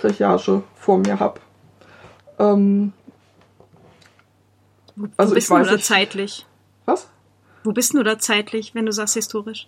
Recherche 0.00 0.62
vor 0.76 0.98
mir 0.98 1.18
habe. 1.18 1.40
Ähm, 2.38 2.92
Wo 4.94 5.08
also 5.16 5.34
bist 5.34 5.50
du 5.50 5.58
da 5.58 5.78
zeitlich? 5.80 6.46
Was? 6.84 7.08
Wo 7.64 7.72
bist 7.72 7.94
du 7.94 8.04
da 8.04 8.20
zeitlich, 8.20 8.76
wenn 8.76 8.86
du 8.86 8.92
sagst 8.92 9.14
historisch? 9.14 9.66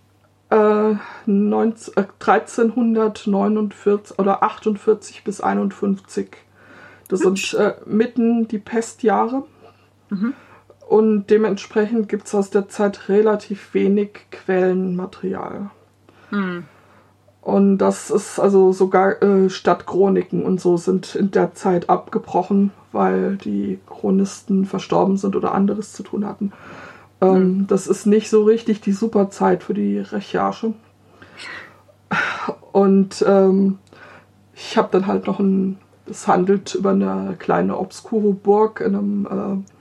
Äh, 0.51 0.95
19, 1.27 1.95
äh, 1.97 2.07
1349 2.21 4.21
oder 4.21 4.45
48 4.45 5.25
bis 5.25 5.41
51. 5.41 6.29
Das 7.09 7.25
Hübsch. 7.25 7.51
sind 7.51 7.61
äh, 7.61 7.75
mitten 7.87 8.47
die 8.47 8.59
Pestjahre. 8.59 9.43
Mhm. 10.11 10.35
Und 10.89 11.27
dementsprechend 11.27 12.09
gibt 12.09 12.29
es 12.29 12.35
aus 12.35 12.49
der 12.49 12.71
Zeit 12.71 13.11
relativ 13.11 13.75
wenig 13.75 14.09
Quellenmaterial. 14.31 15.69
Mhm. 16.31 16.65
Und 17.43 17.77
das 17.77 18.11
ist 18.11 18.39
also 18.39 18.73
sogar 18.73 19.23
äh, 19.23 19.51
Stadtchroniken 19.51 20.43
und 20.45 20.63
so 20.63 20.79
sind 20.79 21.15
in 21.15 21.31
der 21.31 21.53
Zeit 21.53 21.91
abgebrochen, 21.91 22.71
weil 22.91 23.37
die 23.37 23.79
Chronisten 23.87 24.65
verstorben 24.65 25.19
sind 25.19 25.37
oder 25.37 25.53
anderes 25.53 25.93
zu 25.93 26.03
tun 26.03 26.25
hatten. 26.27 26.53
Ähm, 27.21 27.59
mhm. 27.59 27.67
Das 27.67 27.87
ist 27.87 28.07
nicht 28.07 28.31
so 28.31 28.45
richtig 28.45 28.81
die 28.81 28.93
super 28.93 29.29
Zeit 29.29 29.65
für 29.65 29.75
die 29.75 29.99
Recherche. 29.99 30.73
Und 32.73 33.23
ähm, 33.29 33.77
ich 34.55 34.79
habe 34.79 34.89
dann 34.91 35.07
halt 35.07 35.27
noch 35.27 35.39
ein, 35.39 35.77
es 36.07 36.27
handelt 36.27 36.75
über 36.75 36.93
eine 36.93 37.37
kleine 37.39 37.77
obskure 37.77 38.33
Burg 38.33 38.81
in 38.81 38.95
einem 38.95 39.27
äh, 39.27 39.78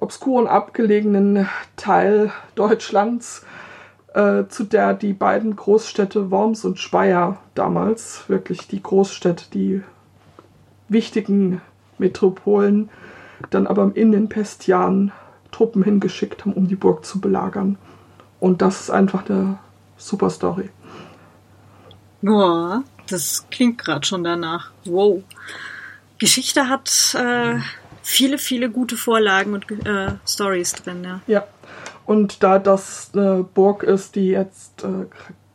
obskuren 0.00 0.46
abgelegenen 0.46 1.48
Teil 1.76 2.32
Deutschlands, 2.54 3.44
äh, 4.14 4.46
zu 4.48 4.64
der 4.64 4.94
die 4.94 5.12
beiden 5.12 5.56
Großstädte 5.56 6.30
Worms 6.30 6.64
und 6.64 6.78
Speyer 6.78 7.38
damals, 7.54 8.28
wirklich 8.28 8.68
die 8.68 8.82
Großstädte, 8.82 9.44
die 9.52 9.82
wichtigen 10.88 11.60
Metropolen, 11.98 12.88
dann 13.50 13.66
aber 13.66 13.90
in 13.94 14.12
den 14.12 14.28
Pestjahren 14.28 15.12
Truppen 15.50 15.82
hingeschickt 15.82 16.44
haben, 16.44 16.52
um 16.52 16.68
die 16.68 16.76
Burg 16.76 17.04
zu 17.04 17.20
belagern. 17.20 17.78
Und 18.40 18.62
das 18.62 18.82
ist 18.82 18.90
einfach 18.90 19.28
eine 19.28 19.58
super 19.96 20.30
Story. 20.30 20.70
Boah, 22.22 22.82
das 23.08 23.46
klingt 23.50 23.78
gerade 23.78 24.06
schon 24.06 24.24
danach. 24.24 24.70
Wow. 24.84 25.22
Geschichte 26.18 26.68
hat 26.68 27.14
äh, 27.18 27.58
viele, 28.08 28.38
viele 28.38 28.70
gute 28.70 28.96
Vorlagen 28.96 29.52
und 29.52 29.70
äh, 29.86 30.12
Stories 30.26 30.72
drin, 30.72 31.04
ja. 31.04 31.20
Ja. 31.26 31.44
Und 32.06 32.42
da 32.42 32.58
das 32.58 33.10
eine 33.12 33.42
Burg 33.42 33.82
ist, 33.82 34.14
die 34.14 34.28
jetzt 34.28 34.82
äh, 34.82 35.06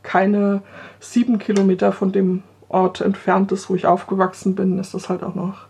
keine 0.04 0.62
sieben 1.00 1.40
Kilometer 1.40 1.92
von 1.92 2.12
dem 2.12 2.44
Ort 2.70 3.02
entfernt 3.02 3.52
ist, 3.52 3.72
wo 3.72 3.76
ich 3.76 3.88
aufgewachsen 3.88 4.54
bin, 4.54 4.78
ist 4.78 4.94
das 4.94 5.10
halt 5.10 5.24
auch 5.24 5.34
noch 5.34 5.66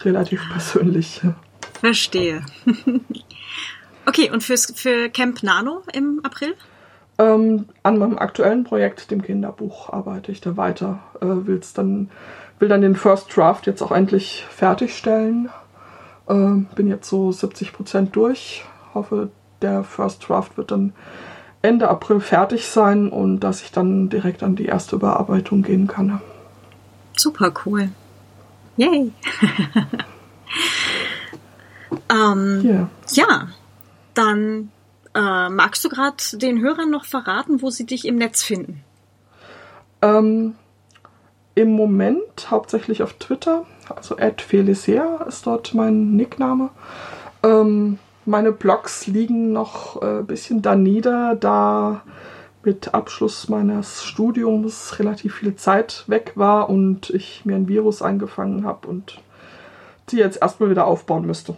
relativ 0.00 0.42
persönlich. 0.50 1.20
Verstehe. 1.80 2.42
okay, 4.06 4.30
und 4.30 4.42
fürs, 4.42 4.72
für 4.74 5.10
Camp 5.10 5.42
Nano 5.42 5.82
im 5.92 6.20
April? 6.22 6.54
Ähm, 7.18 7.66
an 7.82 7.98
meinem 7.98 8.16
aktuellen 8.16 8.64
Projekt, 8.64 9.10
dem 9.10 9.20
Kinderbuch, 9.20 9.92
arbeite 9.92 10.32
ich 10.32 10.40
da 10.40 10.56
weiter. 10.56 11.00
Äh, 11.20 11.26
will's 11.46 11.74
dann, 11.74 12.10
will 12.58 12.70
dann 12.70 12.80
den 12.80 12.96
First 12.96 13.36
Draft 13.36 13.66
jetzt 13.66 13.82
auch 13.82 13.92
endlich 13.92 14.46
fertigstellen 14.48 15.50
äh, 16.32 16.74
bin 16.74 16.88
jetzt 16.88 17.08
so 17.08 17.32
70 17.32 17.72
Prozent 17.72 18.16
durch. 18.16 18.64
Hoffe, 18.94 19.30
der 19.60 19.84
First 19.84 20.28
Draft 20.28 20.56
wird 20.56 20.70
dann 20.70 20.92
Ende 21.62 21.88
April 21.88 22.20
fertig 22.20 22.66
sein 22.66 23.08
und 23.08 23.40
dass 23.40 23.62
ich 23.62 23.70
dann 23.70 24.08
direkt 24.08 24.42
an 24.42 24.56
die 24.56 24.66
erste 24.66 24.96
Überarbeitung 24.96 25.62
gehen 25.62 25.86
kann. 25.86 26.20
Super 27.16 27.52
cool. 27.64 27.90
Yay! 28.76 29.12
ähm, 32.10 32.60
yeah. 32.64 32.88
Ja, 33.12 33.48
dann 34.14 34.70
äh, 35.14 35.48
magst 35.48 35.84
du 35.84 35.88
gerade 35.88 36.16
den 36.32 36.60
Hörern 36.60 36.90
noch 36.90 37.04
verraten, 37.04 37.62
wo 37.62 37.70
sie 37.70 37.86
dich 37.86 38.06
im 38.06 38.16
Netz 38.16 38.42
finden? 38.42 38.82
Ähm, 40.00 40.54
Im 41.54 41.70
Moment 41.70 42.50
hauptsächlich 42.50 43.02
auf 43.02 43.12
Twitter 43.14 43.66
also 43.88 44.16
Ed 44.16 44.40
Felicea 44.40 45.24
ist 45.28 45.46
dort 45.46 45.74
mein 45.74 46.16
Nickname. 46.16 46.70
Ähm, 47.42 47.98
meine 48.24 48.52
Blogs 48.52 49.06
liegen 49.06 49.52
noch 49.52 50.00
ein 50.00 50.20
äh, 50.20 50.22
bisschen 50.22 50.62
da 50.62 50.76
nieder, 50.76 51.36
da 51.36 52.02
mit 52.64 52.94
Abschluss 52.94 53.48
meines 53.48 54.04
Studiums 54.04 54.98
relativ 55.00 55.34
viel 55.34 55.56
Zeit 55.56 56.04
weg 56.06 56.32
war 56.36 56.70
und 56.70 57.10
ich 57.10 57.44
mir 57.44 57.56
ein 57.56 57.66
Virus 57.66 58.02
eingefangen 58.02 58.64
habe 58.64 58.86
und 58.86 59.20
die 60.10 60.16
jetzt 60.16 60.40
erstmal 60.40 60.70
wieder 60.70 60.86
aufbauen 60.86 61.26
müsste. 61.26 61.56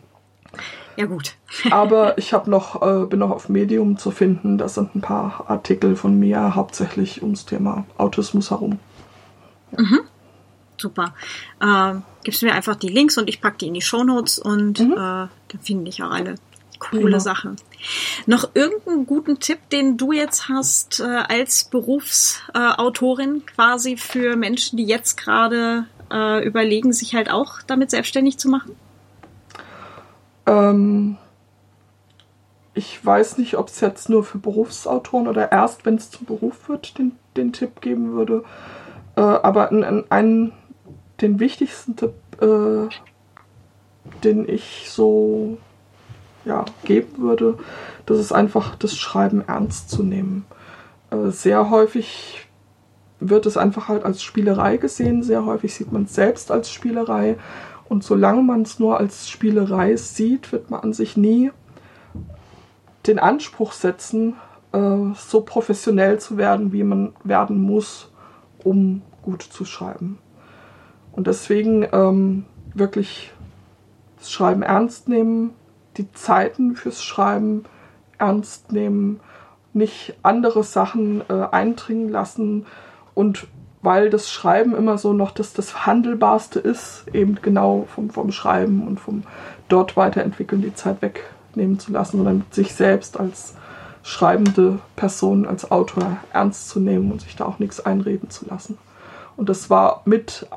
Ja 0.98 1.06
gut. 1.06 1.36
Aber 1.72 2.18
ich 2.18 2.34
habe 2.34 2.50
noch, 2.50 2.82
äh, 2.82 3.06
bin 3.06 3.20
noch 3.20 3.32
auf 3.32 3.50
Medium 3.50 3.98
zu 3.98 4.12
finden. 4.12 4.58
Das 4.58 4.76
sind 4.76 4.96
ein 4.96 5.02
paar 5.02 5.44
Artikel 5.48 5.96
von 5.96 6.18
mir, 6.18 6.56
hauptsächlich 6.56 7.22
ums 7.22 7.46
Thema 7.46 7.86
Autismus 7.98 8.52
herum. 8.52 8.80
Ja. 9.72 9.84
Mhm. 9.84 10.00
Super. 10.78 11.14
Äh, 11.60 11.96
gibst 12.24 12.44
mir 12.44 12.54
einfach 12.54 12.76
die 12.76 12.90
Links 12.90 13.18
und 13.18 13.30
ich 13.30 13.42
packe 13.42 13.58
die 13.60 13.68
in 13.68 13.74
die 13.74 13.82
Shownotes 13.82 14.40
und 14.40 14.80
mhm. 14.80 14.94
äh, 14.94 14.96
dann 14.96 15.62
finde 15.62 15.90
ich 15.90 16.04
auch 16.04 16.12
alle 16.12 16.36
coole 16.80 17.04
Prima. 17.04 17.20
Sachen. 17.20 17.56
Noch 18.26 18.50
irgendeinen 18.54 19.06
guten 19.06 19.40
Tipp, 19.40 19.70
den 19.72 19.98
du 19.98 20.12
jetzt 20.12 20.50
hast 20.50 21.00
äh, 21.00 21.04
als 21.04 21.66
Berufsautorin 21.66 23.38
äh, 23.38 23.52
quasi 23.52 23.98
für 23.98 24.36
Menschen, 24.36 24.78
die 24.78 24.86
jetzt 24.86 25.18
gerade 25.18 25.86
äh, 26.12 26.46
überlegen, 26.46 26.94
sich 26.94 27.16
halt 27.16 27.30
auch 27.32 27.62
damit 27.66 27.92
selbstständig 27.92 28.38
zu 28.38 28.50
machen? 28.50 28.76
Ähm, 30.46 31.18
ich 32.74 33.04
weiß 33.04 33.38
nicht, 33.38 33.56
ob 33.58 33.70
es 33.70 33.80
jetzt 33.80 34.10
nur 34.10 34.24
für 34.24 34.38
Berufsautoren 34.38 35.28
oder 35.28 35.52
erst, 35.52 35.86
wenn 35.86 35.96
es 35.96 36.12
zum 36.12 36.26
Beruf 36.26 36.70
wird, 36.70 36.98
den, 36.98 37.14
den 37.38 37.54
Tipp 37.54 37.82
geben 37.82 38.14
würde. 38.14 38.44
Äh, 39.16 39.22
aber 39.22 39.70
einen, 40.10 40.52
den 41.22 41.40
wichtigsten 41.40 41.96
Tipp, 41.96 42.14
äh, 42.42 42.90
den 44.24 44.48
ich 44.48 44.88
so 44.90 45.58
ja, 46.44 46.66
geben 46.84 47.18
würde, 47.18 47.58
das 48.06 48.20
ist 48.20 48.32
einfach 48.32 48.76
das 48.76 48.96
Schreiben 48.96 49.44
ernst 49.48 49.90
zu 49.90 50.04
nehmen. 50.04 50.46
Äh, 51.10 51.32
sehr 51.32 51.70
häufig 51.70 52.48
wird 53.20 53.46
es 53.46 53.58
einfach 53.58 53.88
halt 53.88 54.04
als 54.04 54.22
Spielerei 54.22 54.78
gesehen, 54.78 55.24
sehr 55.24 55.46
häufig 55.46 55.74
sieht 55.74 55.92
man 55.92 56.04
es 56.04 56.14
selbst 56.14 56.52
als 56.52 56.72
Spielerei 56.72 57.38
und 57.88 58.04
solange 58.04 58.44
man 58.44 58.64
es 58.64 58.80
nur 58.80 59.00
als 59.00 59.30
Spielerei 59.30 59.96
sieht, 59.96 60.52
wird 60.52 60.70
man 60.70 60.82
an 60.82 60.94
sich 60.94 61.18
nie 61.18 61.52
den 63.08 63.20
Anspruch 63.20 63.72
setzen, 63.72 64.36
äh, 64.72 64.98
so 65.16 65.42
professionell 65.42 66.20
zu 66.20 66.38
werden, 66.38 66.74
wie 66.74 66.84
man 66.84 67.14
werden 67.24 67.62
muss, 67.62 68.12
um 68.64 69.02
gut 69.22 69.44
zu 69.44 69.66
schreiben. 69.66 70.18
Und 71.16 71.28
deswegen 71.28 71.88
ähm, 71.94 72.46
wirklich 72.74 73.32
das 74.18 74.32
Schreiben 74.32 74.64
ernst 74.64 75.08
nehmen, 75.08 75.52
die 75.98 76.12
Zeiten 76.12 76.76
fürs 76.76 77.04
Schreiben 77.04 77.64
ernst 78.18 78.74
nehmen, 78.74 79.22
nicht 79.74 80.16
andere 80.24 80.64
Sachen 80.64 81.22
äh, 81.30 81.48
eindringen 81.52 82.10
lassen 82.10 82.66
und 83.14 83.48
weil 83.82 84.10
das 84.10 84.32
Schreiben 84.32 84.76
immer 84.76 84.98
so 84.98 85.14
noch 85.14 85.32
das, 85.32 85.54
das 85.54 85.86
Handelbarste 85.86 86.60
ist, 86.60 87.06
eben 87.14 87.38
genau 87.42 87.86
vom, 87.94 88.10
vom 88.10 88.32
Schreiben 88.32 88.86
und 88.88 89.00
vom 89.00 89.24
dort 89.70 89.96
weiterentwickeln 89.96 90.62
die 90.62 90.74
Zeit 90.74 91.02
wegnehmen 91.02 91.80
zu 91.80 91.92
lassen, 91.92 92.18
sondern 92.18 92.44
sich 92.50 92.74
selbst 92.74 93.20
als 93.20 93.54
schreibende 94.02 94.80
Person, 94.96 95.46
als 95.46 95.70
Autor 95.72 96.18
ernst 96.34 96.70
zu 96.70 96.80
nehmen 96.80 97.12
und 97.12 97.22
sich 97.22 97.36
da 97.36 97.46
auch 97.46 97.60
nichts 97.60 97.80
einreden 97.80 98.30
zu 98.30 98.48
lassen. 98.48 98.78
Und 99.38 99.50
das 99.50 99.70
war 99.70 100.02
mit 100.06 100.48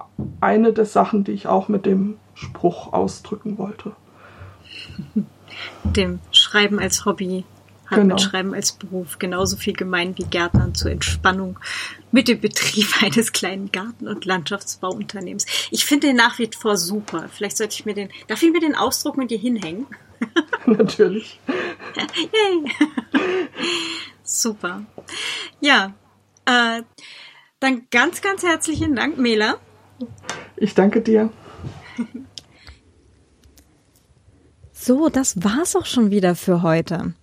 eine 0.40 0.72
der 0.72 0.84
Sachen, 0.84 1.24
die 1.24 1.32
ich 1.32 1.46
auch 1.46 1.68
mit 1.68 1.86
dem 1.86 2.18
Spruch 2.34 2.92
ausdrücken 2.92 3.58
wollte. 3.58 3.92
Dem 5.82 6.20
Schreiben 6.30 6.78
als 6.78 7.04
Hobby 7.04 7.44
hat 7.86 7.98
genau. 7.98 8.14
mit 8.14 8.22
Schreiben 8.22 8.54
als 8.54 8.72
Beruf 8.72 9.18
genauso 9.18 9.56
viel 9.56 9.72
gemein 9.72 10.16
wie 10.18 10.24
Gärtnern 10.24 10.74
zur 10.74 10.90
Entspannung 10.90 11.58
mit 12.12 12.28
dem 12.28 12.40
Betrieb 12.40 12.86
eines 13.02 13.32
kleinen 13.32 13.72
Garten- 13.72 14.06
und 14.06 14.24
Landschaftsbauunternehmens. 14.24 15.46
Ich 15.70 15.84
finde 15.84 16.08
den 16.08 16.16
nach 16.16 16.38
wie 16.38 16.50
vor 16.56 16.76
super. 16.76 17.28
Vielleicht 17.32 17.56
sollte 17.56 17.74
ich 17.74 17.86
mir 17.86 17.94
den, 17.94 18.10
darf 18.28 18.42
ich 18.42 18.52
mir 18.52 18.60
den 18.60 18.74
Ausdruck 18.74 19.16
mit 19.16 19.30
dir 19.30 19.38
hinhängen? 19.38 19.86
Natürlich. 20.66 21.40
Yay. 21.96 22.72
super. 24.22 24.82
Ja, 25.60 25.94
äh, 26.44 26.82
dann 27.60 27.86
ganz, 27.90 28.22
ganz 28.22 28.42
herzlichen 28.42 28.96
Dank, 28.96 29.18
Mela. 29.18 29.56
Ich 30.56 30.74
danke 30.74 31.00
dir. 31.00 31.30
So, 34.72 35.08
das 35.08 35.42
war's 35.42 35.76
auch 35.76 35.86
schon 35.86 36.10
wieder 36.10 36.34
für 36.34 36.62
heute. 36.62 37.14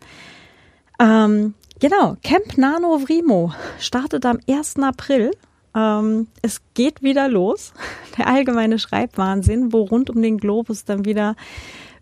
Ähm, 1.00 1.54
genau, 1.80 2.18
Camp 2.22 2.58
Nano 2.58 3.00
Vrimo 3.00 3.54
startet 3.80 4.26
am 4.26 4.40
1. 4.48 4.80
April. 4.80 5.32
Ähm, 5.74 6.28
es 6.42 6.62
geht 6.74 7.02
wieder 7.02 7.28
los. 7.28 7.74
Der 8.18 8.28
allgemeine 8.28 8.78
Schreibwahnsinn, 8.78 9.74
wo 9.74 9.84
rund 9.84 10.10
um 10.10 10.22
den 10.22 10.38
Globus 10.38 10.86
dann 10.86 11.06
wieder 11.06 11.36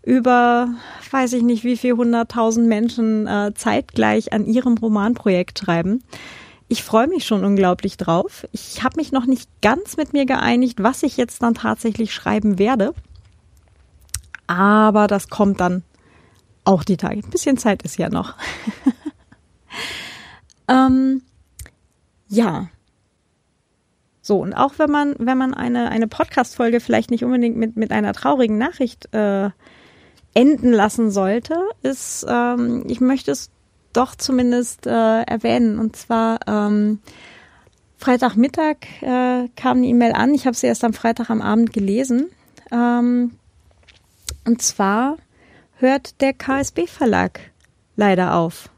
über, 0.02 0.68
weiß 1.10 1.32
ich 1.32 1.42
nicht, 1.42 1.64
wie 1.64 1.76
viel 1.76 1.94
hunderttausend 1.94 2.68
Menschen 2.68 3.26
äh, 3.26 3.52
zeitgleich 3.54 4.32
an 4.32 4.44
ihrem 4.44 4.76
Romanprojekt 4.76 5.60
schreiben. 5.60 6.02
Ich 6.74 6.82
freue 6.82 7.06
mich 7.06 7.24
schon 7.24 7.44
unglaublich 7.44 7.98
drauf. 7.98 8.48
Ich 8.50 8.82
habe 8.82 8.96
mich 8.96 9.12
noch 9.12 9.26
nicht 9.26 9.48
ganz 9.62 9.96
mit 9.96 10.12
mir 10.12 10.26
geeinigt, 10.26 10.82
was 10.82 11.04
ich 11.04 11.16
jetzt 11.16 11.40
dann 11.40 11.54
tatsächlich 11.54 12.12
schreiben 12.12 12.58
werde. 12.58 12.94
Aber 14.48 15.06
das 15.06 15.28
kommt 15.28 15.60
dann 15.60 15.84
auch 16.64 16.82
die 16.82 16.96
Tage. 16.96 17.20
Ein 17.20 17.30
bisschen 17.30 17.58
Zeit 17.58 17.84
ist 17.84 17.96
ja 17.96 18.08
noch. 18.08 18.34
ähm, 20.68 21.22
ja. 22.26 22.66
So, 24.20 24.40
und 24.40 24.52
auch 24.52 24.72
wenn 24.76 24.90
man, 24.90 25.14
wenn 25.20 25.38
man 25.38 25.54
eine, 25.54 25.90
eine 25.90 26.08
Podcast-Folge 26.08 26.80
vielleicht 26.80 27.12
nicht 27.12 27.22
unbedingt 27.22 27.56
mit, 27.56 27.76
mit 27.76 27.92
einer 27.92 28.14
traurigen 28.14 28.58
Nachricht 28.58 29.14
äh, 29.14 29.50
enden 30.34 30.72
lassen 30.72 31.12
sollte, 31.12 31.54
ist, 31.82 32.26
ähm, 32.28 32.82
ich 32.88 33.00
möchte 33.00 33.30
es 33.30 33.52
doch 33.96 34.14
zumindest 34.14 34.86
äh, 34.86 35.22
erwähnen. 35.22 35.78
Und 35.78 35.96
zwar 35.96 36.40
ähm, 36.46 37.00
Freitagmittag 37.96 38.76
äh, 39.00 39.48
kam 39.56 39.78
eine 39.78 39.86
E-Mail 39.86 40.12
an. 40.12 40.34
Ich 40.34 40.46
habe 40.46 40.56
sie 40.56 40.66
erst 40.66 40.84
am 40.84 40.92
Freitag 40.92 41.30
am 41.30 41.40
Abend 41.40 41.72
gelesen. 41.72 42.30
Ähm, 42.70 43.32
und 44.44 44.60
zwar 44.62 45.16
hört 45.76 46.20
der 46.20 46.32
KSB 46.32 46.86
Verlag 46.86 47.40
leider 47.96 48.34
auf. 48.34 48.68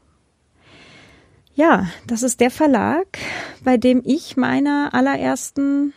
Ja, 1.55 1.87
das 2.05 2.21
ist 2.21 2.39
der 2.39 2.51
Verlag, 2.51 3.17
bei 3.63 3.77
dem 3.77 4.01
ich 4.05 4.37
meine 4.37 4.93
allerersten 4.93 5.93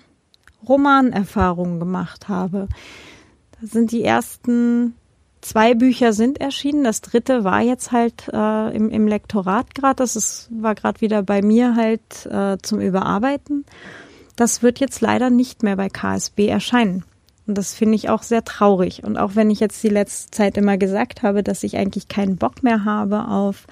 Romanerfahrungen 0.66 1.78
gemacht 1.78 2.28
habe. 2.28 2.68
Da 3.60 3.66
sind 3.66 3.92
die 3.92 4.02
ersten 4.02 4.94
zwei 5.40 5.74
Bücher 5.74 6.12
sind 6.12 6.40
erschienen. 6.40 6.84
Das 6.84 7.00
dritte 7.00 7.44
war 7.44 7.60
jetzt 7.60 7.92
halt 7.92 8.28
äh, 8.32 8.76
im, 8.76 8.90
im 8.90 9.06
Lektorat 9.06 9.74
gerade. 9.74 9.96
Das 9.96 10.16
ist, 10.16 10.48
war 10.50 10.74
gerade 10.74 11.00
wieder 11.00 11.22
bei 11.22 11.42
mir 11.42 11.76
halt 11.76 12.26
äh, 12.26 12.58
zum 12.62 12.80
Überarbeiten. 12.80 13.64
Das 14.36 14.62
wird 14.62 14.80
jetzt 14.80 15.00
leider 15.00 15.30
nicht 15.30 15.62
mehr 15.62 15.76
bei 15.76 15.88
KSB 15.88 16.48
erscheinen. 16.48 17.04
Und 17.46 17.58
das 17.58 17.74
finde 17.74 17.96
ich 17.96 18.08
auch 18.08 18.22
sehr 18.22 18.44
traurig. 18.44 19.02
Und 19.02 19.16
auch 19.16 19.34
wenn 19.34 19.50
ich 19.50 19.60
jetzt 19.60 19.82
die 19.82 19.88
letzte 19.88 20.30
Zeit 20.30 20.56
immer 20.56 20.78
gesagt 20.78 21.22
habe, 21.22 21.42
dass 21.42 21.62
ich 21.62 21.76
eigentlich 21.76 22.08
keinen 22.08 22.36
Bock 22.36 22.62
mehr 22.62 22.84
habe 22.84 23.28
auf 23.28 23.66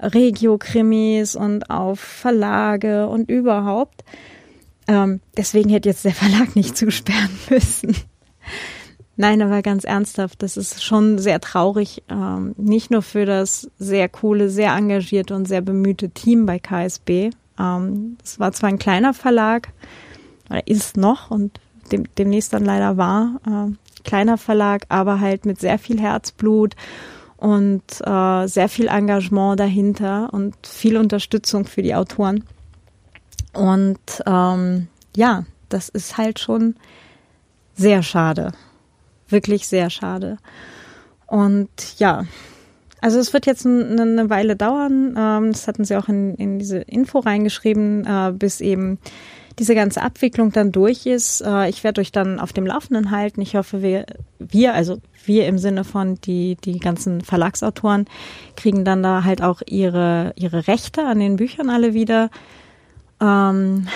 Regio-Krimis 0.00 1.36
und 1.36 1.70
auf 1.70 2.00
Verlage 2.00 3.06
und 3.08 3.30
überhaupt. 3.30 4.04
Ähm, 4.88 5.20
deswegen 5.36 5.70
hätte 5.70 5.88
jetzt 5.88 6.04
der 6.04 6.14
Verlag 6.14 6.56
nicht 6.56 6.76
zusperren 6.76 7.30
müssen. 7.48 7.94
Nein, 9.16 9.42
aber 9.42 9.60
ganz 9.60 9.84
ernsthaft, 9.84 10.42
das 10.42 10.56
ist 10.56 10.82
schon 10.82 11.18
sehr 11.18 11.40
traurig, 11.40 12.02
ähm, 12.08 12.54
nicht 12.56 12.90
nur 12.90 13.02
für 13.02 13.26
das 13.26 13.70
sehr 13.78 14.08
coole, 14.08 14.48
sehr 14.48 14.72
engagierte 14.74 15.34
und 15.34 15.46
sehr 15.46 15.60
bemühte 15.60 16.08
Team 16.10 16.46
bei 16.46 16.58
KSB. 16.58 17.30
Ähm, 17.58 18.16
es 18.24 18.40
war 18.40 18.52
zwar 18.52 18.70
ein 18.70 18.78
kleiner 18.78 19.12
Verlag, 19.12 19.68
oder 20.48 20.66
ist 20.66 20.96
noch 20.96 21.30
und 21.30 21.60
dem, 21.90 22.04
demnächst 22.16 22.54
dann 22.54 22.64
leider 22.64 22.96
war. 22.96 23.40
Äh, 23.46 24.02
kleiner 24.04 24.38
Verlag, 24.38 24.86
aber 24.88 25.20
halt 25.20 25.44
mit 25.44 25.60
sehr 25.60 25.78
viel 25.78 26.00
Herzblut 26.00 26.74
und 27.36 27.82
äh, 28.00 28.46
sehr 28.46 28.68
viel 28.68 28.88
Engagement 28.88 29.60
dahinter 29.60 30.32
und 30.32 30.54
viel 30.66 30.96
Unterstützung 30.96 31.66
für 31.66 31.82
die 31.82 31.94
Autoren. 31.94 32.44
Und 33.52 33.98
ähm, 34.26 34.88
ja, 35.14 35.44
das 35.68 35.88
ist 35.90 36.16
halt 36.16 36.38
schon 36.38 36.76
sehr 37.74 38.02
schade. 38.02 38.52
Wirklich 39.32 39.66
sehr 39.66 39.88
schade. 39.88 40.36
Und 41.26 41.70
ja, 41.98 42.24
also 43.00 43.18
es 43.18 43.32
wird 43.32 43.46
jetzt 43.46 43.66
eine 43.66 44.30
Weile 44.30 44.56
dauern, 44.56 45.16
ähm, 45.18 45.52
das 45.52 45.66
hatten 45.66 45.84
sie 45.84 45.96
auch 45.96 46.08
in, 46.08 46.34
in 46.36 46.58
diese 46.58 46.78
Info 46.78 47.18
reingeschrieben, 47.18 48.06
äh, 48.06 48.32
bis 48.32 48.60
eben 48.60 48.98
diese 49.58 49.74
ganze 49.74 50.02
Abwicklung 50.02 50.52
dann 50.52 50.70
durch 50.70 51.06
ist. 51.06 51.40
Äh, 51.40 51.68
ich 51.70 51.82
werde 51.82 52.00
euch 52.00 52.12
dann 52.12 52.38
auf 52.38 52.52
dem 52.52 52.66
Laufenden 52.66 53.10
halten. 53.10 53.40
Ich 53.40 53.56
hoffe, 53.56 53.82
wir, 53.82 54.06
wir, 54.38 54.74
also 54.74 54.98
wir 55.24 55.46
im 55.46 55.58
Sinne 55.58 55.84
von 55.84 56.16
die, 56.20 56.56
die 56.62 56.78
ganzen 56.78 57.22
Verlagsautoren 57.22 58.06
kriegen 58.56 58.84
dann 58.84 59.02
da 59.02 59.24
halt 59.24 59.42
auch 59.42 59.62
ihre, 59.66 60.32
ihre 60.36 60.68
Rechte 60.68 61.04
an 61.04 61.18
den 61.18 61.36
Büchern 61.36 61.70
alle 61.70 61.94
wieder. 61.94 62.30
Ähm, 63.20 63.88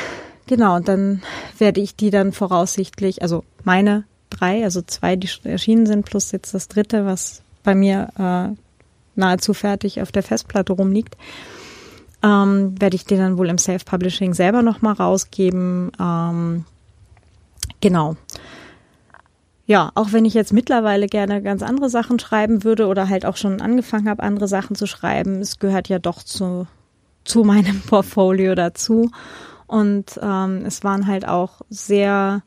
genau, 0.47 0.77
und 0.77 0.89
dann 0.89 1.23
werde 1.59 1.81
ich 1.81 1.95
die 1.95 2.11
dann 2.11 2.33
voraussichtlich, 2.33 3.23
also 3.23 3.45
meine 3.63 4.05
drei, 4.31 4.65
also 4.65 4.83
zwei, 4.83 5.17
die 5.17 5.29
erschienen 5.45 5.87
sind, 5.87 6.05
plus 6.05 6.33
jetzt 6.33 6.55
das 6.55 6.69
dritte, 6.69 7.07
was 7.07 7.43
bei 7.63 7.75
mir 7.75 8.09
äh, 8.19 8.57
nahezu 9.17 9.55
fertig 9.55 10.03
auf 10.03 10.13
der 10.13 10.23
Festplatte 10.23 10.73
rumliegt, 10.73 11.17
ähm, 12.23 12.81
werde 12.81 12.97
ich 12.97 13.05
den 13.05 13.19
dann 13.19 13.39
wohl 13.39 13.49
im 13.49 13.59
Self-Publishing 13.59 14.35
selber 14.35 14.63
nochmal 14.63 14.95
rausgeben. 14.95 15.91
Ähm, 16.01 16.65
genau. 17.81 18.17
Ja, 19.67 19.91
auch 19.95 20.13
wenn 20.13 20.25
ich 20.25 20.35
jetzt 20.35 20.53
mittlerweile 20.53 21.07
gerne 21.07 21.43
ganz 21.43 21.63
andere 21.63 21.91
Sachen 21.91 22.21
schreiben 22.21 22.63
würde 22.63 22.87
oder 22.87 23.09
halt 23.09 23.27
auch 23.27 23.37
schon 23.37 23.61
angefangen 23.61 24.09
habe, 24.09 24.23
andere 24.23 24.47
Sachen 24.47 24.77
zu 24.77 24.87
schreiben, 24.87 25.41
es 25.41 25.59
gehört 25.59 25.89
ja 25.89 25.99
doch 25.99 26.23
zu, 26.23 26.69
zu 27.25 27.43
meinem 27.43 27.81
Portfolio 27.87 28.55
dazu. 28.55 29.11
Und 29.67 30.21
ähm, 30.23 30.63
es 30.65 30.85
waren 30.85 31.09
halt 31.09 31.27
auch 31.27 31.63
sehr 31.69 32.43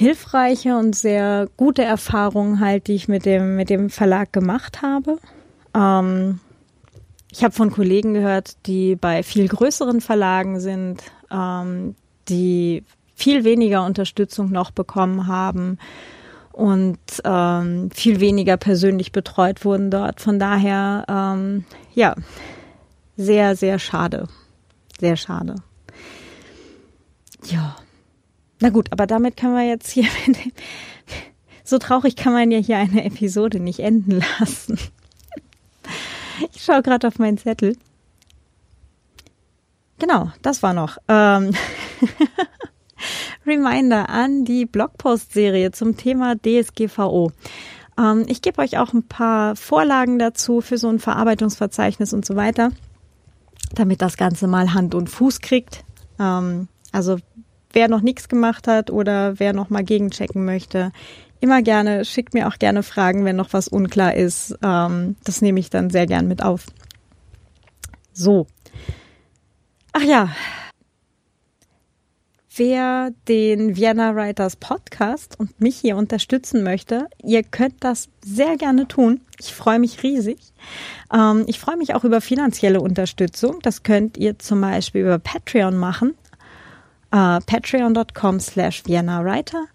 hilfreiche 0.00 0.78
und 0.78 0.96
sehr 0.96 1.46
gute 1.58 1.84
Erfahrungen 1.84 2.58
halt, 2.58 2.86
die 2.86 2.94
ich 2.94 3.06
mit 3.06 3.26
dem, 3.26 3.56
mit 3.56 3.68
dem 3.68 3.90
Verlag 3.90 4.32
gemacht 4.32 4.80
habe. 4.80 5.18
Ähm, 5.74 6.40
ich 7.30 7.44
habe 7.44 7.52
von 7.52 7.70
Kollegen 7.70 8.14
gehört, 8.14 8.56
die 8.64 8.96
bei 8.96 9.22
viel 9.22 9.46
größeren 9.46 10.00
Verlagen 10.00 10.58
sind, 10.58 11.02
ähm, 11.30 11.96
die 12.30 12.82
viel 13.14 13.44
weniger 13.44 13.84
Unterstützung 13.84 14.50
noch 14.50 14.70
bekommen 14.70 15.26
haben 15.26 15.76
und 16.52 16.98
ähm, 17.24 17.90
viel 17.92 18.20
weniger 18.20 18.56
persönlich 18.56 19.12
betreut 19.12 19.66
wurden 19.66 19.90
dort. 19.90 20.22
Von 20.22 20.38
daher, 20.38 21.04
ähm, 21.10 21.66
ja, 21.92 22.14
sehr, 23.18 23.54
sehr 23.54 23.78
schade. 23.78 24.28
Sehr 24.98 25.16
schade. 25.16 25.56
Ja. 27.44 27.76
Na 28.60 28.68
gut, 28.68 28.92
aber 28.92 29.06
damit 29.06 29.36
können 29.36 29.54
wir 29.54 29.66
jetzt 29.66 29.90
hier, 29.90 30.06
so 31.64 31.78
traurig 31.78 32.14
kann 32.16 32.32
man 32.32 32.50
ja 32.50 32.58
hier 32.58 32.76
eine 32.76 33.04
Episode 33.04 33.58
nicht 33.58 33.80
enden 33.80 34.22
lassen. 34.38 34.78
Ich 36.54 36.62
schaue 36.62 36.82
gerade 36.82 37.08
auf 37.08 37.18
meinen 37.18 37.38
Zettel. 37.38 37.76
Genau, 39.98 40.30
das 40.42 40.62
war 40.62 40.72
noch. 40.72 40.98
Ähm 41.08 41.54
Reminder 43.46 44.08
an 44.08 44.44
die 44.44 44.66
Blogpost-Serie 44.66 45.72
zum 45.72 45.96
Thema 45.96 46.36
DSGVO. 46.36 47.32
Ähm, 47.98 48.24
ich 48.28 48.42
gebe 48.42 48.60
euch 48.60 48.78
auch 48.78 48.92
ein 48.92 49.02
paar 49.02 49.56
Vorlagen 49.56 50.18
dazu 50.18 50.60
für 50.60 50.78
so 50.78 50.88
ein 50.88 50.98
Verarbeitungsverzeichnis 50.98 52.12
und 52.12 52.24
so 52.24 52.36
weiter, 52.36 52.70
damit 53.74 54.02
das 54.02 54.16
Ganze 54.16 54.46
mal 54.46 54.74
Hand 54.74 54.94
und 54.94 55.08
Fuß 55.08 55.40
kriegt. 55.40 55.84
Ähm, 56.18 56.68
also 56.92 57.18
wer 57.72 57.88
noch 57.88 58.00
nichts 58.00 58.28
gemacht 58.28 58.66
hat 58.66 58.90
oder 58.90 59.38
wer 59.38 59.52
noch 59.52 59.70
mal 59.70 59.84
gegenchecken 59.84 60.44
möchte, 60.44 60.92
immer 61.40 61.62
gerne, 61.62 62.04
schickt 62.04 62.34
mir 62.34 62.48
auch 62.48 62.58
gerne 62.58 62.82
Fragen, 62.82 63.24
wenn 63.24 63.36
noch 63.36 63.52
was 63.52 63.68
unklar 63.68 64.14
ist. 64.14 64.56
Ähm, 64.62 65.16
das 65.24 65.42
nehme 65.42 65.60
ich 65.60 65.70
dann 65.70 65.90
sehr 65.90 66.06
gern 66.06 66.28
mit 66.28 66.42
auf. 66.42 66.66
So. 68.12 68.46
Ach 69.92 70.02
ja. 70.02 70.30
Wer 72.54 73.12
den 73.28 73.76
Vienna 73.76 74.14
Writers 74.14 74.56
Podcast 74.56 75.38
und 75.38 75.60
mich 75.60 75.76
hier 75.76 75.96
unterstützen 75.96 76.62
möchte, 76.62 77.06
ihr 77.22 77.42
könnt 77.42 77.82
das 77.82 78.08
sehr 78.22 78.56
gerne 78.56 78.86
tun. 78.86 79.20
Ich 79.38 79.54
freue 79.54 79.78
mich 79.78 80.02
riesig. 80.02 80.38
Ähm, 81.14 81.44
ich 81.46 81.58
freue 81.58 81.78
mich 81.78 81.94
auch 81.94 82.04
über 82.04 82.20
finanzielle 82.20 82.80
Unterstützung. 82.82 83.60
Das 83.62 83.82
könnt 83.82 84.18
ihr 84.18 84.38
zum 84.38 84.60
Beispiel 84.60 85.02
über 85.02 85.18
Patreon 85.18 85.76
machen 85.76 86.14
äh, 87.12 87.40
patreon.com 87.40 88.40
slash 88.40 88.84
viennawriter 88.84 89.66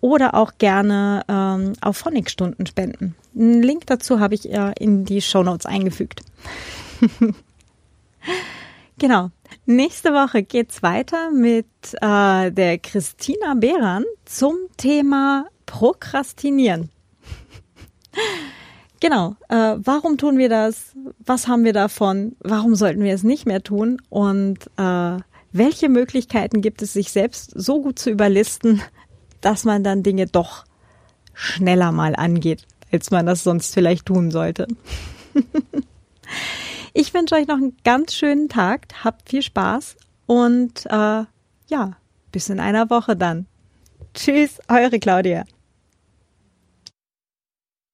oder 0.00 0.34
auch 0.34 0.52
gerne 0.58 1.22
ähm, 1.28 1.74
auf 1.80 1.98
Phonic-Stunden 1.98 2.66
spenden. 2.66 3.14
Einen 3.34 3.62
Link 3.62 3.86
dazu 3.86 4.20
habe 4.20 4.34
ich 4.34 4.50
äh, 4.50 4.72
in 4.78 5.04
die 5.04 5.20
Show 5.20 5.42
Notes 5.42 5.66
eingefügt. 5.66 6.22
genau. 8.98 9.30
Nächste 9.66 10.12
Woche 10.12 10.42
geht's 10.42 10.82
weiter 10.82 11.30
mit 11.30 11.66
äh, 12.00 12.50
der 12.50 12.78
Christina 12.78 13.54
Behran 13.54 14.04
zum 14.24 14.56
Thema 14.76 15.46
Prokrastinieren. 15.66 16.90
genau. 19.00 19.36
Äh, 19.48 19.76
warum 19.78 20.18
tun 20.18 20.38
wir 20.38 20.48
das? 20.48 20.96
Was 21.18 21.46
haben 21.46 21.64
wir 21.64 21.72
davon? 21.72 22.36
Warum 22.40 22.74
sollten 22.74 23.02
wir 23.02 23.14
es 23.14 23.22
nicht 23.22 23.46
mehr 23.46 23.62
tun? 23.62 24.00
Und 24.08 24.58
äh, 24.76 25.18
welche 25.52 25.88
Möglichkeiten 25.88 26.60
gibt 26.60 26.82
es, 26.82 26.92
sich 26.92 27.10
selbst 27.10 27.52
so 27.54 27.80
gut 27.80 27.98
zu 27.98 28.10
überlisten, 28.10 28.82
dass 29.40 29.64
man 29.64 29.82
dann 29.82 30.02
Dinge 30.02 30.26
doch 30.26 30.64
schneller 31.34 31.92
mal 31.92 32.14
angeht, 32.14 32.66
als 32.92 33.10
man 33.10 33.26
das 33.26 33.42
sonst 33.42 33.74
vielleicht 33.74 34.06
tun 34.06 34.30
sollte. 34.30 34.68
ich 36.92 37.14
wünsche 37.14 37.34
euch 37.34 37.46
noch 37.46 37.56
einen 37.56 37.76
ganz 37.84 38.14
schönen 38.14 38.48
Tag, 38.48 38.88
habt 39.02 39.28
viel 39.28 39.42
Spaß 39.42 39.96
und 40.26 40.86
äh, 40.86 41.24
ja, 41.68 41.96
bis 42.32 42.48
in 42.48 42.60
einer 42.60 42.90
Woche 42.90 43.16
dann. 43.16 43.46
Tschüss, 44.14 44.58
eure 44.68 44.98
Claudia. 44.98 45.44